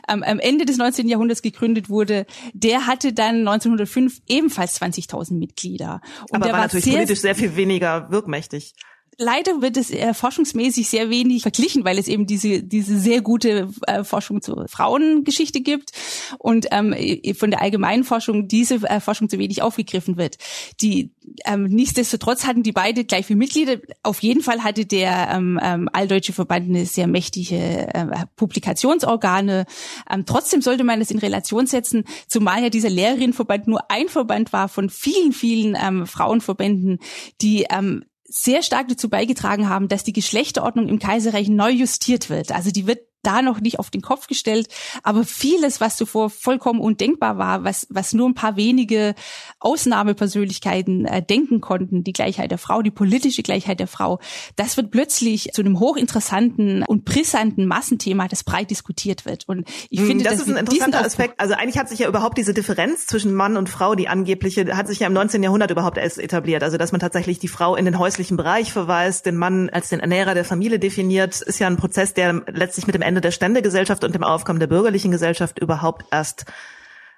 ähm, 0.09 0.22
am 0.22 0.38
Ende 0.38 0.64
des 0.64 0.76
19. 0.78 1.09
Jahrhunderts 1.09 1.42
gegründet 1.42 1.88
wurde, 1.88 2.26
der 2.52 2.87
hatte 2.87 3.12
dann 3.12 3.46
1905 3.46 4.20
ebenfalls 4.28 4.81
20.000 4.81 5.35
Mitglieder. 5.35 6.00
Und 6.31 6.37
Aber 6.37 6.44
der 6.44 6.52
war, 6.52 6.61
war 6.61 6.66
natürlich 6.66 6.85
sehr, 6.85 6.94
politisch 6.94 7.20
sehr 7.20 7.35
viel 7.35 7.57
weniger 7.57 8.11
wirkmächtig 8.11 8.74
leider 9.18 9.61
wird 9.61 9.76
es 9.76 9.90
äh, 9.90 10.14
forschungsmäßig 10.14 10.88
sehr 10.88 11.11
wenig 11.11 11.42
verglichen, 11.42 11.85
weil 11.85 11.98
es 11.98 12.07
eben 12.07 12.26
diese 12.26 12.62
diese 12.62 12.98
sehr 12.98 13.20
gute 13.20 13.68
äh, 13.87 14.04
Forschung 14.04 14.40
zur 14.40 14.68
Frauengeschichte 14.68 15.61
gibt 15.61 15.90
und 16.38 16.68
ähm, 16.70 16.94
von 17.37 17.50
der 17.50 17.61
allgemeinen 17.61 18.04
Forschung 18.04 18.46
diese 18.46 18.76
äh, 18.88 19.00
Forschung 19.00 19.28
zu 19.28 19.38
wenig 19.38 19.61
aufgegriffen 19.61 20.16
wird. 20.16 20.37
Die 20.81 21.11
ähm, 21.44 21.64
nichtsdestotrotz 21.64 22.46
hatten 22.46 22.62
die 22.62 22.72
beide 22.72 23.04
gleich 23.04 23.26
viele 23.26 23.38
Mitglieder. 23.38 23.78
Auf 24.04 24.22
jeden 24.22 24.40
Fall 24.40 24.62
hatte 24.62 24.87
der 24.87 25.31
ähm, 25.33 25.59
ähm, 25.62 25.88
Alldeutsche 25.92 26.33
Verband 26.33 26.68
eine 26.68 26.87
sehr 26.87 27.09
mächtige 27.09 27.92
äh, 27.92 28.07
Publikationsorgane. 28.37 29.66
Ähm, 30.11 30.26
trotzdem 30.26 30.62
sollte 30.62 30.85
man 30.85 31.00
das 31.00 31.11
in 31.11 31.18
Relation 31.18 31.66
setzen, 31.66 32.04
zumal 32.28 32.62
ja 32.62 32.70
dieser 32.70 32.90
Lehrerinnenverband 32.90 33.66
nur 33.66 33.90
ein 33.90 34.09
Verband 34.09 34.52
war 34.52 34.68
von 34.68 34.90
vielen, 34.90 35.33
vielen 35.33 35.76
ähm, 35.81 36.07
Frauenverbänden, 36.07 37.00
die 37.40 37.66
ähm, 37.68 38.04
sehr 38.28 38.62
stark 38.62 38.88
dazu 38.88 39.08
beigetragen 39.08 39.68
haben, 39.68 39.88
dass 39.88 40.04
die 40.04 40.12
Geschlechterordnung 40.12 40.88
im 40.88 40.98
Kaiserreich 40.98 41.48
neu 41.48 41.70
justiert 41.70 42.28
wird. 42.30 42.52
Also 42.52 42.70
die 42.70 42.86
wird 42.86 43.08
da 43.22 43.42
noch 43.42 43.61
nicht 43.61 43.78
auf 43.78 43.90
den 43.90 44.02
Kopf 44.02 44.26
gestellt. 44.26 44.68
Aber 45.02 45.24
vieles, 45.24 45.81
was 45.81 45.96
zuvor 45.96 46.31
vollkommen 46.31 46.81
undenkbar 46.81 47.38
war, 47.38 47.64
was, 47.64 47.87
was 47.90 48.12
nur 48.12 48.28
ein 48.28 48.35
paar 48.35 48.57
wenige 48.57 49.14
Ausnahmepersönlichkeiten 49.61 51.04
äh, 51.07 51.22
denken 51.22 51.61
konnten, 51.61 52.04
die 52.04 52.12
Gleichheit 52.12 52.50
der 52.50 52.59
Frau, 52.59 52.83
die 52.83 52.90
politische 52.90 53.42
Gleichheit 53.42 53.81
der 53.81 53.87
Frau, 53.87 54.20
das 54.57 54.76
wird 54.76 54.90
plötzlich 54.90 55.50
zu 55.52 55.62
einem 55.62 55.81
hochinteressanten 55.81 56.85
und 56.85 57.04
brisanten 57.04 57.66
Massenthema, 57.66 58.28
das 58.28 58.44
breit 58.44 58.70
diskutiert 58.70 59.26
wird. 59.26 59.48
Und 59.48 59.68
ich 59.90 60.00
finde, 60.00 60.24
das 60.24 60.40
ist 60.40 60.48
ein 60.48 60.57
interessanter 60.57 61.04
Aspekt. 61.04 61.35
Also 61.38 61.54
eigentlich 61.54 61.78
hat 61.78 61.88
sich 61.88 62.00
ja 62.00 62.09
überhaupt 62.09 62.38
diese 62.38 62.54
Differenz 62.54 63.07
zwischen 63.07 63.35
Mann 63.35 63.57
und 63.57 63.68
Frau, 63.68 63.94
die 63.94 64.09
angebliche, 64.09 64.76
hat 64.76 64.88
sich 64.88 65.00
ja 65.00 65.07
im 65.07 65.12
19. 65.12 65.42
Jahrhundert 65.42 65.70
überhaupt 65.70 65.98
erst 65.98 66.18
etabliert. 66.18 66.62
Also 66.62 66.76
dass 66.76 66.92
man 66.92 67.00
tatsächlich 67.00 67.38
die 67.38 67.48
Frau 67.48 67.76
in 67.76 67.85
den 67.85 67.98
häuslichen 67.98 68.37
Bereich 68.37 68.72
verweist, 68.72 69.26
den 69.26 69.37
Mann 69.37 69.68
als 69.70 69.88
den 69.88 70.00
Ernährer 70.00 70.35
der 70.35 70.44
Familie 70.44 70.78
definiert, 70.78 71.40
ist 71.40 71.59
ja 71.59 71.66
ein 71.66 71.76
Prozess, 71.76 72.14
der 72.14 72.42
letztlich 72.50 72.87
mit 72.87 72.94
dem 72.94 73.02
Ende 73.09 73.21
der 73.21 73.31
Ständegesellschaft 73.33 74.05
und 74.05 74.14
dem 74.14 74.23
Aufkommen 74.23 74.61
der 74.61 74.66
bürgerlichen 74.66 75.11
Gesellschaft 75.11 75.59
überhaupt 75.59 76.05
erst 76.12 76.44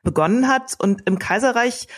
begonnen 0.02 0.48
hat. 0.48 0.74
Und 0.78 1.02
im 1.06 1.18
Kaiserreich 1.18 1.88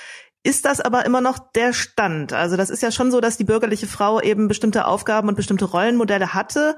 ist 0.45 0.65
das 0.65 0.81
aber 0.81 1.05
immer 1.05 1.21
noch 1.21 1.39
der 1.39 1.73
Stand. 1.73 2.33
Also 2.33 2.57
das 2.57 2.71
ist 2.71 2.83
ja 2.83 2.91
schon 2.91 3.13
so, 3.13 3.21
dass 3.21 3.37
die 3.37 3.45
bürgerliche 3.45 3.87
Frau 3.87 4.21
eben 4.21 4.49
bestimmte 4.49 4.87
Aufgaben 4.87 5.29
und 5.29 5.37
bestimmte 5.37 5.67
Rollenmodelle 5.67 6.35
hatte. 6.35 6.75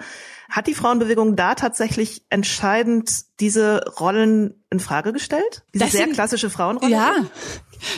Hat 0.51 0.67
die 0.67 0.75
Frauenbewegung 0.75 1.37
da 1.37 1.55
tatsächlich 1.55 2.27
entscheidend 2.29 3.11
diese 3.41 3.85
Rollen 3.99 4.63
in 4.71 4.81
Frage 4.81 5.13
gestellt? 5.13 5.65
Diese 5.73 5.85
das 5.85 5.93
sehr 5.93 6.05
sind, 6.05 6.15
klassische 6.15 6.51
Frauenrolle? 6.51 6.93
Ja. 6.93 7.15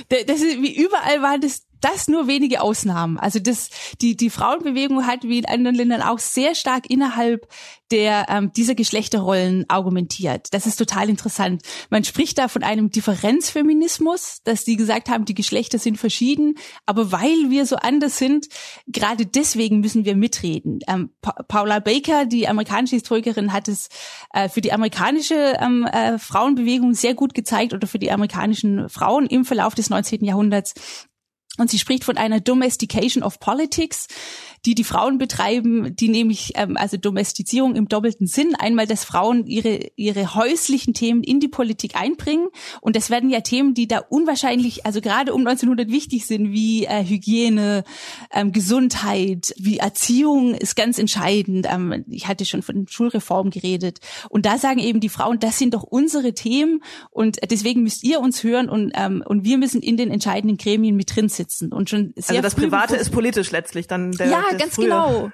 Das 0.09 0.41
ist, 0.41 0.63
wie 0.63 0.77
überall 0.77 1.23
war 1.23 1.39
das 1.39 1.63
das 1.81 2.09
nur 2.09 2.27
wenige 2.27 2.61
Ausnahmen. 2.61 3.19
Also 3.19 3.39
das, 3.39 3.71
die, 4.01 4.17
die 4.17 4.31
Frauenbewegung 4.31 5.07
hat 5.07 5.25
wie 5.25 5.39
in 5.39 5.47
anderen 5.47 5.77
Ländern 5.77 6.03
auch 6.03 6.19
sehr 6.19 6.55
stark 6.55 6.89
innerhalb 6.91 7.49
der 7.91 8.27
ähm, 8.29 8.53
dieser 8.53 8.75
Geschlechterrollen 8.75 9.65
argumentiert. 9.69 10.49
Das 10.53 10.67
ist 10.67 10.77
total 10.77 11.09
interessant. 11.09 11.63
Man 11.91 12.05
spricht 12.05 12.39
da 12.39 12.49
von 12.49 12.63
einem 12.63 12.91
Differenzfeminismus, 12.91 14.41
dass 14.45 14.65
die 14.65 14.77
gesagt 14.77 15.09
haben, 15.09 15.25
die 15.25 15.35
Geschlechter 15.35 15.79
sind 15.79 15.99
verschieden, 15.99 16.55
aber 16.85 17.13
weil 17.13 17.51
wir 17.51 17.65
so 17.67 17.77
anders 17.77 18.19
sind, 18.19 18.49
gerade 18.89 19.27
deswegen 19.27 19.81
müssen 19.81 20.05
wir 20.05 20.17
mitreden. 20.17 20.81
Ähm, 20.89 21.11
pa 21.21 21.33
Paula 21.47 21.79
Baker, 21.79 22.27
die 22.27 22.49
amerikanische 22.49 22.97
Historikerin, 22.97 23.53
hat 23.53 23.69
es 23.69 23.89
äh, 24.33 24.49
für 24.49 24.61
die 24.61 24.73
amerikanische 24.73 25.57
ähm, 25.61 25.87
äh, 25.87 26.19
Frauenbewegung 26.19 26.95
sehr 26.95 27.15
gut 27.15 27.35
gezeigt 27.35 27.73
oder 27.73 27.87
für 27.87 27.99
die 27.99 28.11
amerikanischen 28.11 28.89
Frauen 28.89 29.27
im 29.27 29.45
Verlauf 29.45 29.75
des 29.75 29.91
19. 29.91 30.25
Jahrhunderts 30.25 30.75
und 31.59 31.71
sie 31.71 31.79
spricht 31.79 32.05
von 32.05 32.17
einer 32.17 32.41
Domestication 32.41 33.23
of 33.23 33.41
Politics 33.41 34.09
die 34.67 34.75
die 34.75 34.85
Frauen 34.85 35.17
betreiben, 35.19 35.95
die 35.95 36.09
nämlich 36.09 36.53
ähm, 36.57 36.77
also 36.77 36.97
Domestizierung 36.97 37.77
im 37.77 37.89
doppelten 37.89 38.27
Sinn, 38.27 38.55
einmal, 38.59 38.87
dass 38.87 39.05
Frauen 39.05 39.47
ihre 39.47 39.79
ihre 39.95 40.35
häuslichen 40.35 40.93
Themen 40.93 41.23
in 41.23 41.39
die 41.39 41.49
Politik 41.49 41.95
einbringen. 41.95 42.49
Und 42.81 42.97
das 42.97 43.09
werden 43.09 43.31
ja 43.31 43.41
Themen, 43.41 43.75
die 43.75 43.87
da 43.87 43.99
unwahrscheinlich, 43.99 44.85
also 44.85 45.01
gerade 45.01 45.33
um 45.33 45.47
1900 45.47 45.91
wichtig 45.91 46.27
sind, 46.27 46.53
wie 46.53 46.85
äh, 46.85 47.05
Hygiene, 47.05 47.85
ähm, 48.33 48.53
Gesundheit, 48.53 49.55
wie 49.57 49.79
Erziehung 49.79 50.55
ist 50.55 50.75
ganz 50.75 50.99
entscheidend. 50.99 51.67
Ähm, 51.71 52.05
ich 52.11 52.27
hatte 52.27 52.45
schon 52.45 52.63
von 52.63 52.87
Schulreform 52.89 53.51
geredet. 53.51 54.01
Und 54.29 54.47
da 54.47 54.59
sagen 54.59 54.81
eben 54.81 54.99
die 54.99 55.09
Frauen, 55.09 55.39
das 55.39 55.59
sind 55.59 55.75
doch 55.75 55.85
unsere 55.85 56.35
Themen. 56.35 56.83
Und 57.11 57.39
deswegen 57.49 57.85
müsst 57.85 58.03
ihr 58.03 58.21
uns 58.21 58.43
hören 58.43 58.69
und 58.69 58.93
ähm, 58.95 59.23
und 59.25 59.45
wir 59.45 59.59
müssen 59.59 59.83
in 59.83 59.97
den 59.97 60.11
entscheidenden 60.11 60.57
Gremien 60.57 60.97
mit 60.97 61.15
drin 61.15 61.29
sitzen 61.29 61.46
und 61.71 61.91
schon 61.91 62.13
sehr 62.17 62.37
also 62.37 62.43
das 62.43 62.55
Private 62.55 62.97
ist 62.97 63.11
politisch 63.11 63.51
letztlich 63.51 63.87
dann 63.87 64.13
der 64.13 64.29
ja, 64.29 64.45
ganz 64.59 64.75
frühe, 64.75 64.85
genau. 64.85 65.31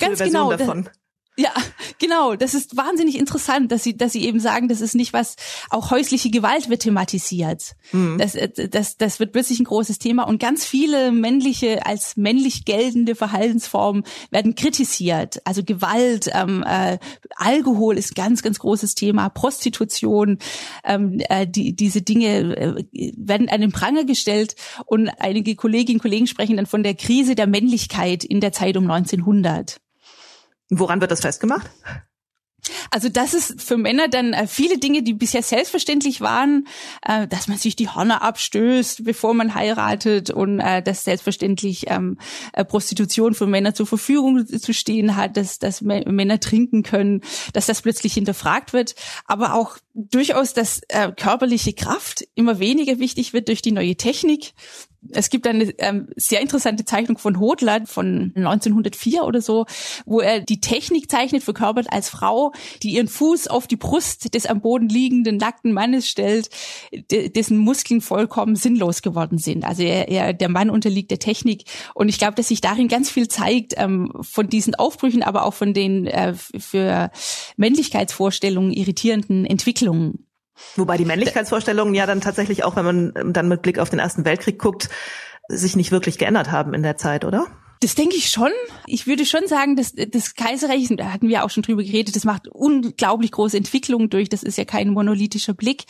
Ganz 0.00 0.18
genau. 0.18 0.50
Davon. 0.50 0.88
Ja, 1.40 1.52
genau. 2.00 2.34
Das 2.34 2.52
ist 2.52 2.76
wahnsinnig 2.76 3.16
interessant, 3.16 3.70
dass 3.70 3.84
sie, 3.84 3.96
dass 3.96 4.12
sie 4.12 4.24
eben 4.24 4.40
sagen, 4.40 4.66
das 4.66 4.80
ist 4.80 4.96
nicht 4.96 5.12
was, 5.12 5.36
auch 5.70 5.92
häusliche 5.92 6.30
Gewalt 6.30 6.68
wird 6.68 6.82
thematisiert. 6.82 7.76
Mhm. 7.92 8.18
Das, 8.18 8.34
äh, 8.34 8.68
das, 8.68 8.96
das 8.96 9.20
wird 9.20 9.30
plötzlich 9.30 9.60
ein 9.60 9.64
großes 9.64 10.00
Thema 10.00 10.24
und 10.24 10.40
ganz 10.40 10.64
viele 10.64 11.12
männliche, 11.12 11.86
als 11.86 12.16
männlich 12.16 12.64
geltende 12.64 13.14
Verhaltensformen 13.14 14.02
werden 14.32 14.56
kritisiert. 14.56 15.40
Also 15.44 15.62
Gewalt, 15.62 16.28
ähm, 16.34 16.64
äh, 16.66 16.98
Alkohol 17.36 17.96
ist 17.96 18.16
ganz, 18.16 18.42
ganz 18.42 18.58
großes 18.58 18.96
Thema, 18.96 19.28
Prostitution, 19.28 20.38
ähm, 20.82 21.20
äh, 21.28 21.46
die, 21.46 21.76
diese 21.76 22.02
Dinge 22.02 22.56
äh, 22.56 23.12
werden 23.16 23.48
an 23.48 23.60
den 23.60 23.70
Pranger 23.70 24.02
gestellt 24.02 24.56
und 24.86 25.08
einige 25.20 25.54
Kolleginnen 25.54 25.98
und 25.98 26.02
Kollegen 26.02 26.26
sprechen 26.26 26.56
dann 26.56 26.66
von 26.66 26.82
der 26.82 26.94
Krise 26.94 27.36
der 27.36 27.46
Männlichkeit 27.46 28.24
in 28.24 28.40
der 28.40 28.50
Zeit 28.50 28.76
um 28.76 28.90
1900. 28.90 29.78
Woran 30.70 31.00
wird 31.00 31.10
das 31.10 31.20
festgemacht? 31.20 31.70
Also 32.90 33.08
das 33.08 33.34
ist 33.34 33.62
für 33.62 33.76
Männer 33.76 34.08
dann 34.08 34.32
äh, 34.32 34.46
viele 34.46 34.78
Dinge, 34.78 35.02
die 35.02 35.12
bisher 35.12 35.42
selbstverständlich 35.42 36.20
waren, 36.20 36.66
äh, 37.06 37.26
dass 37.26 37.48
man 37.48 37.58
sich 37.58 37.76
die 37.76 37.88
Hörner 37.94 38.22
abstößt, 38.22 39.04
bevor 39.04 39.34
man 39.34 39.54
heiratet 39.54 40.30
und 40.30 40.60
äh, 40.60 40.82
dass 40.82 41.04
selbstverständlich 41.04 41.84
ähm, 41.88 42.18
äh, 42.52 42.64
Prostitution 42.64 43.34
für 43.34 43.46
Männer 43.46 43.74
zur 43.74 43.86
Verfügung 43.86 44.46
zu 44.46 44.74
stehen 44.74 45.16
hat, 45.16 45.36
dass, 45.36 45.58
dass 45.58 45.82
Männer 45.82 46.40
trinken 46.40 46.82
können, 46.82 47.22
dass 47.52 47.66
das 47.66 47.82
plötzlich 47.82 48.14
hinterfragt 48.14 48.72
wird, 48.72 48.94
aber 49.26 49.54
auch 49.54 49.78
durchaus, 49.98 50.54
dass 50.54 50.80
äh, 50.88 51.10
körperliche 51.12 51.72
Kraft 51.72 52.24
immer 52.34 52.58
weniger 52.60 52.98
wichtig 52.98 53.32
wird 53.32 53.48
durch 53.48 53.62
die 53.62 53.72
neue 53.72 53.96
Technik, 53.96 54.54
es 55.10 55.30
gibt 55.30 55.46
eine 55.46 55.64
ähm, 55.78 56.08
sehr 56.16 56.40
interessante 56.40 56.84
Zeichnung 56.84 57.18
von 57.18 57.38
Hodler 57.38 57.86
von 57.86 58.32
1904 58.34 59.24
oder 59.24 59.40
so, 59.40 59.64
wo 60.06 60.20
er 60.20 60.40
die 60.40 60.60
Technik 60.60 61.10
zeichnet, 61.10 61.44
verkörpert 61.44 61.92
als 61.92 62.08
Frau, 62.08 62.52
die 62.82 62.90
ihren 62.90 63.08
Fuß 63.08 63.46
auf 63.46 63.66
die 63.66 63.76
Brust 63.76 64.34
des 64.34 64.46
am 64.46 64.60
Boden 64.60 64.88
liegenden 64.88 65.36
nackten 65.36 65.72
Mannes 65.72 66.08
stellt, 66.08 66.50
dessen 67.10 67.58
Muskeln 67.58 68.00
vollkommen 68.00 68.56
sinnlos 68.56 69.02
geworden 69.02 69.38
sind. 69.38 69.64
Also 69.64 69.82
er, 69.82 70.08
er, 70.08 70.32
der 70.32 70.48
Mann 70.48 70.68
unterliegt 70.68 71.10
der 71.10 71.20
Technik 71.20 71.64
und 71.94 72.08
ich 72.08 72.18
glaube, 72.18 72.34
dass 72.34 72.48
sich 72.48 72.60
darin 72.60 72.88
ganz 72.88 73.08
viel 73.08 73.28
zeigt 73.28 73.74
ähm, 73.76 74.12
von 74.20 74.48
diesen 74.48 74.74
Aufbrüchen, 74.74 75.22
aber 75.22 75.44
auch 75.44 75.54
von 75.54 75.74
den 75.74 76.06
äh, 76.06 76.34
für 76.34 77.10
Männlichkeitsvorstellungen 77.56 78.72
irritierenden 78.72 79.46
Entwicklungen. 79.46 79.87
Wobei 80.76 80.96
die 80.96 81.04
Männlichkeitsvorstellungen 81.04 81.94
ja 81.94 82.06
dann 82.06 82.20
tatsächlich 82.20 82.64
auch, 82.64 82.76
wenn 82.76 82.84
man 82.84 83.32
dann 83.32 83.48
mit 83.48 83.62
Blick 83.62 83.78
auf 83.78 83.90
den 83.90 84.00
Ersten 84.00 84.24
Weltkrieg 84.24 84.58
guckt, 84.58 84.88
sich 85.48 85.76
nicht 85.76 85.92
wirklich 85.92 86.18
geändert 86.18 86.50
haben 86.50 86.74
in 86.74 86.82
der 86.82 86.96
Zeit, 86.96 87.24
oder? 87.24 87.46
Das 87.80 87.94
denke 87.94 88.16
ich 88.16 88.30
schon. 88.30 88.50
Ich 88.86 89.06
würde 89.06 89.24
schon 89.24 89.46
sagen, 89.46 89.76
dass 89.76 89.92
das 89.92 90.34
Kaiserreich, 90.34 90.88
da 90.96 91.12
hatten 91.12 91.28
wir 91.28 91.44
auch 91.44 91.50
schon 91.50 91.62
drüber 91.62 91.82
geredet, 91.82 92.16
das 92.16 92.24
macht 92.24 92.48
unglaublich 92.48 93.30
große 93.30 93.56
Entwicklungen 93.56 94.10
durch. 94.10 94.28
Das 94.28 94.42
ist 94.42 94.58
ja 94.58 94.64
kein 94.64 94.90
monolithischer 94.90 95.54
Blick. 95.54 95.84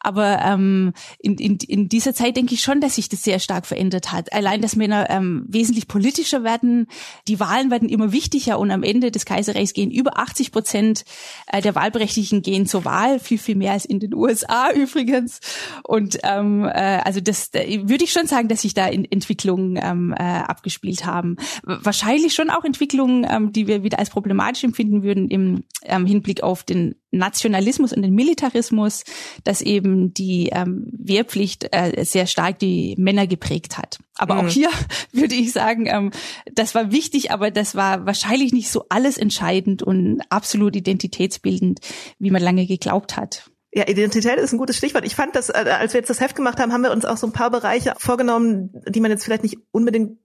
Aber 0.00 0.40
ähm, 0.40 0.92
in, 1.18 1.38
in, 1.38 1.56
in 1.66 1.88
dieser 1.88 2.14
Zeit 2.14 2.36
denke 2.36 2.54
ich 2.54 2.62
schon, 2.62 2.80
dass 2.80 2.96
sich 2.96 3.08
das 3.08 3.22
sehr 3.22 3.38
stark 3.38 3.66
verändert 3.66 4.12
hat. 4.12 4.32
Allein, 4.32 4.60
dass 4.60 4.76
Männer 4.76 5.08
ähm, 5.08 5.44
wesentlich 5.48 5.88
politischer 5.88 6.44
werden, 6.44 6.88
die 7.26 7.40
Wahlen 7.40 7.70
werden 7.70 7.88
immer 7.88 8.12
wichtiger 8.12 8.58
und 8.58 8.70
am 8.70 8.82
Ende 8.82 9.10
des 9.10 9.24
Kaiserreichs 9.24 9.72
gehen 9.72 9.90
über 9.90 10.18
80 10.18 10.52
Prozent 10.52 11.04
äh, 11.46 11.62
der 11.62 11.74
Wahlberechtigten 11.74 12.42
gehen 12.42 12.66
zur 12.66 12.84
Wahl, 12.84 13.18
viel, 13.18 13.38
viel 13.38 13.56
mehr 13.56 13.72
als 13.72 13.86
in 13.86 13.98
den 13.98 14.14
USA 14.14 14.70
übrigens. 14.74 15.40
Und 15.84 16.18
ähm, 16.22 16.64
äh, 16.64 17.00
also 17.04 17.20
das 17.20 17.50
da 17.50 17.60
würde 17.60 18.04
ich 18.04 18.12
schon 18.12 18.26
sagen, 18.26 18.48
dass 18.48 18.62
sich 18.62 18.74
da 18.74 18.86
in 18.86 19.10
Entwicklungen 19.10 19.78
ähm, 19.82 20.14
äh, 20.16 20.22
abgespielt 20.22 21.06
haben 21.06 21.29
ähm, 21.66 21.78
wahrscheinlich 21.82 22.34
schon 22.34 22.50
auch 22.50 22.64
Entwicklungen, 22.64 23.26
ähm, 23.28 23.52
die 23.52 23.66
wir 23.66 23.82
wieder 23.82 23.98
als 23.98 24.10
problematisch 24.10 24.64
empfinden 24.64 25.02
würden 25.02 25.28
im 25.28 25.64
ähm, 25.82 26.06
Hinblick 26.06 26.42
auf 26.42 26.64
den 26.64 26.96
Nationalismus 27.10 27.92
und 27.92 28.02
den 28.02 28.14
Militarismus, 28.14 29.04
dass 29.44 29.60
eben 29.60 30.14
die 30.14 30.50
ähm, 30.52 30.86
Wehrpflicht 30.92 31.68
äh, 31.72 32.04
sehr 32.04 32.26
stark 32.26 32.58
die 32.58 32.94
Männer 32.98 33.26
geprägt 33.26 33.78
hat. 33.78 33.98
Aber 34.16 34.34
mhm. 34.34 34.40
auch 34.40 34.48
hier 34.48 34.70
würde 35.12 35.34
ich 35.34 35.52
sagen, 35.52 35.86
ähm, 35.86 36.10
das 36.52 36.74
war 36.74 36.92
wichtig, 36.92 37.32
aber 37.32 37.50
das 37.50 37.74
war 37.74 38.06
wahrscheinlich 38.06 38.52
nicht 38.52 38.70
so 38.70 38.84
alles 38.88 39.18
entscheidend 39.18 39.82
und 39.82 40.22
absolut 40.28 40.76
identitätsbildend, 40.76 41.80
wie 42.18 42.30
man 42.30 42.42
lange 42.42 42.66
geglaubt 42.66 43.16
hat. 43.16 43.50
Ja, 43.72 43.86
Identität 43.86 44.36
ist 44.38 44.52
ein 44.52 44.58
gutes 44.58 44.76
Stichwort. 44.76 45.04
Ich 45.06 45.14
fand, 45.14 45.36
dass 45.36 45.48
äh, 45.48 45.52
als 45.52 45.92
wir 45.92 46.00
jetzt 46.00 46.10
das 46.10 46.20
Heft 46.20 46.34
gemacht 46.34 46.58
haben, 46.58 46.72
haben 46.72 46.82
wir 46.82 46.90
uns 46.90 47.04
auch 47.04 47.16
so 47.16 47.26
ein 47.26 47.32
paar 47.32 47.50
Bereiche 47.50 47.94
vorgenommen, 47.98 48.70
die 48.88 49.00
man 49.00 49.12
jetzt 49.12 49.24
vielleicht 49.24 49.44
nicht 49.44 49.58
unbedingt 49.70 50.18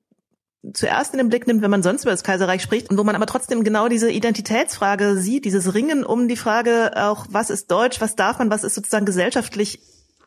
zuerst 0.74 1.13
in 1.13 1.18
den 1.20 1.30
Blick 1.30 1.47
nimmt, 1.47 1.61
wenn 1.61 1.72
man 1.72 1.84
sonst 1.84 2.03
über 2.03 2.11
das 2.11 2.24
Kaiserreich 2.24 2.61
spricht 2.61 2.89
und 2.89 2.97
wo 2.97 3.03
man 3.03 3.16
aber 3.16 3.26
trotzdem 3.26 3.63
genau 3.63 3.88
diese 3.88 4.11
Identitätsfrage 4.11 5.18
sieht, 5.18 5.45
dieses 5.45 5.74
Ringen 5.74 6.03
um 6.03 6.28
die 6.28 6.38
Frage 6.38 6.91
auch, 6.95 7.26
was 7.30 7.49
ist 7.49 7.72
Deutsch, 7.72 8.01
was 8.01 8.16
darf 8.16 8.39
man, 8.39 8.49
was 8.49 8.63
ist 8.63 8.76
sozusagen 8.76 9.05
gesellschaftlich 9.05 9.80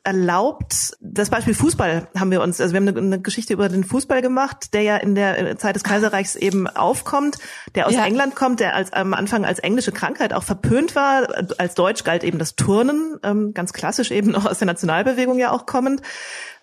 erlaubt. 0.04 0.96
Das 1.00 1.28
Beispiel 1.28 1.54
Fußball 1.54 2.08
haben 2.18 2.30
wir 2.30 2.40
uns, 2.40 2.60
also 2.60 2.72
wir 2.72 2.80
haben 2.80 2.88
eine, 2.88 2.98
eine, 2.98 3.20
Geschichte 3.20 3.52
über 3.52 3.68
den 3.68 3.84
Fußball 3.84 4.22
gemacht, 4.22 4.72
der 4.72 4.82
ja 4.82 4.96
in 4.96 5.14
der 5.14 5.58
Zeit 5.58 5.76
des 5.76 5.84
Kaiserreichs 5.84 6.34
eben 6.34 6.66
aufkommt, 6.66 7.38
der 7.74 7.86
aus 7.86 7.94
ja. 7.94 8.06
England 8.06 8.34
kommt, 8.34 8.60
der 8.60 8.74
als 8.74 8.92
am 8.92 9.12
Anfang 9.12 9.44
als 9.44 9.58
englische 9.58 9.92
Krankheit 9.92 10.32
auch 10.32 10.44
verpönt 10.44 10.94
war. 10.94 11.28
Als 11.58 11.74
Deutsch 11.74 12.04
galt 12.04 12.24
eben 12.24 12.38
das 12.38 12.56
Turnen, 12.56 13.18
ähm, 13.22 13.52
ganz 13.52 13.72
klassisch 13.72 14.10
eben 14.10 14.30
noch 14.30 14.46
aus 14.46 14.58
der 14.58 14.66
Nationalbewegung 14.66 15.38
ja 15.38 15.50
auch 15.50 15.66
kommend. 15.66 16.00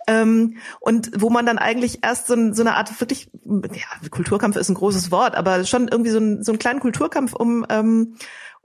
Ähm, 0.08 0.58
und 0.80 1.12
wo 1.16 1.30
man 1.30 1.46
dann 1.46 1.58
eigentlich 1.58 2.00
erst 2.04 2.28
so, 2.28 2.36
so, 2.54 2.62
eine 2.62 2.76
Art 2.76 3.00
wirklich, 3.00 3.30
ja, 3.44 4.10
Kulturkampf 4.10 4.56
ist 4.56 4.70
ein 4.70 4.76
großes 4.76 5.12
Wort, 5.12 5.36
aber 5.36 5.66
schon 5.66 5.88
irgendwie 5.88 6.12
so, 6.12 6.20
ein, 6.20 6.44
so 6.44 6.52
einen 6.52 6.60
kleinen 6.60 6.80
Kulturkampf 6.80 7.34
um 7.34 7.66
ähm, 7.70 8.16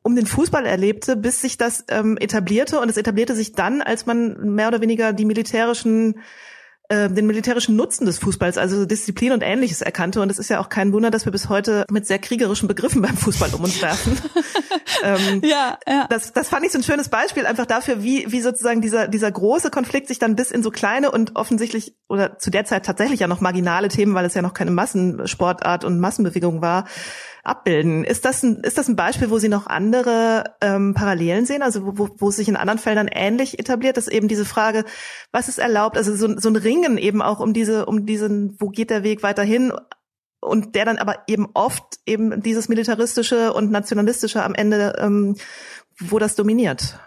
um 0.03 0.17
den 0.17 0.27
Fußball 0.27 0.65
erlebte, 0.65 1.17
bis 1.17 1.43
sich 1.43 1.59
das 1.59 1.85
ähm, 1.89 2.17
etablierte. 2.19 2.81
Und 2.81 2.89
es 2.89 2.97
etablierte 2.97 3.35
sich 3.35 3.53
dann, 3.53 3.83
als 3.83 4.07
man 4.07 4.55
mehr 4.55 4.69
oder 4.69 4.81
weniger 4.81 5.13
die 5.13 5.27
militärischen 5.27 6.21
den 6.91 7.27
militärischen 7.27 7.77
Nutzen 7.77 8.05
des 8.05 8.19
Fußballs, 8.19 8.59
also 8.59 8.85
Disziplin 8.85 9.33
und 9.33 9.43
ähnliches 9.43 9.81
erkannte. 9.81 10.21
Und 10.21 10.31
es 10.31 10.39
ist 10.39 10.51
ja 10.51 10.61
auch 10.61 10.69
kein 10.69 10.93
Wunder, 10.93 11.11
dass 11.11 11.25
wir 11.25 11.33
bis 11.33 11.49
heute 11.49 11.85
mit 11.91 12.07
sehr 12.07 12.19
kriegerischen 12.19 12.69
Begriffen 12.69 13.01
beim 13.03 13.17
Fußball 13.17 13.55
um 13.55 13.65
uns 13.65 13.81
werfen. 13.81 14.19
ähm, 15.05 15.41
ja, 15.45 15.79
ja. 15.87 16.07
Das, 16.11 16.33
das 16.33 16.49
fand 16.49 16.67
ich 16.67 16.73
so 16.73 16.79
ein 16.79 16.83
schönes 16.83 17.09
Beispiel 17.09 17.47
einfach 17.47 17.67
dafür, 17.67 18.03
wie, 18.03 18.31
wie 18.31 18.41
sozusagen 18.41 18.81
dieser, 18.81 19.09
dieser 19.09 19.31
große 19.31 19.71
Konflikt 19.71 20.09
sich 20.09 20.19
dann 20.19 20.37
bis 20.37 20.51
in 20.51 20.63
so 20.63 20.71
kleine 20.71 21.11
und 21.11 21.37
offensichtlich 21.37 21.97
oder 22.09 22.39
zu 22.39 22.51
der 22.51 22.65
Zeit 22.65 22.85
tatsächlich 22.85 23.21
ja 23.21 23.29
noch 23.29 23.41
marginale 23.41 23.89
Themen, 23.89 24.15
weil 24.15 24.25
es 24.25 24.35
ja 24.35 24.43
noch 24.43 24.55
keine 24.55 24.73
Massensportart 24.73 25.85
und 25.85 26.01
Massenbewegung 26.01 26.61
war, 26.61 26.87
abbilden. 27.43 28.05
Ist 28.05 28.25
das 28.25 28.43
ein, 28.43 28.57
ist 28.63 28.79
das 28.79 28.89
ein 28.89 28.97
Beispiel, 28.97 29.31
wo 29.31 29.39
Sie 29.39 29.49
noch 29.49 29.67
andere 29.67 30.57
ähm, 30.61 30.95
Parallelen 30.95 31.47
sehen, 31.47 31.63
also 31.63 31.99
wo, 31.99 32.09
wo 32.19 32.29
es 32.29 32.37
sich 32.37 32.49
in 32.49 32.57
anderen 32.57 32.79
Feldern 32.79 33.09
ähnlich 33.09 33.59
etabliert, 33.59 33.97
dass 33.97 34.09
eben 34.09 34.29
diese 34.29 34.45
Frage, 34.45 34.85
was 35.33 35.49
ist 35.49 35.59
erlaubt, 35.59 35.97
also 35.97 36.15
so, 36.15 36.39
so 36.39 36.49
ein 36.49 36.57
Ringen 36.57 36.99
eben 36.99 37.23
auch 37.23 37.41
um 37.41 37.53
diese, 37.53 37.87
um 37.87 38.07
diesen, 38.07 38.57
wo 38.61 38.69
geht 38.69 38.91
der 38.91 39.03
Weg 39.03 39.23
weiterhin 39.23 39.73
und 40.41 40.75
der 40.75 40.85
dann 40.85 40.99
aber 40.99 41.25
eben 41.27 41.49
oft 41.55 41.99
eben 42.07 42.43
dieses 42.43 42.69
militaristische 42.69 43.53
und 43.53 43.71
nationalistische 43.71 44.43
am 44.43 44.55
Ende, 44.55 44.97
ähm, 44.99 45.37
wo 45.99 46.19
das 46.19 46.35
dominiert. 46.35 46.99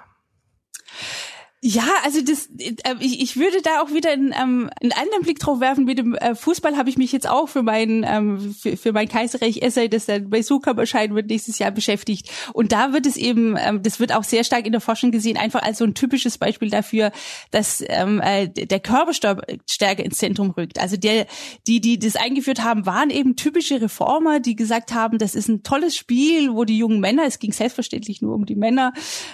Ja, 1.66 1.88
also 2.04 2.20
das, 2.22 2.50
äh, 2.58 2.74
ich, 3.00 3.22
ich 3.22 3.38
würde 3.38 3.62
da 3.64 3.82
auch 3.82 3.94
wieder 3.94 4.12
einen, 4.12 4.34
ähm, 4.38 4.70
einen 4.82 4.92
anderen 4.92 5.24
Blick 5.24 5.40
drauf 5.40 5.62
werfen. 5.62 5.86
Mit 5.86 5.98
dem 5.98 6.14
äh, 6.14 6.36
Fußball 6.36 6.76
habe 6.76 6.90
ich 6.90 6.98
mich 6.98 7.14
jetzt 7.14 7.26
auch 7.26 7.48
für 7.48 7.64
mein 7.64 8.06
ähm, 8.06 8.54
für, 8.54 8.76
für 8.76 8.92
mein 8.92 9.08
Kaiserreich-Essay, 9.08 9.88
das 9.88 10.06
dann 10.06 10.30
bei 10.30 10.42
Sukam 10.42 10.78
erscheinen 10.78 11.16
wird, 11.16 11.28
nächstes 11.28 11.60
Jahr 11.60 11.72
beschäftigt. 11.72 12.30
Und 12.52 12.74
da 12.74 12.92
wird 12.92 13.06
es 13.06 13.16
eben, 13.16 13.56
ähm, 13.58 13.82
das 13.82 14.02
wird 14.02 14.14
auch 14.14 14.26
sehr 14.26 14.44
stark 14.44 14.66
in 14.66 14.74
der 14.74 14.82
Forschung 14.82 15.12
gesehen, 15.12 15.38
einfach 15.38 15.62
als 15.62 15.78
so 15.78 15.86
ein 15.86 15.94
typisches 15.94 16.38
Beispiel 16.38 16.70
dafür, 16.70 17.14
dass 17.52 17.82
ähm, 17.88 18.20
äh, 18.20 18.50
der 18.50 18.82
Körperstärke 18.82 20.04
ins 20.04 20.18
Zentrum 20.18 20.52
rückt. 20.52 20.82
Also 20.82 20.98
der, 20.98 21.28
die, 21.66 21.80
die 21.80 21.98
das 21.98 22.18
eingeführt 22.18 22.62
haben, 22.62 22.86
waren 22.86 23.10
eben 23.10 23.38
typische 23.38 23.80
Reformer, 23.80 24.42
die 24.42 24.58
gesagt 24.58 24.94
haben, 24.94 25.18
das 25.18 25.34
ist 25.34 25.48
ein 25.48 25.64
tolles 25.64 25.96
Spiel, 25.96 26.54
wo 26.54 26.66
die 26.66 26.78
jungen 26.78 27.00
Männer, 27.00 27.24
es 27.24 27.40
ging 27.40 27.54
selbstverständlich 27.54 28.22
nur 28.22 28.36
um 28.36 28.46
die 28.46 28.56
Männer, 28.56 28.92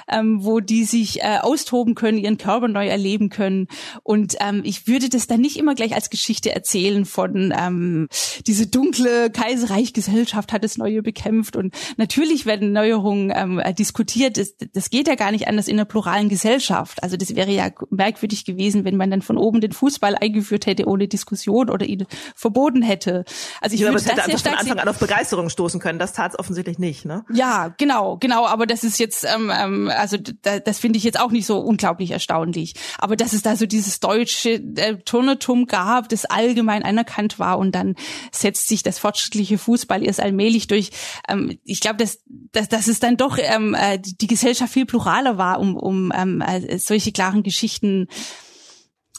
ähm, 0.08 0.44
wo 0.44 0.60
die 0.60 0.84
sich 0.84 1.24
äh, 1.24 1.40
austoben 1.42 1.96
können 1.96 2.19
ihren 2.20 2.38
Körper 2.38 2.68
neu 2.68 2.88
erleben 2.88 3.30
können. 3.30 3.68
Und 4.04 4.36
ähm, 4.40 4.62
ich 4.64 4.88
würde 4.88 5.10
das 5.10 5.28
dann 5.28 5.42
nicht 5.42 5.58
immer 5.58 5.76
gleich 5.76 5.94
als 5.94 6.10
Geschichte 6.10 6.54
erzählen 6.54 7.06
von 7.06 7.54
ähm, 7.58 8.08
diese 8.48 8.68
dunkle 8.68 9.30
Kaiserreichgesellschaft 9.30 10.54
hat 10.54 10.64
das 10.64 10.78
Neue 10.78 11.02
bekämpft. 11.02 11.56
Und 11.56 11.74
natürlich 11.98 12.46
werden 12.46 12.72
Neuerungen 12.72 13.32
ähm, 13.36 13.62
diskutiert. 13.76 14.38
Das, 14.38 14.56
das 14.74 14.90
geht 14.90 15.08
ja 15.08 15.16
gar 15.16 15.32
nicht 15.32 15.48
anders 15.48 15.68
in 15.68 15.76
einer 15.76 15.86
pluralen 15.86 16.30
Gesellschaft. 16.30 17.02
Also 17.04 17.18
das 17.18 17.36
wäre 17.36 17.52
ja 17.52 17.70
merkwürdig 17.90 18.46
gewesen, 18.46 18.86
wenn 18.86 18.98
man 18.98 19.12
dann 19.12 19.22
von 19.22 19.38
oben 19.38 19.62
den 19.62 19.72
Fußball 19.72 20.16
eingeführt 20.16 20.66
hätte 20.66 20.88
ohne 20.88 21.08
Diskussion 21.08 21.70
oder 21.70 21.86
ihn 21.86 22.06
verboten 22.36 22.82
hätte. 22.82 23.26
Also 23.62 23.76
ich 23.76 23.82
ja, 23.82 23.88
würde 23.88 23.92
aber 23.92 24.00
es 24.00 24.12
hätte 24.12 24.24
einfach 24.24 24.40
von 24.40 24.54
Anfang 24.54 24.80
an 24.80 24.88
auf 24.88 25.00
Begeisterung 25.00 25.50
stoßen 25.50 25.80
können. 25.80 26.00
Das 26.00 26.14
tat 26.14 26.34
es 26.34 26.40
offensichtlich 26.40 26.80
nicht, 26.80 27.06
ne? 27.06 27.26
Ja, 27.32 27.74
genau, 27.78 28.18
genau. 28.18 28.46
Aber 28.46 28.66
das 28.66 28.84
ist 28.84 29.00
jetzt, 29.00 29.26
ähm, 29.26 29.52
ähm, 29.54 29.92
also 29.96 30.18
da, 30.42 30.60
das 30.60 30.80
finde 30.80 30.98
ich 30.98 31.04
jetzt 31.04 31.20
auch 31.20 31.32
nicht 31.32 31.46
so 31.46 31.60
unglaublich 31.60 32.09
ziemlich 32.10 32.12
erstaunlich. 32.12 32.74
Aber 32.98 33.16
dass 33.16 33.34
es 33.34 33.42
da 33.42 33.56
so 33.56 33.66
dieses 33.66 34.00
deutsche 34.00 34.62
äh, 34.76 34.98
Turnertum 34.98 35.66
gab, 35.66 36.10
das 36.10 36.26
allgemein 36.26 36.84
anerkannt 36.84 37.40
war 37.40 37.58
und 37.60 37.74
dann 37.74 37.96
setzt 38.32 38.68
sich 38.68 38.84
das 38.84 39.00
fortschrittliche 39.00 39.58
Fußball 39.58 40.04
erst 40.04 40.20
allmählich 40.20 40.68
durch. 40.68 40.92
Ähm, 41.28 41.58
ich 41.64 41.80
glaube, 41.80 41.98
dass, 41.98 42.20
dass, 42.52 42.70
dass 42.70 42.88
es 42.88 43.00
dann 43.00 43.18
doch 43.18 43.38
ähm, 43.40 43.76
äh, 43.76 44.00
die 44.00 44.28
Gesellschaft 44.28 44.74
viel 44.74 44.86
pluraler 44.86 45.38
war, 45.38 45.60
um, 45.60 45.76
um 45.76 46.12
ähm, 46.16 46.42
äh, 46.42 46.78
solche 46.78 47.12
klaren 47.12 47.44
Geschichten 47.44 48.08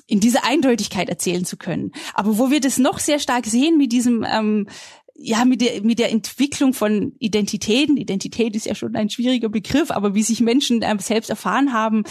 in 0.07 0.19
dieser 0.19 0.45
Eindeutigkeit 0.45 1.09
erzählen 1.09 1.45
zu 1.45 1.57
können. 1.57 1.93
Aber 2.15 2.37
wo 2.37 2.51
wir 2.51 2.61
das 2.61 2.79
noch 2.79 2.99
sehr 2.99 3.21
stark 3.21 3.47
sehen 3.47 3.79
mit 3.79 3.93
diesem 3.93 4.27
ähm, 4.29 4.67
ja, 5.23 5.45
mit 5.45 5.61
der, 5.61 5.83
mit 5.83 5.99
der 5.99 6.11
Entwicklung 6.11 6.73
von 6.73 7.13
Identitäten, 7.19 7.99
Identität 7.99 8.57
ist 8.57 8.65
ja 8.65 8.75
schon 8.75 8.97
ein 8.97 9.11
schwieriger 9.11 9.51
Begriff, 9.51 9.91
aber 9.91 10.15
wie 10.15 10.23
sich 10.23 10.41
Menschen 10.41 10.81
ähm, 10.83 10.99
selbst 10.99 11.29
erfahren 11.29 11.75
haben, 11.75 12.05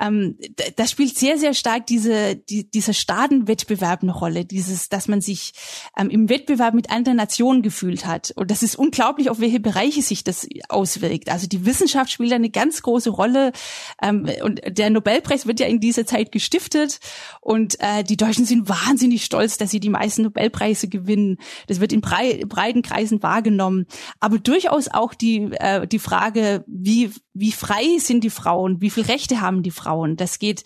ähm, 0.00 0.36
das 0.74 0.90
spielt 0.90 1.16
sehr, 1.16 1.38
sehr 1.38 1.54
stark 1.54 1.86
diese, 1.86 2.34
die, 2.34 2.68
dieser 2.68 2.92
Staatenwettbewerb 2.92 4.02
eine 4.02 4.12
Rolle, 4.12 4.44
dieses, 4.44 4.88
dass 4.88 5.06
man 5.06 5.20
sich 5.20 5.52
ähm, 5.96 6.10
im 6.10 6.28
Wettbewerb 6.28 6.74
mit 6.74 6.90
anderen 6.90 7.18
Nationen 7.18 7.62
gefühlt 7.62 8.04
hat. 8.04 8.32
Und 8.34 8.50
das 8.50 8.64
ist 8.64 8.76
unglaublich, 8.76 9.30
auf 9.30 9.38
welche 9.38 9.60
Bereiche 9.60 10.02
sich 10.02 10.24
das 10.24 10.48
auswirkt. 10.68 11.30
Also 11.30 11.46
die 11.46 11.66
Wissenschaft 11.66 12.10
spielt 12.10 12.32
eine 12.32 12.50
ganz 12.50 12.82
große 12.82 13.10
Rolle 13.10 13.52
ähm, 14.02 14.28
und 14.42 14.60
der 14.66 14.90
Nobelpreis 14.90 15.46
wird 15.46 15.60
ja 15.60 15.66
in 15.66 15.78
dieser 15.78 16.04
Zeit 16.04 16.32
gestiftet 16.32 16.98
und 17.40 17.78
äh, 17.78 18.02
die 18.02 18.16
Deutschen 18.16 18.44
sind 18.44 18.68
wahnsinnig 18.68 19.24
stolz, 19.24 19.56
dass 19.56 19.70
sie 19.70 19.78
die 19.78 19.88
meisten 19.88 20.22
Nobelpreise 20.22 20.88
gewinnen. 20.88 21.38
Das 21.68 21.78
wird 21.78 21.92
in 21.92 22.00
Brei 22.00 22.42
breiten 22.56 22.80
Kreisen 22.80 23.22
wahrgenommen. 23.22 23.86
Aber 24.18 24.38
durchaus 24.38 24.88
auch 24.88 25.12
die, 25.12 25.50
äh, 25.52 25.86
die 25.86 25.98
Frage, 25.98 26.64
wie, 26.66 27.10
wie 27.34 27.52
frei 27.52 27.98
sind 27.98 28.24
die 28.24 28.30
Frauen? 28.30 28.80
Wie 28.80 28.88
viel 28.88 29.04
Rechte 29.04 29.42
haben 29.42 29.62
die 29.62 29.70
Frauen? 29.70 30.16
Das 30.16 30.38
geht 30.38 30.64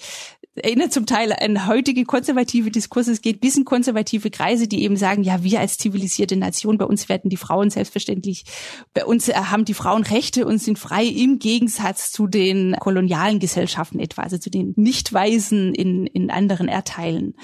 erinnert 0.55 0.93
zum 0.93 1.07
Teil 1.07 1.33
an 1.33 1.67
heutige 1.67 2.05
konservative 2.05 2.71
Diskurse. 2.71 3.13
Es 3.13 3.23
geht 3.23 3.41
bis 3.41 3.57
in 3.57 3.65
konservative 3.65 4.31
Kreise, 4.31 4.69
die 4.69 4.83
eben 4.83 4.97
sagen, 4.97 5.23
ja, 5.23 5.43
wir 5.43 5.61
als 5.61 5.79
zivilisierte 5.79 6.37
Nation, 6.37 6.79
bei 6.79 6.85
uns 6.85 7.09
werden 7.09 7.31
die 7.31 7.37
Frauen 7.37 7.71
selbstverständlich, 7.71 8.45
bei 8.93 9.05
uns 9.05 9.29
äh, 9.29 9.35
haben 9.35 9.65
die 9.65 9.75
Frauen 9.75 10.03
Rechte 10.03 10.47
und 10.47 10.59
sind 10.59 10.79
frei 10.79 11.05
im 11.05 11.39
Gegensatz 11.39 12.13
zu 12.13 12.27
den 12.27 12.77
kolonialen 12.79 13.39
Gesellschaften 13.39 14.01
etwa, 14.01 14.23
also 14.23 14.39
zu 14.39 14.51
den 14.51 14.75
Nicht-Weißen 14.77 15.75
in, 15.75 16.07
in 16.07 16.31
anderen 16.31 16.69
Erdteilen. 16.69 17.35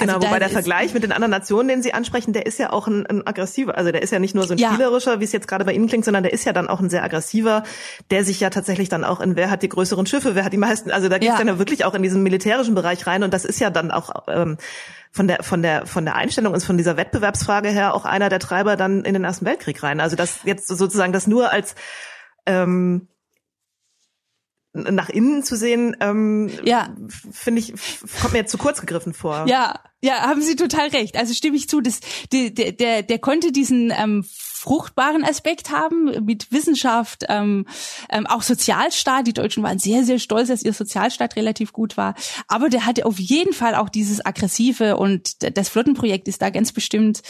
Genau, 0.00 0.14
also 0.14 0.28
wobei 0.28 0.38
der 0.38 0.48
Vergleich 0.48 0.94
mit 0.94 1.02
den 1.02 1.10
anderen 1.10 1.32
Nationen, 1.32 1.68
den 1.68 1.82
Sie 1.82 1.92
ansprechen, 1.92 2.32
der 2.32 2.46
ist 2.46 2.56
ja 2.58 2.70
auch 2.70 2.86
ein, 2.86 3.04
ein 3.06 3.26
aggressiver, 3.26 3.76
also 3.76 3.90
der 3.90 4.00
ist 4.00 4.12
ja 4.12 4.20
nicht 4.20 4.32
nur 4.32 4.46
so 4.46 4.54
ein 4.54 4.58
ja. 4.58 4.68
spielerischer, 4.68 5.18
wie 5.18 5.24
es 5.24 5.32
jetzt 5.32 5.48
gerade 5.48 5.64
bei 5.64 5.72
Ihnen 5.72 5.88
klingt, 5.88 6.04
sondern 6.04 6.22
der 6.22 6.32
ist 6.32 6.44
ja 6.44 6.52
dann 6.52 6.68
auch 6.68 6.78
ein 6.78 6.88
sehr 6.88 7.02
aggressiver, 7.02 7.64
der 8.12 8.24
sich 8.24 8.38
ja 8.38 8.48
tatsächlich 8.48 8.88
dann 8.88 9.02
auch 9.02 9.18
in, 9.18 9.34
wer 9.34 9.50
hat 9.50 9.64
die 9.64 9.68
größeren 9.68 10.06
Schiffe, 10.06 10.36
wer 10.36 10.44
hat 10.44 10.52
die 10.52 10.58
meisten, 10.58 10.92
also 10.92 11.08
da 11.08 11.18
geht 11.18 11.30
es 11.30 11.34
ja. 11.34 11.38
dann 11.38 11.48
ja 11.48 11.58
wirklich 11.58 11.84
auch 11.84 11.94
in 11.94 12.04
diesen 12.04 12.22
militärischen 12.22 12.76
Bereich 12.76 13.08
rein 13.08 13.24
und 13.24 13.34
das 13.34 13.44
ist 13.44 13.58
ja 13.58 13.70
dann 13.70 13.90
auch 13.90 14.22
ähm, 14.28 14.56
von 15.10 15.26
der 15.26 15.42
von 15.42 15.62
der 15.62 15.84
von 15.84 16.04
der 16.04 16.14
Einstellung 16.14 16.54
und 16.54 16.62
von 16.62 16.76
dieser 16.76 16.96
Wettbewerbsfrage 16.96 17.68
her 17.68 17.92
auch 17.92 18.04
einer 18.04 18.28
der 18.28 18.38
Treiber 18.38 18.76
dann 18.76 19.04
in 19.04 19.14
den 19.14 19.24
Ersten 19.24 19.46
Weltkrieg 19.46 19.82
rein. 19.82 19.98
Also 20.00 20.14
das 20.14 20.40
jetzt 20.44 20.68
sozusagen 20.68 21.12
das 21.12 21.26
nur 21.26 21.50
als 21.50 21.74
ähm, 22.46 23.08
nach 24.72 25.08
innen 25.08 25.42
zu 25.42 25.56
sehen, 25.56 25.96
ähm, 26.00 26.50
ja. 26.62 26.94
finde 27.32 27.60
ich, 27.60 27.72
kommt 28.20 28.32
mir 28.32 28.40
jetzt 28.40 28.50
zu 28.50 28.58
kurz 28.58 28.80
gegriffen 28.80 29.14
vor. 29.14 29.46
Ja, 29.48 29.80
ja, 30.02 30.20
haben 30.22 30.42
Sie 30.42 30.56
total 30.56 30.88
recht. 30.88 31.16
Also 31.16 31.34
stimme 31.34 31.56
ich 31.56 31.68
zu, 31.68 31.80
dass 31.80 32.00
der, 32.32 32.50
der, 32.50 33.02
der 33.02 33.18
konnte 33.18 33.50
diesen 33.50 33.92
ähm, 33.96 34.24
fruchtbaren 34.58 35.24
Aspekt 35.24 35.70
haben 35.70 36.24
mit 36.24 36.52
Wissenschaft, 36.52 37.24
ähm, 37.28 37.66
ähm, 38.10 38.26
auch 38.26 38.42
Sozialstaat. 38.42 39.26
Die 39.26 39.32
Deutschen 39.32 39.62
waren 39.62 39.78
sehr, 39.78 40.04
sehr 40.04 40.18
stolz, 40.18 40.48
dass 40.48 40.62
ihr 40.62 40.72
Sozialstaat 40.72 41.36
relativ 41.36 41.72
gut 41.72 41.96
war. 41.96 42.14
Aber 42.48 42.68
der 42.68 42.86
hatte 42.86 43.06
auf 43.06 43.18
jeden 43.18 43.52
Fall 43.52 43.74
auch 43.74 43.88
dieses 43.88 44.24
aggressive 44.24 44.96
und 44.96 45.56
das 45.56 45.68
Flottenprojekt 45.68 46.28
ist 46.28 46.42
da 46.42 46.50
ganz 46.50 46.72
bestimmt 46.72 47.22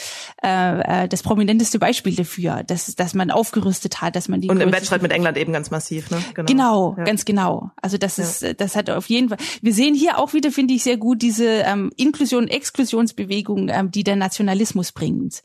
äh, 0.43 1.03
äh, 1.03 1.07
das 1.07 1.23
prominenteste 1.23 1.79
Beispiel 1.79 2.15
dafür, 2.15 2.63
dass, 2.63 2.95
dass 2.95 3.13
man 3.13 3.31
aufgerüstet 3.31 4.01
hat, 4.01 4.15
dass 4.15 4.27
man 4.27 4.41
die 4.41 4.49
und 4.49 4.59
im 4.61 4.71
Wettstreit 4.71 5.01
mit 5.01 5.11
England 5.11 5.37
eben 5.37 5.53
ganz 5.53 5.71
massiv, 5.71 6.09
ne? 6.09 6.21
Genau, 6.33 6.45
genau 6.45 6.95
ja. 6.97 7.03
ganz 7.03 7.25
genau. 7.25 7.71
Also 7.81 7.97
das 7.97 8.17
ja. 8.17 8.23
ist, 8.23 8.59
das 8.59 8.75
hat 8.75 8.89
auf 8.89 9.07
jeden 9.07 9.29
Fall. 9.29 9.37
Wir 9.61 9.73
sehen 9.73 9.93
hier 9.93 10.17
auch 10.17 10.33
wieder, 10.33 10.51
finde 10.51 10.73
ich, 10.73 10.83
sehr 10.83 10.97
gut 10.97 11.21
diese 11.21 11.45
ähm, 11.45 11.91
Inklusion, 11.95 12.47
Exklusionsbewegung, 12.47 13.69
ähm, 13.69 13.91
die 13.91 14.03
der 14.03 14.15
Nationalismus 14.15 14.91
bringt. 14.91 15.43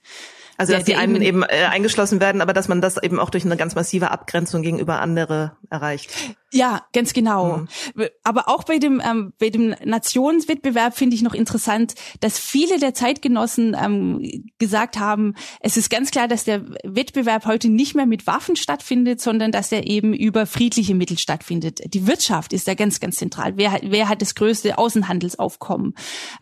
Also 0.57 0.73
dass 0.73 0.85
die 0.85 0.97
einen 0.97 1.21
eben 1.21 1.43
äh, 1.43 1.67
eingeschlossen 1.71 2.21
werden, 2.21 2.41
aber 2.41 2.53
dass 2.53 2.69
man 2.69 2.81
das 2.81 3.03
eben 3.03 3.19
auch 3.19 3.31
durch 3.31 3.45
eine 3.45 3.57
ganz 3.57 3.75
massive 3.75 4.11
Abgrenzung 4.11 4.63
gegenüber 4.63 5.01
andere 5.01 5.57
erreicht. 5.71 6.11
Ja, 6.55 6.87
ganz 6.93 7.13
genau. 7.13 7.67
Mhm. 7.97 8.07
Aber 8.23 8.49
auch 8.49 8.63
bei 8.63 8.79
dem 8.79 9.03
ähm, 9.05 9.33
bei 9.41 9.51
dem 9.51 9.75
Nationswettbewerb 9.85 10.97
finde 10.97 11.17
ich 11.17 11.23
noch 11.23 11.35
interessant, 11.35 11.95
dass 12.21 12.39
viele 12.39 12.79
der 12.79 12.95
Zeitgenossen 12.95 13.77
ähm, 13.79 14.45
gesagt 14.59 15.01
haben, 15.01 15.35
es 15.59 15.77
ist 15.77 15.91
ganz 15.91 16.13
klar, 16.13 16.29
dass 16.29 16.45
der 16.45 16.65
Wettbewerb 16.85 17.47
heute 17.47 17.69
nicht 17.69 17.97
mehr 17.97 18.07
mit 18.07 18.29
Waffen 18.29 18.55
stattfindet, 18.55 19.21
sondern 19.21 19.51
dass 19.51 19.73
er 19.73 19.89
eben 19.89 20.15
über 20.15 20.47
friedliche 20.47 20.95
Mittel 20.95 21.19
stattfindet. 21.19 21.81
Die 21.93 22.07
Wirtschaft 22.07 22.53
ist 22.53 22.69
da 22.69 22.75
ganz 22.75 23.01
ganz 23.01 23.17
zentral. 23.17 23.55
Wer 23.57 23.73
hat 23.73 23.83
wer 23.85 24.09
hat 24.09 24.23
das 24.23 24.37
größte 24.37 24.79
Außenhandelsaufkommen? 24.79 25.95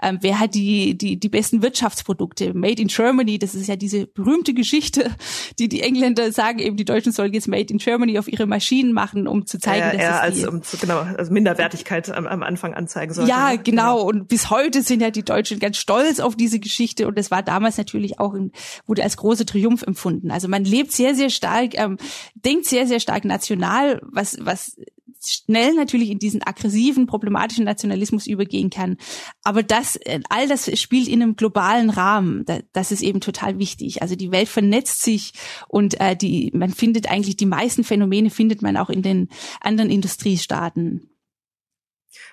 Ähm, 0.02 0.18
wer 0.20 0.38
hat 0.38 0.54
die 0.54 0.98
die 0.98 1.18
die 1.18 1.28
besten 1.30 1.62
Wirtschaftsprodukte? 1.62 2.52
Made 2.52 2.82
in 2.82 2.88
Germany, 2.88 3.38
das 3.38 3.54
ist 3.54 3.66
ja 3.66 3.76
diese 3.76 4.08
berühmte 4.08 4.52
Geschichte, 4.52 5.10
die 5.58 5.70
die 5.70 5.80
Engländer 5.80 6.32
sagen, 6.32 6.58
eben 6.58 6.76
die 6.76 6.84
Deutschen 6.84 7.12
sollen 7.12 7.32
jetzt 7.32 7.48
Made 7.48 7.72
in 7.72 7.78
Germany 7.78 8.18
auf 8.18 8.28
ihre 8.28 8.44
Maschinen 8.44 8.92
machen, 8.92 9.26
um 9.26 9.46
zu 9.46 9.58
zeigen, 9.58 9.96
dass 9.96 10.01
eher 10.02 10.20
als 10.20 10.44
um, 10.44 10.62
genau 10.80 11.00
also 11.00 11.32
Minderwertigkeit 11.32 12.10
am, 12.10 12.26
am 12.26 12.42
Anfang 12.42 12.74
anzeigen 12.74 13.14
soll. 13.14 13.28
Ja, 13.28 13.54
genau. 13.56 13.62
genau. 13.62 14.02
Und 14.02 14.28
bis 14.28 14.50
heute 14.50 14.82
sind 14.82 15.00
ja 15.00 15.10
die 15.10 15.24
Deutschen 15.24 15.58
ganz 15.58 15.76
stolz 15.78 16.20
auf 16.20 16.36
diese 16.36 16.58
Geschichte 16.58 17.06
und 17.06 17.18
es 17.18 17.30
war 17.30 17.42
damals 17.42 17.78
natürlich 17.78 18.18
auch 18.18 18.34
ein, 18.34 18.52
wurde 18.86 19.02
als 19.02 19.16
großer 19.16 19.46
Triumph 19.46 19.82
empfunden. 19.82 20.30
Also 20.30 20.48
man 20.48 20.64
lebt 20.64 20.92
sehr 20.92 21.14
sehr 21.14 21.30
stark, 21.30 21.78
ähm, 21.78 21.96
denkt 22.34 22.66
sehr 22.66 22.86
sehr 22.86 23.00
stark 23.00 23.24
national, 23.24 24.00
was 24.02 24.36
was 24.40 24.76
schnell 25.24 25.74
natürlich 25.74 26.10
in 26.10 26.18
diesen 26.18 26.42
aggressiven, 26.42 27.06
problematischen 27.06 27.64
Nationalismus 27.64 28.26
übergehen 28.26 28.70
kann. 28.70 28.96
Aber 29.42 29.62
das, 29.62 29.96
äh, 29.96 30.20
all 30.28 30.48
das 30.48 30.70
spielt 30.80 31.08
in 31.08 31.22
einem 31.22 31.36
globalen 31.36 31.90
Rahmen. 31.90 32.44
Das 32.72 32.92
ist 32.92 33.02
eben 33.02 33.20
total 33.20 33.58
wichtig. 33.58 34.02
Also 34.02 34.16
die 34.16 34.32
Welt 34.32 34.48
vernetzt 34.48 35.02
sich 35.02 35.32
und 35.68 36.00
äh, 36.00 36.16
die, 36.16 36.50
man 36.54 36.70
findet 36.70 37.10
eigentlich 37.10 37.36
die 37.36 37.46
meisten 37.46 37.84
Phänomene 37.84 38.30
findet 38.30 38.62
man 38.62 38.76
auch 38.76 38.90
in 38.90 39.02
den 39.02 39.28
anderen 39.60 39.90
Industriestaaten. 39.90 41.08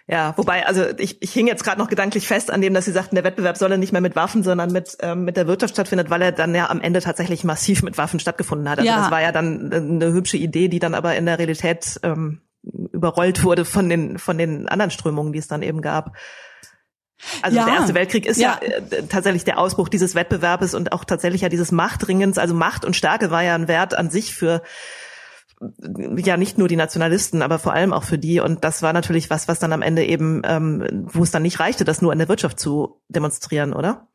Ja, 0.08 0.34
wobei, 0.38 0.66
also 0.66 0.84
ich, 0.98 1.22
ich 1.22 1.32
hing 1.32 1.46
jetzt 1.46 1.64
gerade 1.64 1.80
noch 1.80 1.88
gedanklich 1.88 2.28
fest 2.28 2.50
an 2.50 2.62
dem, 2.62 2.74
dass 2.74 2.86
Sie 2.86 2.92
sagten, 2.92 3.16
der 3.16 3.24
Wettbewerb 3.24 3.58
solle 3.58 3.78
nicht 3.78 3.92
mehr 3.92 4.02
mit 4.02 4.16
Waffen, 4.16 4.42
sondern 4.42 4.72
mit, 4.72 4.98
ähm, 5.02 5.24
mit 5.24 5.38
der 5.38 5.46
Wirtschaft 5.46 5.76
stattfindet, 5.76 6.10
weil 6.10 6.22
er 6.24 6.32
dann 6.32 6.56
ja 6.56 6.70
am 6.70 6.82
Ende 6.82 7.00
tatsächlich 7.00 7.44
massiv 7.44 7.84
mit 7.84 7.98
Waffen 7.98 8.20
stattgefunden 8.20 8.68
hat. 8.68 8.80
Also 8.80 8.90
ja. 8.90 8.98
das 8.98 9.12
war 9.12 9.22
ja 9.22 9.32
dann 9.32 9.72
eine 9.72 10.12
hübsche 10.12 10.38
Idee, 10.38 10.68
die 10.68 10.80
dann 10.80 10.96
aber 10.96 11.16
in 11.16 11.28
der 11.28 11.38
Realität 11.38 12.00
ähm, 12.02 12.42
überrollt 12.64 13.44
wurde 13.44 13.66
von 13.66 13.90
den, 13.90 14.18
von 14.18 14.38
den 14.38 14.68
anderen 14.68 14.92
Strömungen, 14.92 15.34
die 15.34 15.40
es 15.40 15.48
dann 15.48 15.62
eben 15.62 15.82
gab. 15.82 16.16
Also 17.42 17.58
ja. 17.58 17.66
der 17.66 17.74
Erste 17.76 17.94
Weltkrieg 17.94 18.26
ist 18.26 18.40
ja. 18.40 18.60
ja. 18.62 18.98
Äh, 18.98 19.04
tatsächlich 19.08 19.44
der 19.44 19.60
Ausbruch 19.60 19.90
dieses 19.90 20.16
Wettbewerbes 20.16 20.74
und 20.74 20.92
auch 20.94 21.04
tatsächlich 21.04 21.42
ja 21.42 21.50
dieses 21.50 21.72
Machtringens. 21.72 22.38
Also 22.38 22.54
Macht 22.54 22.86
und 22.86 22.96
Stärke 22.96 23.32
war 23.32 23.44
ja 23.44 23.56
ein 23.56 23.68
Wert 23.68 23.94
an 23.94 24.10
sich 24.10 24.34
für 24.34 24.62
ja 26.16 26.38
nicht 26.38 26.58
nur 26.58 26.70
die 26.70 26.78
Nationalisten, 26.78 27.42
aber 27.42 27.60
vor 27.60 27.74
allem 27.74 27.92
auch 27.92 28.04
für 28.04 28.18
die. 28.18 28.40
Und 28.40 28.64
das 28.64 28.82
war 28.82 28.94
natürlich 28.94 29.30
was, 29.30 29.50
was 29.50 29.60
dann 29.60 29.74
am 29.74 29.82
Ende 29.82 30.06
eben, 30.06 30.42
ähm, 30.46 31.06
wo 31.12 31.24
es 31.24 31.32
dann 31.32 31.44
nicht 31.44 31.60
reichte, 31.60 31.84
das 31.84 32.02
nur 32.02 32.14
in 32.14 32.20
der 32.20 32.30
Wirtschaft 32.30 32.60
zu 32.60 33.02
demonstrieren, 33.10 33.74
oder? 33.74 34.08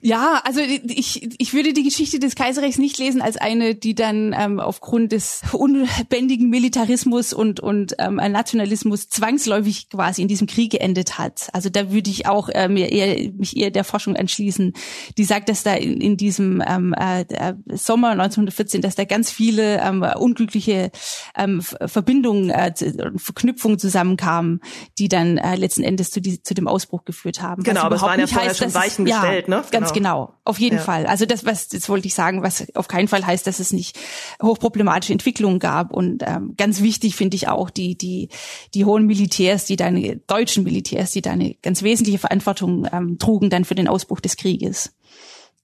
Ja, 0.00 0.42
also 0.44 0.60
ich, 0.60 1.40
ich 1.40 1.54
würde 1.54 1.72
die 1.72 1.82
Geschichte 1.82 2.18
des 2.18 2.34
Kaiserreichs 2.34 2.78
nicht 2.78 2.98
lesen 2.98 3.22
als 3.22 3.36
eine, 3.36 3.74
die 3.74 3.94
dann 3.94 4.34
ähm, 4.38 4.60
aufgrund 4.60 5.12
des 5.12 5.42
unbändigen 5.52 6.50
Militarismus 6.50 7.32
und, 7.32 7.60
und 7.60 7.94
ähm, 7.98 8.16
Nationalismus 8.16 9.08
zwangsläufig 9.08 9.88
quasi 9.88 10.22
in 10.22 10.28
diesem 10.28 10.46
Krieg 10.46 10.72
geendet 10.72 11.18
hat. 11.18 11.48
Also 11.52 11.70
da 11.70 11.92
würde 11.92 12.10
ich 12.10 12.26
auch 12.26 12.48
äh, 12.48 12.68
mir 12.68 12.90
eher, 12.90 13.32
mich 13.32 13.56
eher 13.56 13.70
der 13.70 13.84
Forschung 13.84 14.16
anschließen, 14.16 14.72
die 15.16 15.24
sagt, 15.24 15.48
dass 15.48 15.62
da 15.62 15.74
in, 15.74 16.00
in 16.00 16.16
diesem 16.16 16.62
ähm, 16.66 16.94
äh, 16.94 17.24
Sommer 17.72 18.10
1914, 18.10 18.82
dass 18.82 18.94
da 18.94 19.04
ganz 19.04 19.30
viele 19.30 19.80
ähm, 19.80 20.02
unglückliche 20.02 20.90
ähm, 21.36 21.62
Verbindungen, 21.62 22.50
äh, 22.50 22.72
Verknüpfungen 23.16 23.78
zusammenkamen, 23.78 24.60
die 24.98 25.08
dann 25.08 25.38
äh, 25.38 25.56
letzten 25.56 25.82
Endes 25.82 26.10
zu, 26.10 26.20
die, 26.20 26.42
zu 26.42 26.54
dem 26.54 26.68
Ausbruch 26.68 27.04
geführt 27.04 27.40
haben. 27.40 27.62
Genau, 27.62 27.82
aber 27.82 27.96
es 27.96 28.02
waren 28.02 28.20
ja 28.20 28.26
vorher 28.26 28.50
heißt, 28.50 28.58
schon 28.58 28.74
Weichen 28.74 29.04
gestellt. 29.04 29.43
Ja, 29.43 29.43
Welt, 29.44 29.48
ne? 29.48 29.64
Ganz 29.70 29.92
genau, 29.92 30.26
genau 30.26 30.34
auf 30.44 30.58
jeden 30.58 30.76
ja. 30.76 30.82
Fall. 30.82 31.06
Also 31.06 31.26
das, 31.26 31.44
was 31.44 31.68
das 31.68 31.88
wollte 31.88 32.06
ich 32.06 32.14
sagen, 32.14 32.42
was 32.42 32.66
auf 32.74 32.88
keinen 32.88 33.08
Fall 33.08 33.26
heißt, 33.26 33.46
dass 33.46 33.60
es 33.60 33.72
nicht 33.72 33.98
hochproblematische 34.42 35.12
Entwicklungen 35.12 35.58
gab. 35.58 35.92
Und 35.92 36.22
ähm, 36.26 36.54
ganz 36.56 36.82
wichtig 36.82 37.16
finde 37.16 37.36
ich 37.36 37.48
auch 37.48 37.70
die 37.70 37.96
die 37.96 38.28
die 38.74 38.84
hohen 38.84 39.06
Militärs, 39.06 39.64
die 39.64 39.76
deine 39.76 40.16
deutschen 40.26 40.64
Militärs, 40.64 41.12
die 41.12 41.22
da 41.22 41.32
eine 41.32 41.54
ganz 41.62 41.82
wesentliche 41.82 42.18
Verantwortung 42.18 42.86
ähm, 42.92 43.18
trugen 43.18 43.50
dann 43.50 43.64
für 43.64 43.74
den 43.74 43.88
Ausbruch 43.88 44.20
des 44.20 44.36
Krieges. 44.36 44.92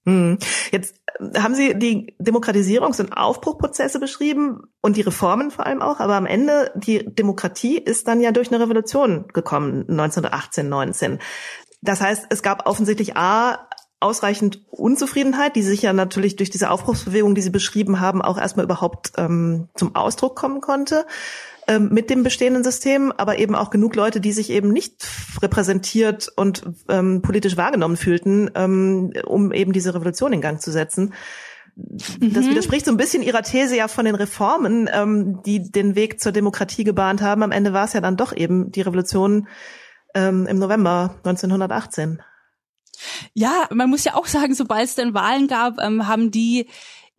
Hm. 0.05 0.39
Jetzt 0.71 0.95
äh, 1.19 1.39
haben 1.39 1.53
Sie 1.53 1.77
die 1.77 2.15
Demokratisierungs- 2.19 2.99
und 2.99 3.13
Aufbruchprozesse 3.13 3.99
beschrieben 3.99 4.61
und 4.81 4.97
die 4.97 5.01
Reformen 5.01 5.51
vor 5.51 5.67
allem 5.67 5.81
auch, 5.81 5.99
aber 5.99 6.15
am 6.15 6.25
Ende 6.25 6.71
die 6.75 7.05
Demokratie 7.05 7.77
ist 7.77 8.07
dann 8.07 8.19
ja 8.19 8.31
durch 8.31 8.51
eine 8.51 8.59
Revolution 8.59 9.27
gekommen 9.31 9.81
1918, 9.89 10.67
19. 10.67 11.19
Das 11.83 11.99
heißt, 11.99 12.27
es 12.29 12.43
gab 12.43 12.67
offensichtlich 12.67 13.17
A 13.17 13.67
ausreichend 14.01 14.61
Unzufriedenheit, 14.69 15.55
die 15.55 15.61
sich 15.61 15.83
ja 15.83 15.93
natürlich 15.93 16.35
durch 16.35 16.49
diese 16.49 16.69
Aufbruchsbewegung, 16.69 17.35
die 17.35 17.41
Sie 17.41 17.49
beschrieben 17.49 17.99
haben, 17.99 18.21
auch 18.21 18.37
erstmal 18.37 18.65
überhaupt 18.65 19.13
ähm, 19.17 19.69
zum 19.75 19.95
Ausdruck 19.95 20.35
kommen 20.35 20.59
konnte 20.59 21.05
ähm, 21.67 21.89
mit 21.91 22.09
dem 22.09 22.23
bestehenden 22.23 22.63
System, 22.63 23.13
aber 23.15 23.39
eben 23.39 23.55
auch 23.55 23.69
genug 23.69 23.95
Leute, 23.95 24.19
die 24.19 24.31
sich 24.31 24.49
eben 24.49 24.71
nicht 24.71 25.07
repräsentiert 25.41 26.29
und 26.35 26.63
ähm, 26.89 27.21
politisch 27.21 27.57
wahrgenommen 27.57 27.97
fühlten, 27.97 28.51
ähm, 28.55 29.13
um 29.25 29.51
eben 29.51 29.71
diese 29.71 29.93
Revolution 29.93 30.33
in 30.33 30.41
Gang 30.41 30.61
zu 30.61 30.71
setzen. 30.71 31.13
Das 31.75 32.45
mhm. 32.45 32.49
widerspricht 32.49 32.85
so 32.85 32.91
ein 32.91 32.97
bisschen 32.97 33.23
ihrer 33.23 33.43
These 33.43 33.77
ja 33.77 33.87
von 33.87 34.05
den 34.05 34.15
Reformen, 34.15 34.89
ähm, 34.91 35.41
die 35.45 35.71
den 35.71 35.95
Weg 35.95 36.19
zur 36.19 36.31
Demokratie 36.31 36.83
gebahnt 36.83 37.21
haben. 37.21 37.43
Am 37.43 37.51
Ende 37.51 37.73
war 37.73 37.85
es 37.85 37.93
ja 37.93 38.01
dann 38.01 38.17
doch 38.17 38.35
eben 38.35 38.71
die 38.71 38.81
Revolution 38.81 39.47
ähm, 40.13 40.47
im 40.47 40.59
November 40.59 41.15
1918. 41.23 42.21
Ja, 43.33 43.67
man 43.71 43.89
muss 43.89 44.03
ja 44.03 44.15
auch 44.15 44.27
sagen, 44.27 44.53
sobald 44.53 44.85
es 44.85 44.95
dann 44.95 45.13
Wahlen 45.13 45.47
gab, 45.47 45.79
ähm, 45.79 46.07
haben 46.07 46.31
die 46.31 46.67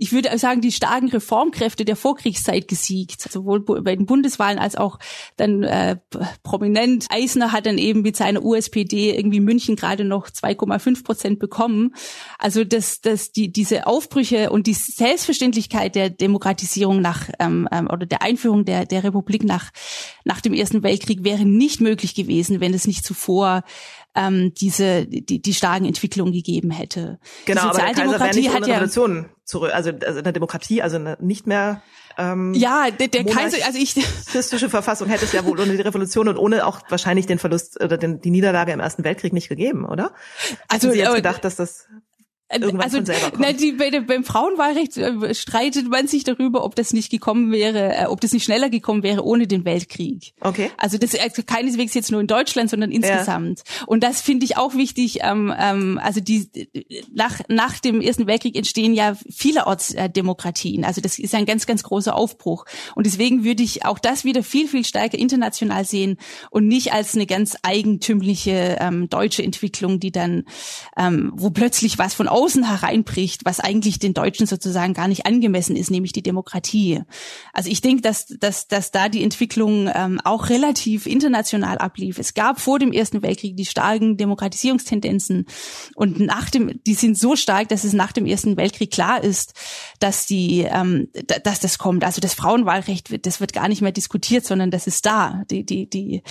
ich 0.02 0.12
würde 0.12 0.36
sagen, 0.36 0.60
die 0.60 0.72
starken 0.72 1.08
Reformkräfte 1.10 1.84
der 1.84 1.94
Vorkriegszeit 1.94 2.66
gesiegt, 2.66 3.20
sowohl 3.20 3.60
bei 3.60 3.94
den 3.94 4.04
Bundeswahlen 4.04 4.58
als 4.58 4.74
auch 4.74 4.98
dann 5.36 5.62
äh, 5.62 5.96
prominent. 6.42 7.06
Eisner 7.10 7.52
hat 7.52 7.66
dann 7.66 7.78
eben 7.78 8.02
mit 8.02 8.16
seiner 8.16 8.42
USPD 8.42 9.16
irgendwie 9.16 9.38
München 9.38 9.76
gerade 9.76 10.04
noch 10.04 10.28
2,5 10.28 11.04
Prozent 11.04 11.38
bekommen. 11.38 11.94
Also 12.36 12.64
dass 12.64 13.00
dass 13.00 13.30
die 13.30 13.52
diese 13.52 13.86
Aufbrüche 13.86 14.50
und 14.50 14.66
die 14.66 14.74
Selbstverständlichkeit 14.74 15.94
der 15.94 16.10
Demokratisierung 16.10 17.00
nach 17.00 17.28
ähm, 17.38 17.68
ähm, 17.70 17.88
oder 17.88 18.04
der 18.04 18.22
Einführung 18.22 18.64
der 18.64 18.86
der 18.86 19.04
Republik 19.04 19.44
nach 19.44 19.70
nach 20.24 20.40
dem 20.40 20.52
Ersten 20.52 20.82
Weltkrieg 20.82 21.22
wäre 21.22 21.44
nicht 21.44 21.80
möglich 21.80 22.16
gewesen, 22.16 22.60
wenn 22.60 22.74
es 22.74 22.88
nicht 22.88 23.04
zuvor 23.04 23.62
ähm, 24.14 24.52
diese 24.54 25.06
die, 25.06 25.40
die 25.40 25.54
starken 25.54 25.86
Entwicklungen 25.86 26.32
gegeben 26.32 26.70
hätte. 26.70 27.18
Genau, 27.46 27.62
die 27.62 27.66
Sozialdemokratie 27.68 28.08
aber 28.08 28.28
der 28.28 28.30
Kaiser 28.32 28.54
hat 28.54 28.66
ja 28.66 29.22
zurück, 29.44 29.74
also, 29.74 29.90
also 30.04 30.18
eine 30.20 30.32
Demokratie, 30.32 30.82
also 30.82 30.96
eine, 30.96 31.16
nicht 31.20 31.46
mehr 31.46 31.82
ähm, 32.18 32.52
ja, 32.54 32.90
der, 32.90 33.08
der 33.08 33.24
Kaiser, 33.24 33.64
also 33.64 33.78
ich 33.78 33.96
monarchistische 34.42 34.68
Verfassung 34.68 35.08
hätte 35.08 35.24
es 35.24 35.32
ja 35.32 35.44
wohl 35.44 35.58
ohne 35.58 35.76
die 35.76 35.82
Revolution 35.82 36.28
und 36.28 36.36
ohne 36.36 36.66
auch 36.66 36.80
wahrscheinlich 36.88 37.26
den 37.26 37.38
Verlust 37.38 37.82
oder 37.82 37.96
den, 37.96 38.20
die 38.20 38.30
Niederlage 38.30 38.72
im 38.72 38.80
Ersten 38.80 39.04
Weltkrieg 39.04 39.32
nicht 39.32 39.48
gegeben, 39.48 39.84
oder? 39.84 40.12
Also 40.68 40.88
Hätten 40.88 40.98
Sie 40.98 41.04
jetzt 41.04 41.14
gedacht, 41.14 41.44
dass 41.44 41.56
das 41.56 41.88
Irgendwann 42.52 42.80
also, 42.82 42.98
von 42.98 43.06
selber 43.06 43.30
kommt. 43.30 43.40
Na, 43.40 43.52
die, 43.52 43.72
bei, 43.72 43.90
beim 44.00 44.24
Frauenwahlrecht 44.24 44.96
äh, 44.98 45.34
streitet 45.34 45.88
man 45.88 46.06
sich 46.06 46.24
darüber, 46.24 46.64
ob 46.64 46.74
das 46.74 46.92
nicht 46.92 47.10
gekommen 47.10 47.50
wäre, 47.50 47.94
äh, 47.94 48.06
ob 48.06 48.20
das 48.20 48.32
nicht 48.32 48.44
schneller 48.44 48.68
gekommen 48.68 49.02
wäre 49.02 49.24
ohne 49.24 49.46
den 49.46 49.64
Weltkrieg. 49.64 50.34
Okay. 50.40 50.70
Also 50.76 50.98
das 50.98 51.14
also 51.18 51.42
keineswegs 51.44 51.94
jetzt 51.94 52.10
nur 52.10 52.20
in 52.20 52.26
Deutschland, 52.26 52.70
sondern 52.70 52.90
insgesamt. 52.90 53.60
Ja. 53.60 53.86
Und 53.86 54.02
das 54.04 54.20
finde 54.20 54.44
ich 54.44 54.56
auch 54.56 54.74
wichtig. 54.74 55.20
Ähm, 55.22 55.52
ähm, 55.58 56.00
also 56.02 56.20
die 56.20 56.48
nach 57.12 57.40
nach 57.48 57.78
dem 57.78 58.00
Ersten 58.00 58.26
Weltkrieg 58.26 58.56
entstehen 58.56 58.94
ja 58.94 59.16
vielerorts 59.30 59.94
äh, 59.94 60.10
Demokratien. 60.10 60.84
Also 60.84 61.00
das 61.00 61.18
ist 61.18 61.34
ein 61.34 61.46
ganz 61.46 61.66
ganz 61.66 61.82
großer 61.82 62.14
Aufbruch. 62.14 62.64
Und 62.94 63.06
deswegen 63.06 63.44
würde 63.44 63.62
ich 63.62 63.84
auch 63.84 63.98
das 63.98 64.24
wieder 64.24 64.42
viel 64.42 64.68
viel 64.68 64.84
stärker 64.84 65.18
international 65.18 65.84
sehen 65.84 66.18
und 66.50 66.68
nicht 66.68 66.92
als 66.92 67.14
eine 67.14 67.26
ganz 67.26 67.56
eigentümliche 67.62 68.76
ähm, 68.80 69.08
deutsche 69.08 69.42
Entwicklung, 69.42 70.00
die 70.00 70.12
dann 70.12 70.44
ähm, 70.96 71.32
wo 71.34 71.50
plötzlich 71.50 71.98
was 71.98 72.14
von 72.14 72.28
außen 72.28 72.41
außen 72.42 72.68
hereinbricht, 72.68 73.44
was 73.44 73.60
eigentlich 73.60 74.00
den 74.00 74.14
Deutschen 74.14 74.46
sozusagen 74.46 74.94
gar 74.94 75.06
nicht 75.06 75.26
angemessen 75.26 75.76
ist, 75.76 75.90
nämlich 75.90 76.12
die 76.12 76.22
Demokratie. 76.22 77.02
Also 77.52 77.70
ich 77.70 77.80
denke, 77.80 78.02
dass, 78.02 78.26
dass, 78.26 78.66
dass 78.66 78.90
da 78.90 79.08
die 79.08 79.22
Entwicklung 79.22 79.88
ähm, 79.94 80.20
auch 80.24 80.48
relativ 80.48 81.06
international 81.06 81.78
ablief. 81.78 82.18
Es 82.18 82.34
gab 82.34 82.60
vor 82.60 82.80
dem 82.80 82.92
Ersten 82.92 83.22
Weltkrieg 83.22 83.56
die 83.56 83.64
starken 83.64 84.16
Demokratisierungstendenzen 84.16 85.46
und 85.94 86.18
nach 86.18 86.50
dem, 86.50 86.80
die 86.84 86.94
sind 86.94 87.16
so 87.16 87.36
stark, 87.36 87.68
dass 87.68 87.84
es 87.84 87.92
nach 87.92 88.10
dem 88.10 88.26
Ersten 88.26 88.56
Weltkrieg 88.56 88.90
klar 88.90 89.22
ist, 89.22 89.54
dass 90.00 90.26
die, 90.26 90.66
ähm, 90.68 91.08
dass 91.44 91.60
das 91.60 91.78
kommt. 91.78 92.04
Also 92.04 92.20
das 92.20 92.34
Frauenwahlrecht 92.34 93.12
wird, 93.12 93.26
das 93.26 93.40
wird 93.40 93.52
gar 93.52 93.68
nicht 93.68 93.82
mehr 93.82 93.92
diskutiert, 93.92 94.44
sondern 94.44 94.72
das 94.72 94.88
ist 94.88 95.06
da. 95.06 95.44
Die, 95.48 95.64
die, 95.64 95.88
die 95.88 96.22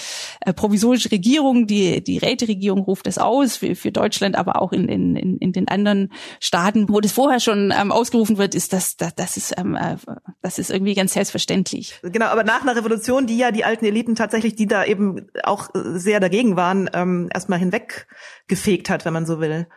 äh, 0.42 0.52
provisorische 0.52 1.12
Regierung, 1.12 1.68
die, 1.68 2.04
die 2.04 2.18
Räteregierung 2.18 2.82
ruft 2.82 3.08
das 3.08 3.18
aus 3.18 3.56
für, 3.56 3.76
für 3.76 3.94
Deutschland, 3.94 4.36
aber 4.36 4.62
auch 4.62 4.74
in, 4.74 4.90
in, 4.90 5.38
in 5.38 5.52
den 5.54 5.70
anderen 5.70 6.01
Staaten, 6.40 6.90
wo 6.90 7.00
das 7.02 7.12
vorher 7.12 7.40
schon 7.40 7.74
ähm, 7.78 7.92
ausgerufen 7.92 8.38
wird, 8.38 8.56
ist 8.56 8.74
das, 8.74 8.98
das, 8.98 9.16
das 9.16 9.38
ist, 9.38 9.54
ähm, 9.58 9.76
äh, 9.76 9.98
das 10.42 10.60
ist 10.60 10.72
irgendwie 10.72 10.94
ganz 10.94 11.14
selbstverständlich. 11.14 12.00
Genau, 12.02 12.28
aber 12.28 12.44
nach 12.44 12.62
einer 12.62 12.76
Revolution, 12.76 13.28
die 13.28 13.38
ja 13.38 13.52
die 13.52 13.66
alten 13.66 13.86
Eliten 13.86 14.16
tatsächlich, 14.16 14.56
die 14.56 14.68
da 14.68 14.86
eben 14.86 15.28
auch 15.44 15.70
sehr 15.74 16.20
dagegen 16.20 16.56
waren, 16.56 16.90
ähm, 16.94 17.30
erstmal 17.34 17.60
hinweggefegt 17.60 18.90
hat, 18.90 19.06
wenn 19.06 19.14
man 19.14 19.26
so 19.26 19.40
will. 19.40 19.68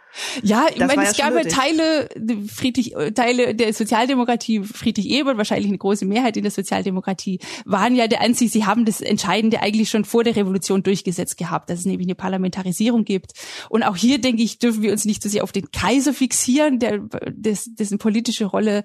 Ja, 0.42 0.66
ich 0.72 0.78
meine, 0.78 1.02
es 1.02 1.16
gab 1.16 1.34
ja 1.34 1.42
Teile, 1.42 2.08
Friedrich, 2.52 2.94
Teile 3.14 3.54
der 3.54 3.72
Sozialdemokratie, 3.72 4.62
Friedrich 4.62 5.10
Ebert, 5.10 5.38
wahrscheinlich 5.38 5.68
eine 5.68 5.78
große 5.78 6.04
Mehrheit 6.04 6.36
in 6.36 6.44
der 6.44 6.52
Sozialdemokratie, 6.52 7.40
waren 7.64 7.96
ja 7.96 8.06
der 8.06 8.20
Ansicht, 8.20 8.52
sie 8.52 8.64
haben 8.64 8.84
das 8.84 9.00
Entscheidende 9.00 9.60
eigentlich 9.60 9.90
schon 9.90 10.04
vor 10.04 10.22
der 10.22 10.36
Revolution 10.36 10.82
durchgesetzt 10.82 11.36
gehabt, 11.36 11.68
dass 11.68 11.80
es 11.80 11.84
nämlich 11.84 12.06
eine 12.06 12.14
Parlamentarisierung 12.14 13.04
gibt. 13.04 13.32
Und 13.68 13.82
auch 13.82 13.96
hier, 13.96 14.20
denke 14.20 14.42
ich, 14.42 14.58
dürfen 14.58 14.82
wir 14.82 14.92
uns 14.92 15.04
nicht 15.04 15.22
so 15.22 15.28
sehr 15.28 15.42
auf 15.42 15.52
den 15.52 15.70
Kaiser 15.72 16.03
fixieren, 16.12 16.78
der, 16.78 16.98
des, 17.28 17.74
dessen 17.74 17.98
politische 17.98 18.46
Rolle 18.46 18.82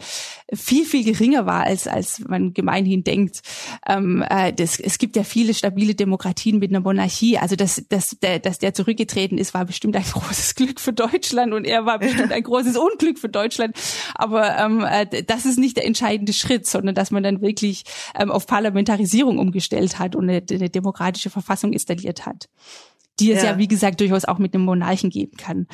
viel, 0.54 0.86
viel 0.86 1.04
geringer 1.04 1.46
war, 1.46 1.64
als, 1.64 1.88
als 1.88 2.20
man 2.20 2.54
gemeinhin 2.54 3.04
denkt. 3.04 3.42
Ähm, 3.88 4.24
äh, 4.30 4.54
das, 4.54 4.80
es 4.80 4.98
gibt 4.98 5.16
ja 5.16 5.24
viele 5.24 5.54
stabile 5.54 5.96
Demokratien 5.96 6.60
mit 6.60 6.72
einer 6.72 6.82
Monarchie. 6.82 7.38
Also, 7.38 7.56
dass, 7.56 7.84
dass, 7.90 8.18
der, 8.22 8.40
dass 8.40 8.60
der 8.60 8.74
zurückgetreten 8.74 9.38
ist, 9.38 9.54
war 9.54 9.66
bestimmt 9.66 9.96
ein 9.96 10.04
großes 10.12 10.56
Glück 10.56 10.80
für 10.80 10.94
Deutschland. 10.94 11.10
Deutschland 11.40 11.54
und 11.54 11.66
er 11.66 11.86
war 11.86 12.00
bestimmt 12.00 12.32
ein 12.32 12.44
großes 12.44 12.78
Unglück 12.78 13.20
für 13.20 13.30
Deutschland. 13.30 13.76
Aber 14.16 14.58
ähm, 14.58 14.86
äh, 14.90 15.24
das 15.24 15.46
ist 15.46 15.58
nicht 15.58 15.78
der 15.78 15.86
entscheidende 15.86 16.34
Schritt, 16.34 16.68
sondern 16.68 16.96
dass 16.96 17.12
man 17.12 17.24
dann 17.24 17.42
wirklich 17.42 17.84
ähm, 18.18 18.32
auf 18.32 18.48
Parlamentarisierung 18.48 19.38
umgestellt 19.38 20.00
hat 20.00 20.16
und 20.16 20.30
eine, 20.30 20.44
eine 20.50 20.70
demokratische 20.70 21.30
Verfassung 21.30 21.74
installiert 21.74 22.26
hat, 22.26 22.50
die 23.20 23.32
es 23.32 23.44
ja. 23.44 23.52
ja 23.52 23.58
wie 23.58 23.68
gesagt 23.68 24.00
durchaus 24.00 24.26
auch 24.26 24.38
mit 24.38 24.54
einem 24.54 24.66
Monarchen 24.66 25.10
geben 25.10 25.38
kann. 25.38 25.68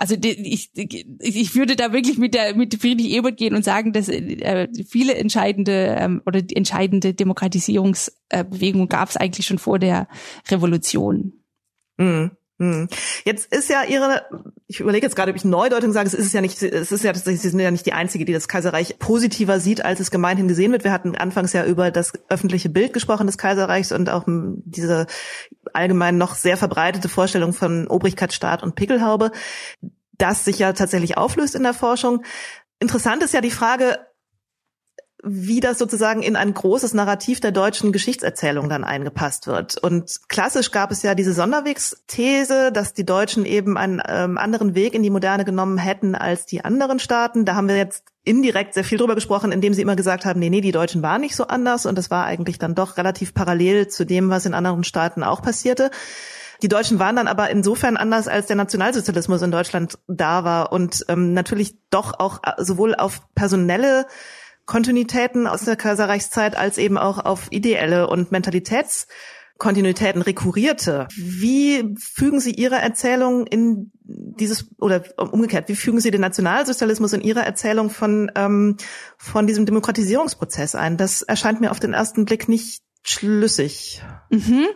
Also 0.00 0.16
ich, 0.18 0.70
ich 1.18 1.54
würde 1.54 1.76
da 1.76 1.92
wirklich 1.92 2.16
mit 2.16 2.32
der 2.32 2.56
mit 2.56 2.74
Friedrich 2.80 3.10
Ebert 3.10 3.36
gehen 3.36 3.54
und 3.54 3.66
sagen, 3.66 3.92
dass 3.92 4.08
äh, 4.08 4.66
viele 4.88 5.14
entscheidende 5.14 5.94
ähm, 5.98 6.22
oder 6.24 6.40
die 6.40 6.56
entscheidende 6.56 7.12
Demokratisierungsbewegung 7.12 8.88
gab 8.88 9.10
es 9.10 9.18
eigentlich 9.18 9.46
schon 9.46 9.58
vor 9.58 9.78
der 9.78 10.08
Revolution. 10.48 11.44
Mhm. 11.98 12.30
Hm. 12.60 12.88
Jetzt 13.24 13.50
ist 13.54 13.70
ja 13.70 13.84
ihre, 13.84 14.26
ich 14.66 14.80
überlege 14.80 15.06
jetzt 15.06 15.16
gerade, 15.16 15.30
ob 15.30 15.36
ich 15.36 15.46
Neudeutung 15.46 15.92
sage, 15.92 16.06
es 16.06 16.12
ist 16.12 16.34
ja 16.34 16.42
nicht, 16.42 16.62
es 16.62 16.92
ist 16.92 17.02
ja 17.02 17.14
tatsächlich, 17.14 17.40
sie 17.40 17.48
sind 17.48 17.58
ja 17.58 17.70
nicht 17.70 17.86
die 17.86 17.94
Einzige, 17.94 18.26
die 18.26 18.34
das 18.34 18.48
Kaiserreich 18.48 18.98
positiver 18.98 19.60
sieht, 19.60 19.82
als 19.82 19.98
es 19.98 20.10
gemeinhin 20.10 20.46
gesehen 20.46 20.70
wird. 20.70 20.84
Wir 20.84 20.92
hatten 20.92 21.16
anfangs 21.16 21.54
ja 21.54 21.64
über 21.64 21.90
das 21.90 22.12
öffentliche 22.28 22.68
Bild 22.68 22.92
gesprochen 22.92 23.26
des 23.26 23.38
Kaiserreichs 23.38 23.92
und 23.92 24.10
auch 24.10 24.24
diese 24.26 25.06
allgemein 25.72 26.18
noch 26.18 26.34
sehr 26.34 26.58
verbreitete 26.58 27.08
Vorstellung 27.08 27.54
von 27.54 27.86
Obrigkeitsstaat 27.86 28.62
und 28.62 28.74
Pickelhaube, 28.74 29.32
das 30.18 30.44
sich 30.44 30.58
ja 30.58 30.74
tatsächlich 30.74 31.16
auflöst 31.16 31.54
in 31.54 31.62
der 31.62 31.72
Forschung. 31.72 32.24
Interessant 32.78 33.22
ist 33.22 33.32
ja 33.32 33.40
die 33.40 33.50
Frage, 33.50 33.98
wie 35.22 35.60
das 35.60 35.78
sozusagen 35.78 36.22
in 36.22 36.36
ein 36.36 36.54
großes 36.54 36.94
Narrativ 36.94 37.40
der 37.40 37.52
deutschen 37.52 37.92
Geschichtserzählung 37.92 38.68
dann 38.68 38.84
eingepasst 38.84 39.46
wird. 39.46 39.76
Und 39.78 40.28
klassisch 40.28 40.70
gab 40.70 40.90
es 40.90 41.02
ja 41.02 41.14
diese 41.14 41.34
Sonderwegsthese, 41.34 42.72
dass 42.72 42.94
die 42.94 43.04
Deutschen 43.04 43.44
eben 43.44 43.76
einen 43.76 44.02
ähm, 44.06 44.38
anderen 44.38 44.74
Weg 44.74 44.94
in 44.94 45.02
die 45.02 45.10
Moderne 45.10 45.44
genommen 45.44 45.78
hätten 45.78 46.14
als 46.14 46.46
die 46.46 46.64
anderen 46.64 46.98
Staaten. 46.98 47.44
Da 47.44 47.54
haben 47.54 47.68
wir 47.68 47.76
jetzt 47.76 48.04
indirekt 48.24 48.74
sehr 48.74 48.84
viel 48.84 48.98
drüber 48.98 49.14
gesprochen, 49.14 49.52
indem 49.52 49.74
sie 49.74 49.82
immer 49.82 49.96
gesagt 49.96 50.24
haben, 50.24 50.40
nee, 50.40 50.50
nee, 50.50 50.60
die 50.60 50.72
Deutschen 50.72 51.02
waren 51.02 51.20
nicht 51.20 51.36
so 51.36 51.46
anders 51.46 51.86
und 51.86 51.96
das 51.96 52.10
war 52.10 52.24
eigentlich 52.24 52.58
dann 52.58 52.74
doch 52.74 52.96
relativ 52.96 53.34
parallel 53.34 53.88
zu 53.88 54.04
dem, 54.04 54.30
was 54.30 54.46
in 54.46 54.54
anderen 54.54 54.84
Staaten 54.84 55.22
auch 55.22 55.42
passierte. 55.42 55.90
Die 56.62 56.68
Deutschen 56.68 56.98
waren 56.98 57.16
dann 57.16 57.28
aber 57.28 57.48
insofern 57.48 57.96
anders, 57.96 58.28
als 58.28 58.46
der 58.46 58.56
Nationalsozialismus 58.56 59.40
in 59.40 59.50
Deutschland 59.50 59.98
da 60.08 60.44
war 60.44 60.72
und 60.72 61.04
ähm, 61.08 61.32
natürlich 61.32 61.74
doch 61.88 62.18
auch 62.18 62.40
äh, 62.42 62.62
sowohl 62.62 62.94
auf 62.94 63.22
personelle 63.34 64.06
Kontinuitäten 64.70 65.48
aus 65.48 65.64
der 65.64 65.74
Kaiserreichszeit 65.74 66.56
als 66.56 66.78
eben 66.78 66.96
auch 66.96 67.18
auf 67.18 67.48
ideelle 67.50 68.06
und 68.06 68.30
Mentalitätskontinuitäten 68.30 70.22
rekurrierte. 70.22 71.08
Wie 71.16 71.96
fügen 71.98 72.38
Sie 72.38 72.52
Ihre 72.52 72.76
Erzählung 72.76 73.48
in 73.48 73.90
dieses 74.04 74.68
oder 74.78 75.02
umgekehrt, 75.16 75.68
wie 75.68 75.74
fügen 75.74 75.98
Sie 75.98 76.12
den 76.12 76.20
Nationalsozialismus 76.20 77.12
in 77.14 77.20
Ihre 77.20 77.40
Erzählung 77.40 77.90
von 77.90 78.30
ähm, 78.36 78.76
von 79.16 79.48
diesem 79.48 79.66
Demokratisierungsprozess 79.66 80.76
ein? 80.76 80.96
Das 80.96 81.22
erscheint 81.22 81.60
mir 81.60 81.72
auf 81.72 81.80
den 81.80 81.92
ersten 81.92 82.24
Blick 82.24 82.48
nicht 82.48 82.84
schlüssig. 83.02 84.04
Mhm. 84.28 84.68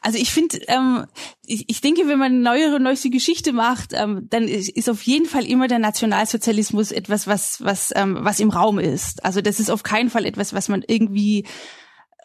Also 0.00 0.18
ich 0.18 0.30
finde, 0.30 0.58
ähm, 0.68 1.06
ich, 1.46 1.64
ich 1.68 1.80
denke, 1.80 2.08
wenn 2.08 2.18
man 2.18 2.42
neuere, 2.42 2.80
neueste 2.80 3.10
Geschichte 3.10 3.52
macht, 3.52 3.92
ähm, 3.92 4.26
dann 4.30 4.48
ist, 4.48 4.70
ist 4.70 4.88
auf 4.88 5.02
jeden 5.02 5.26
Fall 5.26 5.44
immer 5.44 5.68
der 5.68 5.78
Nationalsozialismus 5.78 6.90
etwas, 6.92 7.26
was, 7.26 7.62
was, 7.62 7.92
ähm, 7.94 8.18
was 8.20 8.40
im 8.40 8.50
Raum 8.50 8.78
ist. 8.78 9.24
Also 9.24 9.40
das 9.40 9.60
ist 9.60 9.70
auf 9.70 9.82
keinen 9.82 10.10
Fall 10.10 10.24
etwas, 10.24 10.54
was 10.54 10.68
man 10.68 10.82
irgendwie 10.86 11.44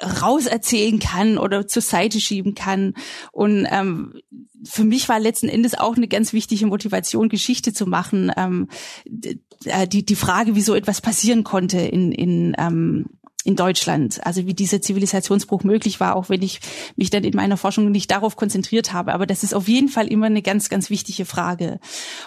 rauserzählen 0.01 0.99
kann 0.99 1.37
oder 1.37 1.67
zur 1.67 1.81
Seite 1.81 2.19
schieben 2.19 2.55
kann. 2.55 2.93
Und 3.31 3.67
ähm, 3.69 4.19
für 4.63 4.83
mich 4.83 5.07
war 5.09 5.19
letzten 5.19 5.47
Endes 5.47 5.77
auch 5.77 5.95
eine 5.95 6.07
ganz 6.07 6.33
wichtige 6.33 6.65
Motivation, 6.65 7.29
Geschichte 7.29 7.73
zu 7.73 7.85
machen. 7.85 8.31
Ähm, 8.35 8.67
die, 9.05 10.05
die 10.05 10.15
Frage, 10.15 10.55
wie 10.55 10.61
so 10.61 10.75
etwas 10.75 11.01
passieren 11.01 11.43
konnte 11.43 11.79
in, 11.79 12.11
in 12.11 12.55
ähm, 12.57 13.05
in 13.45 13.55
Deutschland. 13.55 14.25
Also 14.25 14.47
wie 14.47 14.55
dieser 14.55 14.81
Zivilisationsbruch 14.81 15.63
möglich 15.63 15.99
war, 15.99 16.15
auch 16.15 16.29
wenn 16.29 16.41
ich 16.41 16.59
mich 16.95 17.11
dann 17.11 17.23
in 17.23 17.35
meiner 17.35 17.57
Forschung 17.57 17.91
nicht 17.91 18.09
darauf 18.09 18.35
konzentriert 18.35 18.91
habe. 18.91 19.13
Aber 19.13 19.27
das 19.27 19.43
ist 19.43 19.53
auf 19.53 19.67
jeden 19.67 19.87
Fall 19.87 20.07
immer 20.07 20.25
eine 20.25 20.41
ganz, 20.41 20.67
ganz 20.67 20.89
wichtige 20.89 21.25
Frage. 21.25 21.79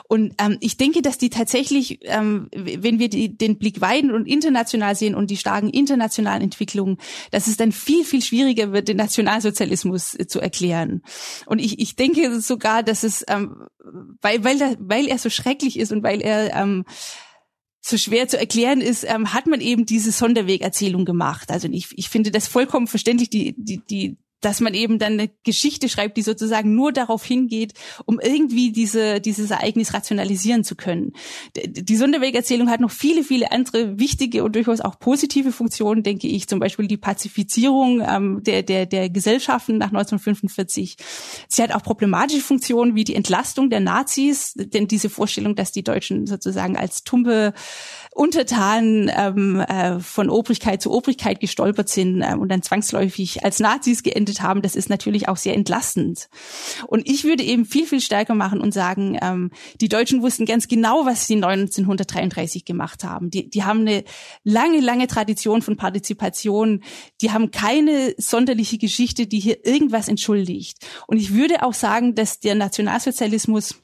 Und 0.07 0.35
ähm, 0.39 0.59
ich 0.61 0.77
denke, 0.77 1.03
dass 1.03 1.19
die 1.19 1.29
tatsächlich, 1.29 1.99
ähm, 2.03 2.49
wenn 2.55 3.01
wir 3.01 3.09
die, 3.09 3.37
den 3.37 3.59
Blick 3.59 3.81
weiden 3.81 4.13
und 4.13 4.27
international 4.27 4.95
sehen 4.95 5.17
und 5.17 5.29
die 5.31 5.37
starken 5.37 5.71
internationalen 5.71 6.43
Entwicklungen, 6.43 6.99
dass 7.33 7.49
es 7.49 7.57
dann 7.57 7.73
viel, 7.73 8.05
viel 8.05 8.23
schwieriger 8.23 8.73
wird, 8.73 8.87
den 8.87 8.97
Nationalsozialismus 8.97 10.15
äh, 10.15 10.29
zu 10.29 10.39
erklären. 10.39 11.03
Und 11.47 11.59
ich, 11.59 11.81
ich 11.81 11.97
denke 11.97 12.41
sogar, 12.41 12.85
dass 12.85 13.03
es, 13.03 13.25
ähm, 13.27 13.67
weil, 14.23 14.45
weil, 14.45 14.59
da, 14.59 14.73
weil 14.79 15.09
er 15.09 15.19
so 15.19 15.31
schrecklich 15.31 15.81
ist 15.81 15.91
und 15.91 16.05
weil 16.05 16.21
er 16.21 16.55
ähm, 16.55 16.85
so 17.81 17.97
schwer 17.97 18.29
zu 18.29 18.39
erklären 18.39 18.81
ist, 18.81 19.05
ähm, 19.05 19.33
hat 19.33 19.47
man 19.47 19.61
eben 19.61 19.87
diese 19.87 20.13
Sonderwegerzählung 20.13 21.05
gemacht. 21.05 21.51
Also 21.51 21.69
ich, 21.71 21.97
ich 21.97 22.09
finde 22.09 22.31
das 22.31 22.49
vollkommen 22.49 22.87
verständlich, 22.87 23.31
die, 23.31 23.55
die, 23.57 23.79
die, 23.79 24.17
dass 24.41 24.61
man 24.61 24.75
eben 24.75 24.99
dann 24.99 25.15
eine 25.15 25.31
Geschichte 25.45 25.89
schreibt, 25.89 26.17
die 26.17 26.23
sozusagen 26.23 26.75
nur 26.75 26.93
darauf 26.93 27.25
hingeht, 27.25 27.73
um 28.05 28.21
irgendwie 28.21 28.73
diese, 28.73 29.21
dieses 29.21 29.51
Ereignis 29.51 29.95
rationalisieren 29.95 30.65
zu 30.65 30.77
können. 30.77 31.13
Die 31.57 31.97
Sonderwegerzählung 31.97 32.71
hat 32.71 32.81
noch 32.81 32.91
viele, 32.91 33.25
viele 33.25 33.51
andere 33.53 33.99
wichtige 33.99 34.45
und 34.45 34.55
durchaus 34.55 34.81
auch 34.81 34.99
positive 34.99 35.53
Funktionen, 35.53 36.03
denke 36.03 36.29
ich. 36.29 36.49
Zum 36.49 36.61
Beispiel 36.61 36.87
die 36.87 36.97
Pazifizierung 36.97 38.01
ähm, 38.07 38.43
der, 38.43 38.63
der, 38.63 38.87
der 38.87 39.11
Gesellschaften 39.11 39.79
nach 39.79 39.89
1945. 39.89 40.97
Sie 41.49 41.63
hat 41.63 41.73
auch 41.73 41.83
problematische 41.83 42.43
Funktionen 42.43 42.95
wie 42.95 43.05
die 43.05 43.15
Entlastung 43.15 43.71
der 43.71 43.81
Nazis, 43.81 44.55
denn 44.57 44.87
diese 44.87 45.11
Vorstellung, 45.11 45.57
dass 45.57 45.73
die 45.73 45.83
Deutschen 45.83 46.27
sozusagen 46.27 46.77
als 46.77 47.03
tumpe 47.03 47.53
Untertanen 48.19 49.09
ähm, 49.15 49.61
äh, 49.61 50.01
von 50.01 50.29
Obrigkeit 50.29 50.83
zu 50.83 50.91
Obrigkeit 50.91 51.39
gestolpert 51.39 51.89
sind 51.89 52.21
äh, 52.21 52.35
und 52.35 52.49
dann 52.49 52.63
zwangsläufig 52.63 53.45
als 53.45 53.61
Nazis 53.61 54.03
geendet 54.03 54.43
haben, 54.43 54.61
das 54.61 54.75
ist 54.75 54.91
natürlich 54.91 55.29
auch 55.29 55.37
sehr 55.37 55.55
entlastend. 55.55 56.29
Und 56.89 57.09
ich 57.09 57.23
würde 57.23 57.45
eben 57.45 57.65
viel, 57.65 57.87
viel 57.87 58.01
stärker 58.01 58.35
machen 58.35 58.61
und 58.61 58.75
sagen, 58.75 59.17
ähm, 59.23 59.53
die 59.81 59.89
Deutschen 59.89 60.21
wussten 60.21 60.47
ganz 60.47 60.67
genau, 60.67 61.07
was 61.07 61.29
sie 61.29 61.37
1933 61.37 62.65
gemacht 62.65 63.05
haben. 63.05 63.31
Die, 63.31 63.49
die 63.49 63.63
haben 63.63 63.83
eine 63.83 64.03
lange, 64.43 64.81
lange 64.81 65.07
Tradition 65.07 65.63
von 65.63 65.77
Partizipation. 65.77 66.83
Die 67.21 67.31
haben 67.31 67.53
keine 67.53 68.15
sonderliche 68.19 68.79
Geschichte, 68.79 69.29
die 69.29 69.39
hier 69.39 69.65
irgendwas 69.65 70.09
entschuldigt. 70.09 70.85
Und 71.07 71.19
ich 71.19 71.35
würde 71.35 71.63
auch 71.63 71.75
sagen, 71.75 72.17
dass 72.17 72.41
der 72.41 72.57
Nationalsozialismus 72.57 73.77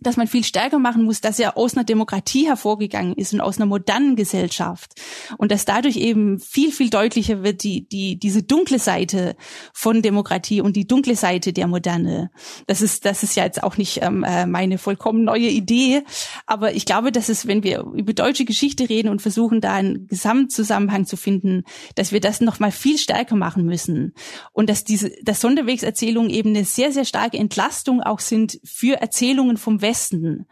dass 0.00 0.16
man 0.16 0.26
viel 0.26 0.44
stärker 0.44 0.78
machen 0.78 1.04
muss, 1.04 1.20
dass 1.20 1.38
er 1.38 1.56
aus 1.56 1.74
einer 1.74 1.84
Demokratie 1.84 2.46
hervorgegangen 2.46 3.14
ist 3.14 3.32
und 3.32 3.40
aus 3.40 3.56
einer 3.56 3.66
modernen 3.66 4.14
Gesellschaft. 4.14 4.92
Und 5.38 5.50
dass 5.50 5.64
dadurch 5.64 5.96
eben 5.96 6.38
viel 6.38 6.70
viel 6.70 6.90
deutlicher 6.90 7.42
wird 7.42 7.62
die 7.62 7.88
die 7.88 8.18
diese 8.18 8.42
dunkle 8.42 8.78
Seite 8.78 9.36
von 9.72 10.02
Demokratie 10.02 10.60
und 10.60 10.76
die 10.76 10.86
dunkle 10.86 11.16
Seite 11.16 11.52
der 11.52 11.66
Moderne. 11.66 12.30
Das 12.66 12.82
ist 12.82 13.06
das 13.06 13.22
ist 13.22 13.36
ja 13.36 13.44
jetzt 13.44 13.62
auch 13.62 13.78
nicht 13.78 14.02
ähm, 14.02 14.22
äh, 14.22 14.46
meine 14.46 14.76
vollkommen 14.76 15.24
neue 15.24 15.48
Idee, 15.48 16.02
aber 16.44 16.74
ich 16.74 16.84
glaube, 16.84 17.10
dass 17.10 17.28
es, 17.30 17.46
wenn 17.46 17.62
wir 17.62 17.80
über 17.94 18.12
deutsche 18.12 18.44
Geschichte 18.44 18.88
reden 18.88 19.08
und 19.08 19.22
versuchen 19.22 19.60
da 19.60 19.74
einen 19.74 20.06
Gesamtzusammenhang 20.08 21.06
zu 21.06 21.16
finden, 21.16 21.64
dass 21.94 22.12
wir 22.12 22.20
das 22.20 22.40
noch 22.40 22.60
mal 22.60 22.70
viel 22.70 22.98
stärker 22.98 23.36
machen 23.36 23.64
müssen. 23.64 24.12
Und 24.52 24.68
dass 24.68 24.84
diese 24.84 25.10
dass 25.22 25.40
Sonderwegserzählungen 25.40 26.30
eben 26.30 26.50
eine 26.50 26.66
sehr 26.66 26.92
sehr 26.92 27.06
starke 27.06 27.38
Entlastung 27.38 28.02
auch 28.02 28.20
sind 28.20 28.60
für 28.62 29.00
Erzählungen 29.00 29.56
vom 29.56 29.80
Westen. 29.86 30.46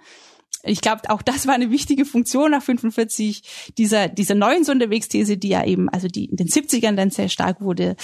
Ich 0.62 0.80
glaube, 0.80 1.02
auch 1.10 1.20
das 1.20 1.46
war 1.46 1.54
eine 1.54 1.70
wichtige 1.70 2.04
Funktion 2.06 2.52
nach 2.52 2.62
45 2.62 3.72
dieser 3.76 4.08
dieser 4.08 4.34
neuen 4.34 4.64
Sonderwegsthese, 4.64 5.36
die 5.36 5.48
ja 5.48 5.64
eben 5.64 5.88
also 5.90 6.08
die 6.08 6.26
in 6.26 6.36
den 6.36 6.48
70ern 6.48 6.96
dann 6.96 7.10
sehr 7.10 7.28
stark 7.28 7.60
wurde. 7.60 7.96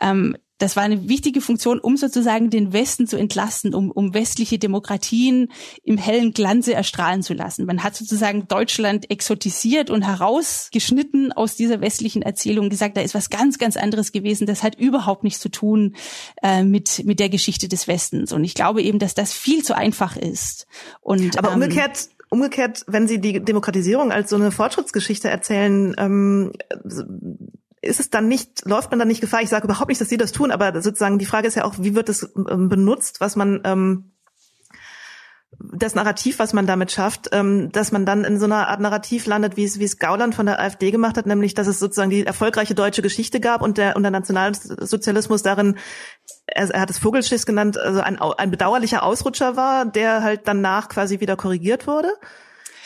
Ähm, 0.00 0.36
das 0.62 0.76
war 0.76 0.84
eine 0.84 1.08
wichtige 1.08 1.40
Funktion, 1.40 1.80
um 1.80 1.96
sozusagen 1.96 2.48
den 2.48 2.72
Westen 2.72 3.08
zu 3.08 3.16
entlasten, 3.16 3.74
um, 3.74 3.90
um 3.90 4.14
westliche 4.14 4.60
Demokratien 4.60 5.50
im 5.82 5.98
hellen 5.98 6.32
Glanze 6.32 6.72
erstrahlen 6.72 7.24
zu 7.24 7.34
lassen. 7.34 7.66
Man 7.66 7.82
hat 7.82 7.96
sozusagen 7.96 8.46
Deutschland 8.46 9.10
exotisiert 9.10 9.90
und 9.90 10.02
herausgeschnitten 10.02 11.32
aus 11.32 11.56
dieser 11.56 11.80
westlichen 11.80 12.22
Erzählung, 12.22 12.70
gesagt, 12.70 12.96
da 12.96 13.00
ist 13.00 13.14
was 13.14 13.28
ganz, 13.28 13.58
ganz 13.58 13.76
anderes 13.76 14.12
gewesen. 14.12 14.46
Das 14.46 14.62
hat 14.62 14.78
überhaupt 14.78 15.24
nichts 15.24 15.40
zu 15.40 15.48
tun 15.48 15.96
äh, 16.44 16.62
mit, 16.62 17.04
mit 17.04 17.18
der 17.18 17.28
Geschichte 17.28 17.68
des 17.68 17.88
Westens. 17.88 18.32
Und 18.32 18.44
ich 18.44 18.54
glaube 18.54 18.82
eben, 18.82 19.00
dass 19.00 19.14
das 19.14 19.32
viel 19.32 19.64
zu 19.64 19.76
einfach 19.76 20.16
ist. 20.16 20.68
Und, 21.00 21.36
Aber 21.38 21.48
ähm, 21.48 21.54
umgekehrt 21.54 22.08
umgekehrt, 22.30 22.84
wenn 22.86 23.06
Sie 23.06 23.20
die 23.20 23.44
Demokratisierung 23.44 24.10
als 24.10 24.30
so 24.30 24.36
eine 24.36 24.52
Fortschrittsgeschichte 24.52 25.28
erzählen, 25.28 25.94
ähm, 25.98 26.52
ist 27.82 28.00
es 28.00 28.10
dann 28.10 28.28
nicht, 28.28 28.64
läuft 28.64 28.90
man 28.90 28.98
dann 28.98 29.08
nicht 29.08 29.20
Gefahr? 29.20 29.42
Ich 29.42 29.50
sage 29.50 29.64
überhaupt 29.64 29.88
nicht, 29.88 30.00
dass 30.00 30.08
Sie 30.08 30.16
das 30.16 30.32
tun, 30.32 30.52
aber 30.52 30.80
sozusagen 30.80 31.18
die 31.18 31.26
Frage 31.26 31.48
ist 31.48 31.56
ja 31.56 31.64
auch, 31.64 31.74
wie 31.78 31.94
wird 31.94 32.08
es 32.08 32.32
ähm, 32.48 32.68
benutzt, 32.68 33.20
was 33.20 33.34
man 33.34 33.60
ähm, 33.64 34.12
das 35.58 35.94
Narrativ, 35.94 36.38
was 36.38 36.52
man 36.52 36.66
damit 36.66 36.92
schafft, 36.92 37.28
ähm, 37.32 37.70
dass 37.72 37.92
man 37.92 38.06
dann 38.06 38.24
in 38.24 38.38
so 38.38 38.46
einer 38.46 38.68
Art 38.68 38.80
Narrativ 38.80 39.26
landet, 39.26 39.56
wie 39.56 39.64
es, 39.64 39.78
wie 39.78 39.84
es 39.84 39.98
Gauland 39.98 40.34
von 40.34 40.46
der 40.46 40.60
AfD 40.60 40.90
gemacht 40.90 41.16
hat, 41.16 41.26
nämlich, 41.26 41.54
dass 41.54 41.66
es 41.66 41.78
sozusagen 41.78 42.10
die 42.10 42.24
erfolgreiche 42.24 42.74
deutsche 42.74 43.02
Geschichte 43.02 43.40
gab 43.40 43.62
und 43.62 43.78
der, 43.78 43.96
und 43.96 44.02
der 44.02 44.10
Nationalsozialismus 44.12 45.42
darin, 45.42 45.76
er, 46.46 46.70
er 46.70 46.80
hat 46.80 46.90
es 46.90 46.98
Vogelschiss 46.98 47.46
genannt, 47.46 47.78
also 47.78 48.00
ein, 48.00 48.18
ein 48.18 48.50
bedauerlicher 48.50 49.02
Ausrutscher 49.02 49.56
war, 49.56 49.84
der 49.86 50.22
halt 50.22 50.42
danach 50.44 50.88
quasi 50.88 51.20
wieder 51.20 51.36
korrigiert 51.36 51.86
wurde. 51.86 52.12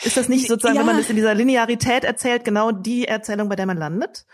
Ist 0.03 0.17
das 0.17 0.27
nicht 0.27 0.47
sozusagen, 0.47 0.75
ja. 0.75 0.81
wenn 0.81 0.87
man 0.87 0.97
das 0.97 1.09
in 1.09 1.15
dieser 1.15 1.33
Linearität 1.33 2.03
erzählt, 2.03 2.43
genau 2.43 2.71
die 2.71 3.07
Erzählung, 3.07 3.49
bei 3.49 3.55
der 3.55 3.65
man 3.65 3.77
landet? 3.77 4.25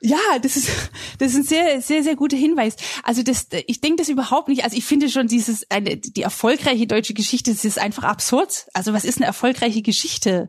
Ja, 0.00 0.18
das 0.40 0.56
ist 0.56 0.68
das 1.18 1.32
ist 1.32 1.36
ein 1.36 1.44
sehr 1.44 1.80
sehr 1.80 2.02
sehr 2.02 2.16
guter 2.16 2.36
Hinweis. 2.36 2.76
Also 3.02 3.22
das 3.22 3.46
ich 3.66 3.80
denke 3.80 3.98
das 3.98 4.08
überhaupt 4.08 4.48
nicht. 4.48 4.64
Also 4.64 4.76
ich 4.76 4.84
finde 4.84 5.08
schon 5.08 5.28
dieses 5.28 5.70
eine 5.70 5.96
die 5.96 6.22
erfolgreiche 6.22 6.86
deutsche 6.86 7.14
Geschichte, 7.14 7.52
das 7.52 7.64
ist 7.64 7.78
einfach 7.78 8.04
absurd. 8.04 8.66
Also 8.74 8.92
was 8.92 9.04
ist 9.04 9.18
eine 9.18 9.26
erfolgreiche 9.26 9.82
Geschichte? 9.82 10.48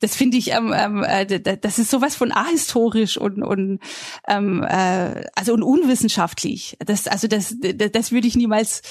das 0.00 0.14
finde 0.14 0.36
ich, 0.36 0.52
ähm, 0.52 0.72
ähm, 0.74 1.02
äh, 1.02 1.40
das 1.40 1.78
ist 1.78 1.90
sowas 1.90 2.14
von 2.14 2.32
ahistorisch 2.32 3.18
und 3.18 3.42
und 3.42 3.80
ähm, 4.28 4.62
äh, 4.62 5.24
also 5.34 5.54
und 5.54 5.62
unwissenschaftlich. 5.62 6.76
Das 6.84 7.08
also 7.08 7.26
das 7.26 7.56
das, 7.58 7.90
das 7.92 8.12
würde 8.12 8.28
ich 8.28 8.36
niemals, 8.36 8.82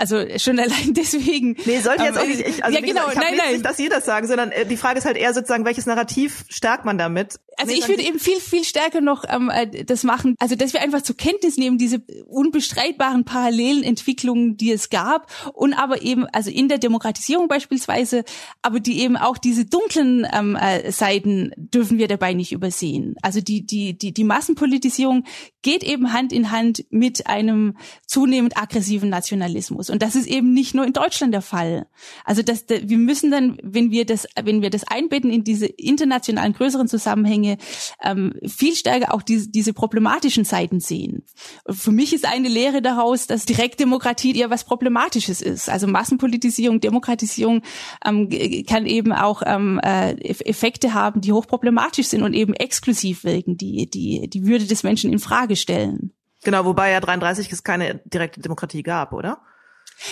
also 0.00 0.24
schon 0.38 0.58
allein 0.58 0.94
deswegen. 0.94 1.56
Nee, 1.66 1.80
sollte 1.80 2.04
jetzt 2.04 2.18
auch 2.18 2.26
nicht. 2.26 2.40
Ich, 2.40 2.64
also 2.64 2.74
ja, 2.74 2.84
genau, 2.84 3.06
gesagt, 3.06 3.12
ich 3.12 3.20
nein, 3.20 3.36
nein. 3.36 3.52
nicht, 3.52 3.64
dass 3.66 3.78
jeder 3.78 4.00
sagen, 4.00 4.26
sondern 4.26 4.50
äh, 4.50 4.64
die 4.64 4.78
Frage 4.78 4.98
ist 4.98 5.04
halt 5.04 5.18
eher 5.18 5.34
sozusagen, 5.34 5.66
welches 5.66 5.84
Narrativ 5.84 6.44
stärkt 6.48 6.86
man 6.86 6.96
damit? 6.96 7.38
Also 7.58 7.74
ich 7.74 7.86
würde 7.86 8.02
eben 8.02 8.18
viel 8.18 8.40
viel 8.40 8.64
stärker 8.64 9.02
noch 9.02 9.24
ähm, 9.28 9.50
äh, 9.50 9.84
das 9.84 10.02
machen, 10.02 10.34
also 10.38 10.56
dass 10.56 10.72
wir 10.72 10.80
einfach 10.80 11.02
zur 11.02 11.16
Kenntnis 11.16 11.58
nehmen 11.58 11.76
diese 11.76 12.00
unbestreitbaren 12.26 13.24
parallelen 13.24 13.82
Entwicklungen, 13.82 14.56
die 14.56 14.72
es 14.72 14.88
gab 14.88 15.30
und 15.52 15.74
aber 15.74 16.00
eben 16.00 16.26
also 16.26 16.50
in 16.50 16.68
der 16.68 16.78
Demokratisierung 16.78 17.48
beispielsweise, 17.48 18.24
aber 18.62 18.80
die 18.80 19.00
eben 19.00 19.18
auch 19.18 19.36
diese 19.36 19.66
dunklen 19.66 20.26
ähm, 20.32 20.56
äh, 20.56 20.90
Seiten 20.90 21.52
dürfen 21.56 21.98
wir 21.98 22.08
dabei 22.08 22.32
nicht 22.32 22.52
übersehen. 22.52 23.16
Also 23.20 23.42
die, 23.42 23.66
die, 23.66 23.98
die, 23.98 24.12
die 24.12 24.24
Massenpolitisierung 24.24 25.24
geht 25.62 25.82
eben 25.82 26.12
Hand 26.12 26.32
in 26.32 26.50
Hand 26.50 26.86
mit 26.88 27.26
einem 27.26 27.76
zunehmend 28.06 28.56
aggressiven 28.56 29.10
Nationalismus. 29.10 29.89
Und 29.90 30.02
das 30.02 30.14
ist 30.14 30.26
eben 30.26 30.52
nicht 30.52 30.74
nur 30.74 30.86
in 30.86 30.92
Deutschland 30.92 31.34
der 31.34 31.42
Fall. 31.42 31.86
Also 32.24 32.42
das, 32.42 32.64
wir 32.68 32.98
müssen 32.98 33.30
dann, 33.30 33.58
wenn 33.62 33.90
wir 33.90 34.06
das, 34.06 34.26
wenn 34.42 34.62
wir 34.62 34.70
das 34.70 34.84
einbetten 34.84 35.30
in 35.30 35.44
diese 35.44 35.66
internationalen 35.66 36.52
größeren 36.52 36.88
Zusammenhänge, 36.88 37.58
ähm, 38.02 38.34
viel 38.46 38.74
stärker 38.74 39.14
auch 39.14 39.22
diese, 39.22 39.48
diese 39.48 39.72
problematischen 39.72 40.44
Seiten 40.44 40.80
sehen. 40.80 41.22
Für 41.68 41.92
mich 41.92 42.12
ist 42.12 42.26
eine 42.26 42.48
Lehre 42.48 42.82
daraus, 42.82 43.26
dass 43.26 43.44
Direktdemokratie 43.44 44.36
ja 44.36 44.50
was 44.50 44.64
Problematisches 44.64 45.42
ist. 45.42 45.68
Also 45.68 45.86
Massenpolitisierung, 45.86 46.80
Demokratisierung 46.80 47.62
ähm, 48.04 48.28
kann 48.66 48.86
eben 48.86 49.12
auch 49.12 49.42
ähm, 49.44 49.80
äh, 49.82 50.12
Effekte 50.20 50.94
haben, 50.94 51.20
die 51.20 51.32
hochproblematisch 51.32 52.06
sind 52.06 52.22
und 52.22 52.34
eben 52.34 52.54
exklusiv 52.54 53.24
wirken, 53.24 53.56
die, 53.56 53.88
die, 53.88 54.28
die 54.28 54.46
Würde 54.46 54.66
des 54.66 54.82
Menschen 54.82 55.12
in 55.12 55.18
Frage 55.18 55.56
stellen. 55.56 56.12
Genau, 56.42 56.64
wobei 56.64 56.90
ja 56.90 57.00
33 57.00 57.52
es 57.52 57.62
keine 57.64 58.00
direkte 58.04 58.40
Demokratie 58.40 58.82
gab, 58.82 59.12
oder? 59.12 59.42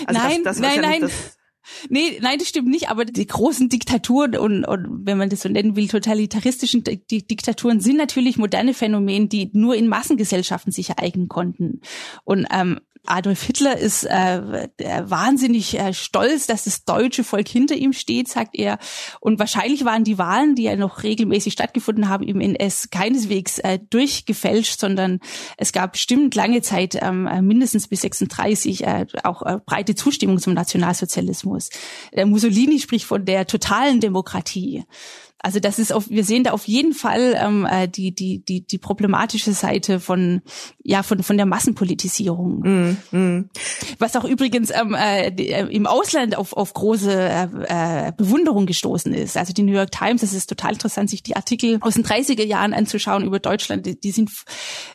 Also 0.07 0.21
nein, 0.21 0.45
das, 0.45 0.57
das 0.57 0.61
nein, 0.61 0.77
ja 0.77 0.83
nein. 0.83 1.11
Nee, 1.89 2.19
nein, 2.21 2.39
das 2.39 2.49
stimmt 2.49 2.69
nicht, 2.69 2.89
aber 2.89 3.05
die 3.05 3.27
großen 3.27 3.69
Diktaturen 3.69 4.37
und, 4.37 4.65
und 4.65 5.07
wenn 5.07 5.19
man 5.19 5.29
das 5.29 5.43
so 5.43 5.49
nennen 5.49 5.77
will, 5.77 5.89
totalitaristischen 5.89 6.83
die 6.83 7.27
Diktaturen 7.27 7.81
sind 7.81 7.97
natürlich 7.97 8.39
moderne 8.39 8.75
Phänomene, 8.75 9.29
die 9.29 9.51
nur 9.53 9.77
in 9.77 9.89
Massengesellschaften 9.89 10.73
sich 10.73 10.91
ereignen 10.91 11.29
konnten. 11.29 11.81
Und 12.25 12.47
ähm, 12.51 12.81
Adolf 13.09 13.43
Hitler 13.43 13.77
ist 13.79 14.05
äh, 14.05 14.69
wahnsinnig 14.79 15.79
äh, 15.79 15.93
stolz, 15.95 16.47
dass 16.47 16.65
das 16.65 16.85
deutsche 16.85 17.25
Volk 17.25 17.49
hinter 17.49 17.75
ihm 17.75 17.93
steht, 17.93 18.29
sagt 18.29 18.55
er. 18.55 18.79
Und 19.21 19.39
wahrscheinlich 19.39 19.85
waren 19.85 20.05
die 20.05 20.19
Wahlen, 20.19 20.55
die 20.55 20.65
ja 20.65 20.77
noch 20.77 21.03
regelmäßig 21.03 21.53
stattgefunden 21.53 22.09
haben, 22.09 22.25
im 22.25 22.41
NS 22.41 22.91
keineswegs 22.91 23.59
äh, 23.61 23.79
durchgefälscht, 23.91 24.79
sondern 24.79 25.21
es 25.57 25.73
gab 25.73 25.93
bestimmt 25.93 26.35
lange 26.35 26.63
Zeit, 26.63 26.99
ähm, 27.01 27.27
äh, 27.27 27.43
mindestens 27.43 27.89
bis 27.89 28.03
36, 28.03 28.85
äh, 28.85 29.07
auch 29.25 29.43
äh, 29.43 29.59
breite 29.65 29.95
Zustimmung 29.95 30.39
zum 30.39 30.55
Nationalsozialismus. 30.55 31.71
Der 32.15 32.27
Mussolini 32.27 32.79
spricht 32.79 33.07
von 33.07 33.25
der 33.25 33.47
totalen 33.47 34.01
Demokratie. 34.01 34.85
Also 35.41 35.61
das 35.61 35.79
ist 35.79 35.93
auf, 35.93 36.11
wir 36.11 36.25
sehen 36.25 36.43
da 36.43 36.51
auf 36.51 36.67
jeden 36.67 36.93
Fall 36.93 37.37
ähm, 37.41 37.65
äh, 37.71 37.87
die 37.87 38.13
die 38.13 38.45
die 38.45 38.67
die 38.67 38.79
problematische 38.79 39.53
Seite 39.53 40.01
von 40.01 40.43
ja 40.83 41.05
von 41.05 41.23
von 41.23 41.37
der 41.37 41.47
Massenpolitisierung. 41.47 42.97
Mm, 43.13 43.17
mm. 43.17 43.51
Was 43.99 44.17
auch 44.17 44.25
übrigens 44.25 44.71
ähm, 44.71 44.95
äh, 44.95 45.29
äh, 45.29 45.67
im 45.73 45.87
Ausland 45.87 46.37
auf 46.37 46.55
auf 46.55 46.75
große 46.75 47.13
äh, 47.13 48.09
äh, 48.09 48.13
Bewunderung 48.17 48.67
gestoßen 48.67 49.15
ist. 49.15 49.37
Also 49.37 49.53
die 49.53 49.63
New 49.63 49.73
York 49.73 49.93
Times, 49.93 50.23
das 50.23 50.33
ist 50.33 50.49
total 50.49 50.73
interessant, 50.73 51.09
sich 51.09 51.23
die 51.23 51.37
Artikel 51.37 51.79
aus 51.83 51.95
den 51.95 52.05
30er 52.05 52.45
Jahren 52.45 52.75
anzuschauen 52.75 53.25
über 53.25 53.39
Deutschland. 53.39 53.87
Die, 53.87 53.99
die 53.99 54.11
sind 54.11 54.31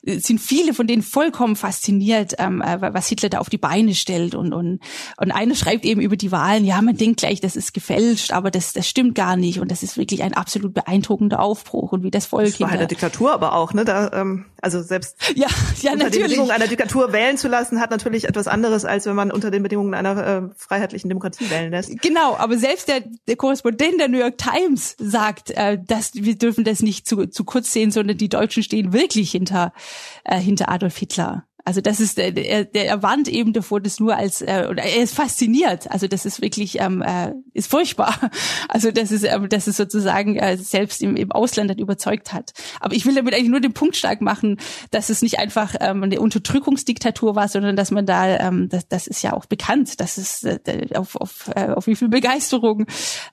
sind 0.05 0.41
viele 0.41 0.73
von 0.73 0.87
denen 0.87 1.03
vollkommen 1.03 1.55
fasziniert, 1.55 2.33
ähm, 2.37 2.61
äh, 2.61 2.81
was 2.81 3.07
Hitler 3.07 3.29
da 3.29 3.37
auf 3.39 3.49
die 3.49 3.57
Beine 3.57 3.95
stellt 3.95 4.35
und 4.35 4.53
und 4.53 4.79
und 5.17 5.31
einer 5.31 5.55
schreibt 5.55 5.85
eben 5.85 6.01
über 6.01 6.17
die 6.17 6.33
Wahlen, 6.33 6.65
ja 6.65 6.81
man 6.81 6.97
denkt 6.97 7.21
gleich, 7.21 7.39
das 7.39 7.55
ist 7.55 7.73
gefälscht, 7.73 8.33
aber 8.33 8.51
das 8.51 8.73
das 8.73 8.89
stimmt 8.89 9.15
gar 9.15 9.37
nicht 9.37 9.61
und 9.61 9.71
das 9.71 9.83
ist 9.83 9.95
wirklich 9.97 10.21
ein 10.21 10.32
ein 10.33 10.37
absolut 10.39 10.73
beeindruckender 10.73 11.39
Aufbruch 11.39 11.91
und 11.91 12.03
wie 12.03 12.11
das 12.11 12.25
Volk. 12.25 12.45
Das 12.45 12.59
war 12.59 12.69
halt 12.69 12.79
eine 12.79 12.87
Diktatur 12.87 13.33
aber 13.33 13.53
auch, 13.53 13.73
ne? 13.73 13.85
Da, 13.85 14.11
ähm, 14.13 14.45
also 14.61 14.81
selbst 14.81 15.17
ja, 15.35 15.47
ja, 15.81 15.91
unter 15.91 16.05
natürlich. 16.05 16.11
den 16.11 16.21
Bedingungen 16.23 16.51
einer 16.51 16.67
Diktatur 16.67 17.13
wählen 17.13 17.37
zu 17.37 17.47
lassen, 17.47 17.79
hat 17.79 17.91
natürlich 17.91 18.25
etwas 18.25 18.47
anderes, 18.47 18.85
als 18.85 19.05
wenn 19.05 19.15
man 19.15 19.31
unter 19.31 19.51
den 19.51 19.63
Bedingungen 19.63 19.93
einer 19.93 20.25
äh, 20.25 20.41
freiheitlichen 20.55 21.09
Demokratie 21.09 21.49
wählen 21.49 21.71
lässt. 21.71 22.01
Genau, 22.01 22.35
aber 22.37 22.57
selbst 22.57 22.87
der, 22.87 23.03
der 23.27 23.35
Korrespondent 23.35 23.99
der 23.99 24.07
New 24.07 24.19
York 24.19 24.37
Times 24.37 24.95
sagt, 24.99 25.51
äh, 25.51 25.77
dass 25.83 26.13
wir 26.13 26.37
dürfen 26.37 26.63
das 26.63 26.81
nicht 26.81 27.07
zu, 27.07 27.27
zu 27.27 27.43
kurz 27.43 27.71
sehen, 27.71 27.91
sondern 27.91 28.17
die 28.17 28.29
Deutschen 28.29 28.63
stehen 28.63 28.93
wirklich 28.93 29.31
hinter, 29.31 29.73
äh, 30.23 30.39
hinter 30.39 30.69
Adolf 30.69 30.97
Hitler. 30.97 31.45
Also 31.65 31.79
das 31.79 32.01
ist 32.01 32.17
der, 32.17 32.31
der, 32.31 32.65
der 32.65 33.01
warnt 33.03 33.29
eben 33.29 33.53
davor, 33.53 33.79
das 33.79 33.99
nur 33.99 34.17
als 34.17 34.41
äh, 34.41 34.67
oder 34.69 34.83
er 34.83 35.01
ist 35.01 35.15
fasziniert. 35.15 35.89
Also 35.89 36.07
das 36.07 36.25
ist 36.25 36.41
wirklich 36.41 36.81
ähm, 36.81 37.01
äh, 37.01 37.33
ist 37.53 37.69
furchtbar. 37.69 38.13
Also 38.69 38.91
das 38.91 39.11
ist 39.11 39.23
ähm, 39.23 39.49
das 39.49 39.67
ist 39.67 39.77
sozusagen 39.77 40.35
äh, 40.35 40.57
selbst 40.57 41.01
im, 41.01 41.15
im 41.15 41.31
Ausland 41.31 41.69
dann 41.69 41.77
überzeugt 41.77 42.33
hat. 42.33 42.53
Aber 42.79 42.95
ich 42.95 43.05
will 43.05 43.13
damit 43.13 43.33
eigentlich 43.33 43.49
nur 43.49 43.59
den 43.59 43.73
Punkt 43.73 43.95
stark 43.95 44.21
machen, 44.21 44.57
dass 44.91 45.09
es 45.09 45.21
nicht 45.21 45.39
einfach 45.39 45.75
ähm, 45.79 46.03
eine 46.03 46.19
Unterdrückungsdiktatur 46.19 47.35
war, 47.35 47.47
sondern 47.47 47.75
dass 47.75 47.91
man 47.91 48.05
da 48.05 48.37
ähm, 48.37 48.69
das, 48.69 48.87
das 48.87 49.07
ist 49.07 49.21
ja 49.21 49.33
auch 49.33 49.45
bekannt, 49.45 49.99
dass 49.99 50.17
es 50.17 50.43
äh, 50.43 50.59
auf 50.95 51.15
auf 51.15 51.49
äh, 51.55 51.69
auf 51.69 51.87
wie 51.87 51.95
viel 51.95 52.09
Begeisterung 52.09 52.87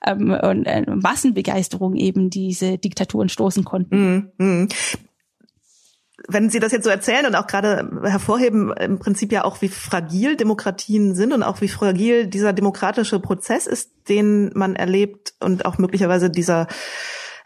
ähm, 0.05 0.31
und 0.31 0.65
äh, 0.65 0.85
Massenbegeisterung 0.87 1.95
eben 1.95 2.29
diese 2.29 2.77
Diktaturen 2.77 3.29
stoßen 3.29 3.63
konnten. 3.63 4.31
Mm, 4.37 4.43
mm 4.43 4.67
wenn 6.27 6.49
Sie 6.49 6.59
das 6.59 6.71
jetzt 6.71 6.83
so 6.83 6.89
erzählen 6.89 7.25
und 7.25 7.35
auch 7.35 7.47
gerade 7.47 7.89
hervorheben, 8.03 8.71
im 8.73 8.99
Prinzip 8.99 9.31
ja 9.31 9.43
auch, 9.43 9.61
wie 9.61 9.69
fragil 9.69 10.35
Demokratien 10.35 11.15
sind 11.15 11.33
und 11.33 11.43
auch 11.43 11.61
wie 11.61 11.67
fragil 11.67 12.27
dieser 12.27 12.53
demokratische 12.53 13.19
Prozess 13.19 13.67
ist, 13.67 13.91
den 14.09 14.51
man 14.53 14.75
erlebt 14.75 15.33
und 15.39 15.65
auch 15.65 15.77
möglicherweise 15.77 16.29
dieser 16.29 16.67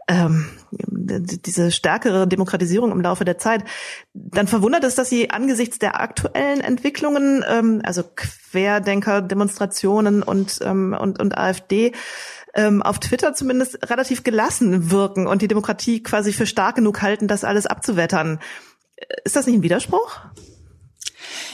ähm, 0.08 0.46
diese 0.72 1.72
stärkere 1.72 2.28
Demokratisierung 2.28 2.92
im 2.92 3.02
Laufe 3.02 3.26
der 3.26 3.40
Zeit, 3.40 3.64
dann 4.14 4.48
verwundert 4.48 4.84
es, 4.84 4.94
dass 4.96 5.10
Sie 5.10 5.32
angesichts 5.32 5.80
der 5.80 6.00
aktuellen 6.00 6.62
Entwicklungen, 6.62 7.44
ähm, 7.48 7.82
also 7.84 8.04
Querdenker-Demonstrationen 8.16 10.22
und, 10.22 10.60
ähm, 10.62 10.96
und, 11.00 11.20
und 11.20 11.36
AfD, 11.38 11.94
ähm, 12.56 12.82
auf 12.82 13.00
Twitter 13.00 13.34
zumindest 13.34 13.90
relativ 13.90 14.24
gelassen 14.24 14.90
wirken 14.90 15.28
und 15.28 15.42
die 15.42 15.48
Demokratie 15.48 16.02
quasi 16.02 16.34
für 16.34 16.46
stark 16.46 16.76
genug 16.76 17.02
halten, 17.02 17.28
das 17.28 17.44
alles 17.44 17.66
abzuwettern. 17.66 18.40
Ist 19.24 19.36
das 19.36 19.46
nicht 19.46 19.58
ein 19.58 19.64
Widerspruch? 19.64 20.20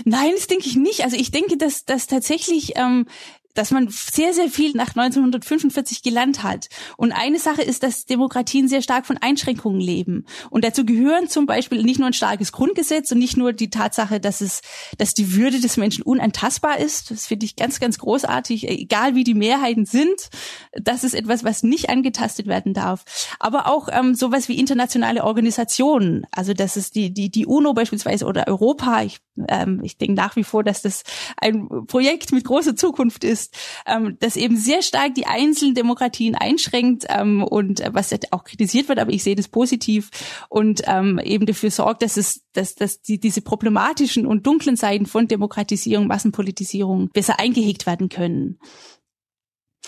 Nein, 0.06 0.32
das 0.36 0.48
denke 0.48 0.68
ich 0.68 0.76
nicht. 0.76 1.04
Also 1.04 1.18
ich 1.18 1.32
denke, 1.32 1.58
dass, 1.58 1.86
dass 1.86 2.08
tatsächlich 2.08 2.74
ähm, 2.76 3.08
dass 3.54 3.72
man 3.72 3.88
sehr, 3.90 4.34
sehr 4.34 4.50
viel 4.50 4.72
nach 4.74 4.96
1945 4.96 6.04
gelernt 6.04 6.44
hat. 6.44 6.68
Und 6.98 7.12
eine 7.12 7.40
Sache 7.40 7.62
ist, 7.62 7.84
dass 7.84 8.06
Demokratien 8.06 8.68
sehr 8.68 8.82
stark 8.82 9.06
von 9.06 9.18
Einschränkungen 9.18 9.82
leben. 9.82 10.26
Und 10.50 10.64
dazu 10.64 10.86
gehören 10.86 11.28
zum 11.28 11.46
Beispiel 11.46 11.84
nicht 11.84 12.00
nur 12.00 12.08
ein 12.08 12.14
starkes 12.14 12.52
Grundgesetz 12.52 13.12
und 13.12 13.20
nicht 13.20 13.38
nur 13.38 13.54
die 13.54 13.70
Tatsache, 13.70 14.20
dass 14.20 14.42
es, 14.42 14.62
dass 14.98 15.14
die 15.14 15.36
Würde 15.36 15.60
des 15.60 15.78
Menschen 15.78 16.04
unantastbar 16.04 16.80
ist. 16.80 17.12
Das 17.12 17.28
finde 17.28 17.46
ich 17.46 17.56
ganz, 17.56 17.80
ganz 17.80 17.98
großartig. 17.98 18.70
Egal 18.70 19.16
wie 19.16 19.24
die 19.24 19.34
Mehrheiten 19.34 19.86
sind, 19.86 20.30
das 20.74 21.04
ist 21.04 21.14
etwas, 21.14 21.44
was 21.44 21.64
nicht 21.64 21.90
angetastet 21.90 22.48
werden 22.48 22.74
darf. 22.74 23.04
Aber 23.40 23.68
auch 23.68 23.90
ähm, 23.92 24.16
sowas 24.16 24.48
wie 24.48 24.60
internationale 24.60 25.24
Organisationen. 25.24 26.26
Also, 26.32 26.54
dass 26.54 26.76
es 26.76 26.92
die, 26.92 27.14
die, 27.14 27.30
die 27.30 27.46
UNO 27.46 27.74
beispielsweise 27.74 28.26
oder 28.26 28.48
Europa. 28.48 29.04
Ich, 29.04 29.20
ähm, 29.48 29.82
ich 29.84 29.98
denke 29.98 30.16
nach 30.16 30.36
wie 30.36 30.44
vor, 30.44 30.64
dass 30.64 30.82
das 30.82 31.04
ein 31.38 31.68
Projekt 31.88 32.32
mit 32.32 32.46
großer 32.46 32.76
Zukunft 32.76 33.24
ist 33.24 33.41
ist, 33.42 33.58
ähm, 33.86 34.18
das 34.20 34.36
eben 34.36 34.58
sehr 34.58 34.82
stark 34.82 35.16
die 35.16 35.26
einzelnen 35.26 35.76
Demokratien 35.76 36.36
einschränkt 36.36 37.06
ähm, 37.10 37.44
und 37.44 37.80
äh, 37.80 37.90
was 37.94 38.12
auch 38.32 38.44
kritisiert 38.44 38.90
wird, 38.90 39.00
aber 39.00 39.12
ich 39.12 39.24
sehe 39.24 39.36
das 39.36 39.48
positiv 39.48 40.10
und 40.50 40.82
ähm, 40.86 41.20
eben 41.24 41.46
dafür 41.46 41.72
sorgt, 41.72 42.04
dass 42.04 42.18
es, 42.18 42.44
dass, 42.54 42.76
dass 42.76 43.02
die, 43.02 43.20
diese 43.20 43.42
problematischen 43.42 44.26
und 44.26 44.46
dunklen 44.46 44.76
Seiten 44.76 45.06
von 45.06 45.28
Demokratisierung, 45.28 46.08
Massenpolitisierung 46.08 47.10
besser 47.10 47.40
eingehegt 47.40 47.86
werden 47.86 48.10
können. 48.10 48.60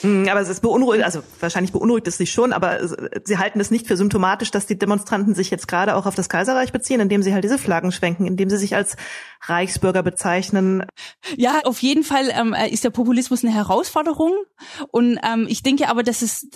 Hm, 0.01 0.27
aber 0.27 0.41
es 0.41 0.49
ist 0.49 0.61
beunruhigend, 0.61 1.05
also 1.05 1.21
wahrscheinlich 1.39 1.71
beunruhigt 1.71 2.07
es 2.07 2.17
sich 2.17 2.31
schon, 2.31 2.51
aber 2.51 2.79
sie 3.23 3.37
halten 3.37 3.59
es 3.59 3.69
nicht 3.69 3.87
für 3.87 3.95
symptomatisch, 3.95 4.49
dass 4.49 4.65
die 4.65 4.77
Demonstranten 4.77 5.35
sich 5.35 5.51
jetzt 5.51 5.67
gerade 5.67 5.95
auch 5.95 6.07
auf 6.07 6.15
das 6.15 6.29
Kaiserreich 6.29 6.71
beziehen, 6.71 6.99
indem 6.99 7.21
sie 7.21 7.33
halt 7.33 7.43
diese 7.43 7.59
Flaggen 7.59 7.91
schwenken, 7.91 8.25
indem 8.25 8.49
sie 8.49 8.57
sich 8.57 8.75
als 8.75 8.97
Reichsbürger 9.45 10.01
bezeichnen. 10.01 10.85
Ja, 11.37 11.59
auf 11.65 11.79
jeden 11.81 12.03
Fall 12.03 12.29
ähm, 12.33 12.55
ist 12.71 12.83
der 12.83 12.89
Populismus 12.89 13.43
eine 13.43 13.53
Herausforderung. 13.53 14.33
Und 14.89 15.19
ähm, 15.23 15.45
ich 15.47 15.61
denke 15.61 15.89
aber, 15.89 16.01
dass 16.01 16.21
es 16.21 16.47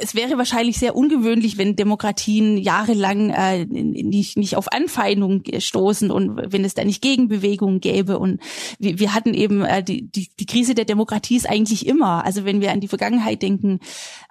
es 0.00 0.14
wäre 0.14 0.38
wahrscheinlich 0.38 0.78
sehr 0.78 0.96
ungewöhnlich, 0.96 1.58
wenn 1.58 1.76
Demokratien 1.76 2.56
jahrelang 2.56 3.30
äh, 3.30 3.64
nicht 3.66 4.36
nicht 4.36 4.56
auf 4.56 4.72
Anfeindung 4.72 5.42
stoßen 5.56 6.10
und 6.10 6.52
wenn 6.52 6.64
es 6.64 6.74
da 6.74 6.84
nicht 6.84 7.02
Gegenbewegungen 7.02 7.80
gäbe. 7.80 8.18
Und 8.18 8.40
wir, 8.78 8.98
wir 8.98 9.14
hatten 9.14 9.34
eben 9.34 9.64
äh, 9.64 9.84
die, 9.84 10.10
die 10.10 10.30
die 10.38 10.46
Krise 10.46 10.74
der 10.74 10.84
Demokratie 10.84 11.36
ist 11.36 11.48
eigentlich 11.48 11.86
immer, 11.86 12.24
also 12.24 12.44
wenn 12.44 12.60
wir 12.60 12.71
an 12.72 12.80
die 12.80 12.88
Vergangenheit 12.88 13.42
denken. 13.42 13.80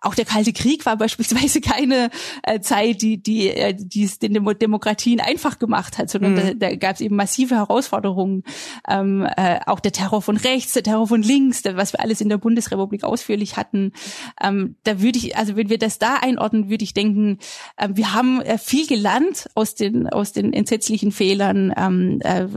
Auch 0.01 0.15
der 0.15 0.25
Kalte 0.25 0.53
Krieg 0.53 0.85
war 0.85 0.97
beispielsweise 0.97 1.61
keine 1.61 2.09
äh, 2.43 2.59
Zeit, 2.59 3.01
die, 3.01 3.21
die, 3.21 3.49
äh, 3.49 3.75
die 3.77 4.03
es 4.03 4.19
den 4.19 4.33
Demo 4.33 4.53
Demokratien 4.53 5.19
einfach 5.19 5.59
gemacht 5.59 5.97
hat, 5.97 6.09
sondern 6.09 6.33
mhm. 6.33 6.59
da, 6.59 6.69
da 6.69 6.75
gab 6.75 6.95
es 6.95 7.01
eben 7.01 7.15
massive 7.15 7.55
Herausforderungen. 7.55 8.43
Ähm, 8.87 9.27
äh, 9.37 9.59
auch 9.65 9.79
der 9.79 9.91
Terror 9.91 10.21
von 10.21 10.37
rechts, 10.37 10.73
der 10.73 10.83
Terror 10.83 11.07
von 11.07 11.21
links, 11.21 11.63
was 11.63 11.93
wir 11.93 11.99
alles 11.99 12.21
in 12.21 12.29
der 12.29 12.37
Bundesrepublik 12.37 13.03
ausführlich 13.03 13.57
hatten. 13.57 13.93
Ähm, 14.41 14.75
da 14.83 15.01
würde 15.01 15.17
ich, 15.17 15.37
also 15.37 15.55
wenn 15.55 15.69
wir 15.69 15.77
das 15.77 15.99
da 15.99 16.15
einordnen, 16.15 16.69
würde 16.69 16.83
ich 16.83 16.93
denken, 16.93 17.39
äh, 17.77 17.89
wir 17.91 18.13
haben 18.13 18.41
äh, 18.41 18.57
viel 18.57 18.87
gelernt 18.87 19.49
aus 19.55 19.75
den, 19.75 20.07
aus 20.07 20.31
den 20.31 20.53
entsetzlichen 20.53 21.11
Fehlern, 21.11 21.73
ähm, 21.77 22.19
äh, 22.21 22.47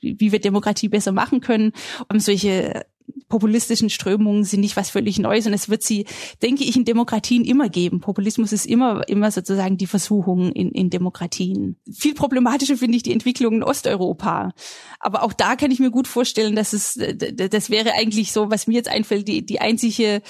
wie 0.00 0.32
wir 0.32 0.40
Demokratie 0.40 0.88
besser 0.88 1.12
machen 1.12 1.40
können, 1.40 1.72
um 2.08 2.20
solche 2.20 2.84
populistischen 3.28 3.90
Strömungen 3.90 4.44
sind 4.44 4.60
nicht 4.60 4.76
was 4.76 4.90
völlig 4.90 5.18
Neues 5.18 5.46
und 5.46 5.52
es 5.52 5.68
wird 5.68 5.82
sie, 5.82 6.06
denke 6.42 6.64
ich, 6.64 6.76
in 6.76 6.84
Demokratien 6.84 7.44
immer 7.44 7.68
geben. 7.68 8.00
Populismus 8.00 8.52
ist 8.52 8.66
immer, 8.66 9.06
immer 9.08 9.30
sozusagen 9.30 9.76
die 9.76 9.86
Versuchung 9.86 10.52
in, 10.52 10.70
in 10.70 10.90
Demokratien. 10.90 11.76
Viel 11.92 12.14
problematischer 12.14 12.76
finde 12.76 12.96
ich 12.96 13.02
die 13.02 13.12
Entwicklung 13.12 13.54
in 13.54 13.62
Osteuropa. 13.62 14.52
Aber 14.98 15.22
auch 15.22 15.32
da 15.32 15.56
kann 15.56 15.70
ich 15.70 15.78
mir 15.78 15.90
gut 15.90 16.08
vorstellen, 16.08 16.56
dass 16.56 16.72
es, 16.72 16.98
das 17.34 17.70
wäre 17.70 17.92
eigentlich 17.92 18.32
so, 18.32 18.50
was 18.50 18.66
mir 18.66 18.74
jetzt 18.74 18.88
einfällt, 18.88 19.28
die, 19.28 19.44
die 19.44 19.60
einzige 19.60 20.22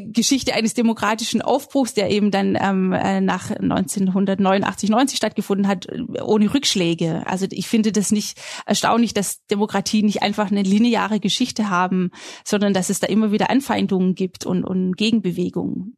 Geschichte 0.00 0.54
eines 0.54 0.74
demokratischen 0.74 1.42
Aufbruchs, 1.42 1.94
der 1.94 2.10
eben 2.10 2.30
dann 2.30 2.56
ähm, 2.60 2.92
äh, 2.92 3.20
nach 3.20 3.50
1989, 3.50 4.88
90 4.88 5.16
stattgefunden 5.16 5.68
hat, 5.68 5.86
ohne 6.22 6.52
Rückschläge. 6.52 7.22
Also 7.26 7.46
ich 7.50 7.68
finde 7.68 7.92
das 7.92 8.10
nicht 8.10 8.40
erstaunlich, 8.64 9.12
dass 9.12 9.44
Demokratien 9.46 10.06
nicht 10.06 10.22
einfach 10.22 10.50
eine 10.50 10.62
lineare 10.62 11.20
Geschichte 11.20 11.68
haben, 11.68 12.10
sondern 12.44 12.72
dass 12.72 12.88
es 12.88 13.00
da 13.00 13.06
immer 13.08 13.30
wieder 13.30 13.50
Anfeindungen 13.50 14.14
gibt 14.14 14.46
und, 14.46 14.64
und 14.64 14.96
Gegenbewegungen. 14.96 15.96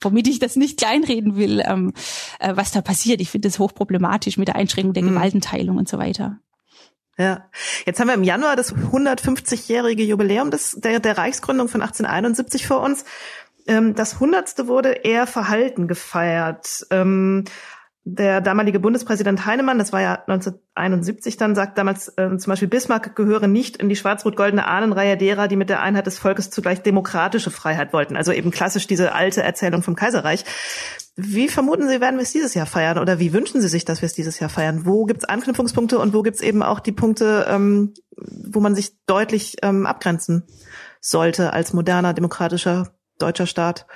Womit 0.00 0.28
ich 0.28 0.38
das 0.38 0.56
nicht 0.56 0.78
kleinreden 0.78 1.36
will, 1.36 1.62
ähm, 1.66 1.92
äh, 2.38 2.54
was 2.54 2.70
da 2.70 2.80
passiert. 2.80 3.20
Ich 3.20 3.30
finde 3.30 3.48
das 3.48 3.58
hochproblematisch 3.58 4.38
mit 4.38 4.48
der 4.48 4.56
Einschränkung 4.56 4.92
der 4.92 5.02
mhm. 5.02 5.14
Gewaltenteilung 5.14 5.76
und 5.78 5.88
so 5.88 5.98
weiter. 5.98 6.38
Ja, 7.18 7.48
jetzt 7.86 7.98
haben 7.98 8.08
wir 8.08 8.14
im 8.14 8.24
Januar 8.24 8.56
das 8.56 8.74
150-jährige 8.74 10.02
Jubiläum 10.02 10.50
des, 10.50 10.72
der, 10.78 11.00
der 11.00 11.16
Reichsgründung 11.16 11.68
von 11.68 11.80
1871 11.80 12.66
vor 12.66 12.82
uns. 12.82 13.04
Ähm, 13.66 13.94
das 13.94 14.20
Hundertste 14.20 14.68
wurde 14.68 14.90
eher 14.90 15.26
verhalten 15.26 15.88
gefeiert. 15.88 16.86
Ähm, 16.90 17.44
der 18.08 18.40
damalige 18.40 18.78
Bundespräsident 18.78 19.46
Heinemann, 19.46 19.78
das 19.78 19.92
war 19.92 20.00
ja 20.00 20.14
1971 20.28 21.38
dann, 21.38 21.56
sagt 21.56 21.76
damals 21.76 22.08
äh, 22.16 22.36
zum 22.36 22.50
Beispiel 22.50 22.68
Bismarck 22.68 23.16
gehöre 23.16 23.48
nicht 23.48 23.78
in 23.78 23.88
die 23.88 23.96
schwarz-rot-goldene 23.96 24.64
Ahnenreihe 24.64 25.16
derer, 25.16 25.48
die 25.48 25.56
mit 25.56 25.70
der 25.70 25.82
Einheit 25.82 26.06
des 26.06 26.18
Volkes 26.18 26.50
zugleich 26.50 26.82
demokratische 26.82 27.50
Freiheit 27.50 27.92
wollten. 27.92 28.16
Also 28.16 28.30
eben 28.30 28.52
klassisch 28.52 28.86
diese 28.86 29.12
alte 29.12 29.42
Erzählung 29.42 29.82
vom 29.82 29.96
Kaiserreich. 29.96 30.44
Wie 31.18 31.48
vermuten 31.48 31.88
Sie, 31.88 32.02
werden 32.02 32.16
wir 32.16 32.24
es 32.24 32.32
dieses 32.32 32.52
Jahr 32.52 32.66
feiern 32.66 32.98
oder 32.98 33.18
wie 33.18 33.32
wünschen 33.32 33.62
Sie 33.62 33.68
sich, 33.68 33.86
dass 33.86 34.02
wir 34.02 34.06
es 34.06 34.12
dieses 34.12 34.38
Jahr 34.38 34.50
feiern? 34.50 34.84
Wo 34.84 35.06
gibt 35.06 35.22
es 35.22 35.28
Anknüpfungspunkte 35.28 35.98
und 35.98 36.12
wo 36.12 36.20
gibt 36.20 36.36
es 36.36 36.42
eben 36.42 36.62
auch 36.62 36.78
die 36.78 36.92
Punkte, 36.92 37.46
ähm, 37.48 37.94
wo 38.16 38.60
man 38.60 38.74
sich 38.74 38.92
deutlich 39.06 39.56
ähm, 39.62 39.86
abgrenzen 39.86 40.44
sollte 41.00 41.54
als 41.54 41.72
moderner, 41.72 42.12
demokratischer 42.12 42.92
deutscher 43.18 43.46
Staat? 43.46 43.86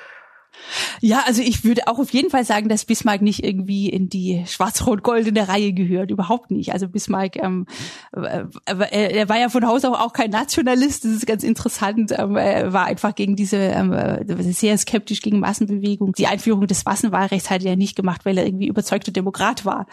Ja, 1.01 1.23
also 1.27 1.43
ich 1.43 1.65
würde 1.65 1.89
auch 1.89 1.99
auf 1.99 2.11
jeden 2.11 2.31
Fall 2.31 2.45
sagen, 2.45 2.69
dass 2.69 2.85
Bismarck 2.85 3.23
nicht 3.23 3.45
irgendwie 3.45 3.89
in 3.89 4.09
die 4.09 4.45
schwarz-rot-goldene 4.47 5.49
Reihe 5.49 5.73
gehört. 5.73 6.11
Überhaupt 6.11 6.51
nicht. 6.51 6.73
Also 6.73 6.89
Bismarck, 6.89 7.37
ähm, 7.37 7.67
äh, 8.13 8.45
er 8.91 9.29
war 9.29 9.39
ja 9.39 9.49
von 9.49 9.67
Haus 9.67 9.85
aus 9.85 9.97
auch 9.97 10.13
kein 10.13 10.31
Nationalist. 10.31 11.05
Das 11.05 11.13
ist 11.13 11.27
ganz 11.27 11.43
interessant. 11.43 12.13
Ähm, 12.17 12.37
er 12.37 12.73
war 12.73 12.85
einfach 12.85 13.15
gegen 13.15 13.37
diese, 13.37 13.57
ähm, 13.57 13.93
äh, 13.93 14.25
sehr 14.53 14.77
skeptisch 14.79 15.21
gegen 15.23 15.41
Massenbewegung. 15.41 16.13
Die 16.13 16.27
Einführung 16.27 16.67
des 16.67 16.85
Massenwahlrechts 16.85 17.51
hat 17.51 17.65
er 17.65 17.77
nicht 17.77 17.97
gemacht, 17.97 18.25
weil 18.25 18.39
er 18.39 18.47
irgendwie 18.47 18.69
überzeugter 18.69 19.13
Demokrat 19.13 19.65
war. 19.65 19.87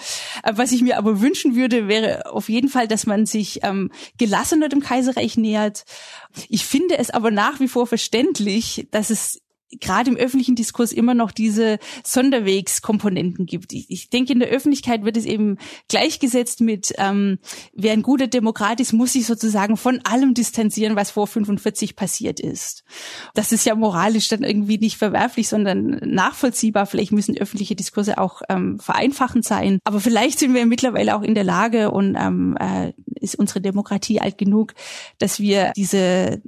Äh, 0.44 0.54
was 0.56 0.72
ich 0.72 0.82
mir 0.82 0.98
aber 0.98 1.22
wünschen 1.22 1.56
würde, 1.56 1.88
wäre 1.88 2.32
auf 2.32 2.50
jeden 2.50 2.70
Fall, 2.70 2.88
dass 2.88 3.06
man 3.06 3.26
sich 3.26 3.60
ähm, 3.64 3.92
gelassener 4.18 4.70
dem 4.70 4.82
Kaiserreich 4.82 5.38
nähert. 5.38 5.86
Ich 6.50 6.66
finde 6.66 6.98
es 6.98 7.10
aber 7.10 7.32
nach 7.32 7.60
wie 7.60 7.68
vor 7.68 7.88
verständlich, 7.88 8.88
dass 8.92 9.10
es 9.10 9.42
gerade 9.72 10.10
im 10.10 10.18
öffentlichen 10.18 10.56
Diskurs 10.56 10.92
immer 10.92 11.14
noch 11.14 11.32
diese 11.32 11.80
Sonderwegskomponenten 12.04 13.46
gibt. 13.46 13.74
Ich, 13.74 13.90
ich, 13.90 14.10
denke, 14.10 14.34
in 14.34 14.40
der 14.40 14.50
Öffentlichkeit 14.50 15.04
wird 15.04 15.18
es 15.18 15.26
eben 15.26 15.58
gleichgesetzt 15.90 16.62
mit, 16.62 16.94
ähm, 16.98 17.40
wer 17.74 17.94
ein 17.94 18.02
guter 18.02 18.28
Demokrat 18.28 18.80
ist, 18.80 18.94
muss 18.94 19.14
sich 19.14 19.26
sozusagen 19.26 19.76
von 19.76 20.00
allem 20.06 20.34
distanzieren, 20.34 20.96
was 20.96 21.12
vor 21.12 21.28
45 21.28 21.96
passiert 21.96 22.40
ist. 22.40 22.84
Das 23.34 23.52
ist 23.52 23.66
ja 23.66 23.76
moralisch 23.76 24.30
dann 24.30 24.44
irgendwie 24.44 24.78
nicht 24.78 24.98
verwerflich, 24.98 25.50
sondern 25.50 26.00
nachvollziehbar. 26.04 26.86
Vielleicht 26.86 27.12
müssen 27.12 27.38
öffentliche 27.38 27.76
Diskurse 27.76 28.18
auch 28.18 28.42
ähm, 28.50 28.80
vereinfachend 28.80 29.46
sein. 29.46 29.80
Aber 29.84 30.00
vielleicht 30.00 30.40
sind 30.40 30.54
wir 30.54 30.66
mittlerweile 30.66 31.16
auch 31.16 31.24
in 31.24 31.36
der 31.36 31.44
Lage 31.44 31.92
und 31.92 32.16
ähm, 32.16 32.58
äh, 32.60 32.94
ist 33.20 33.36
unsere 33.36 33.62
Demokratie 33.62 34.22
alt 34.22 34.38
genug, 34.38 34.74
dass 35.18 35.40
wir 35.40 35.74
diese 35.76 36.42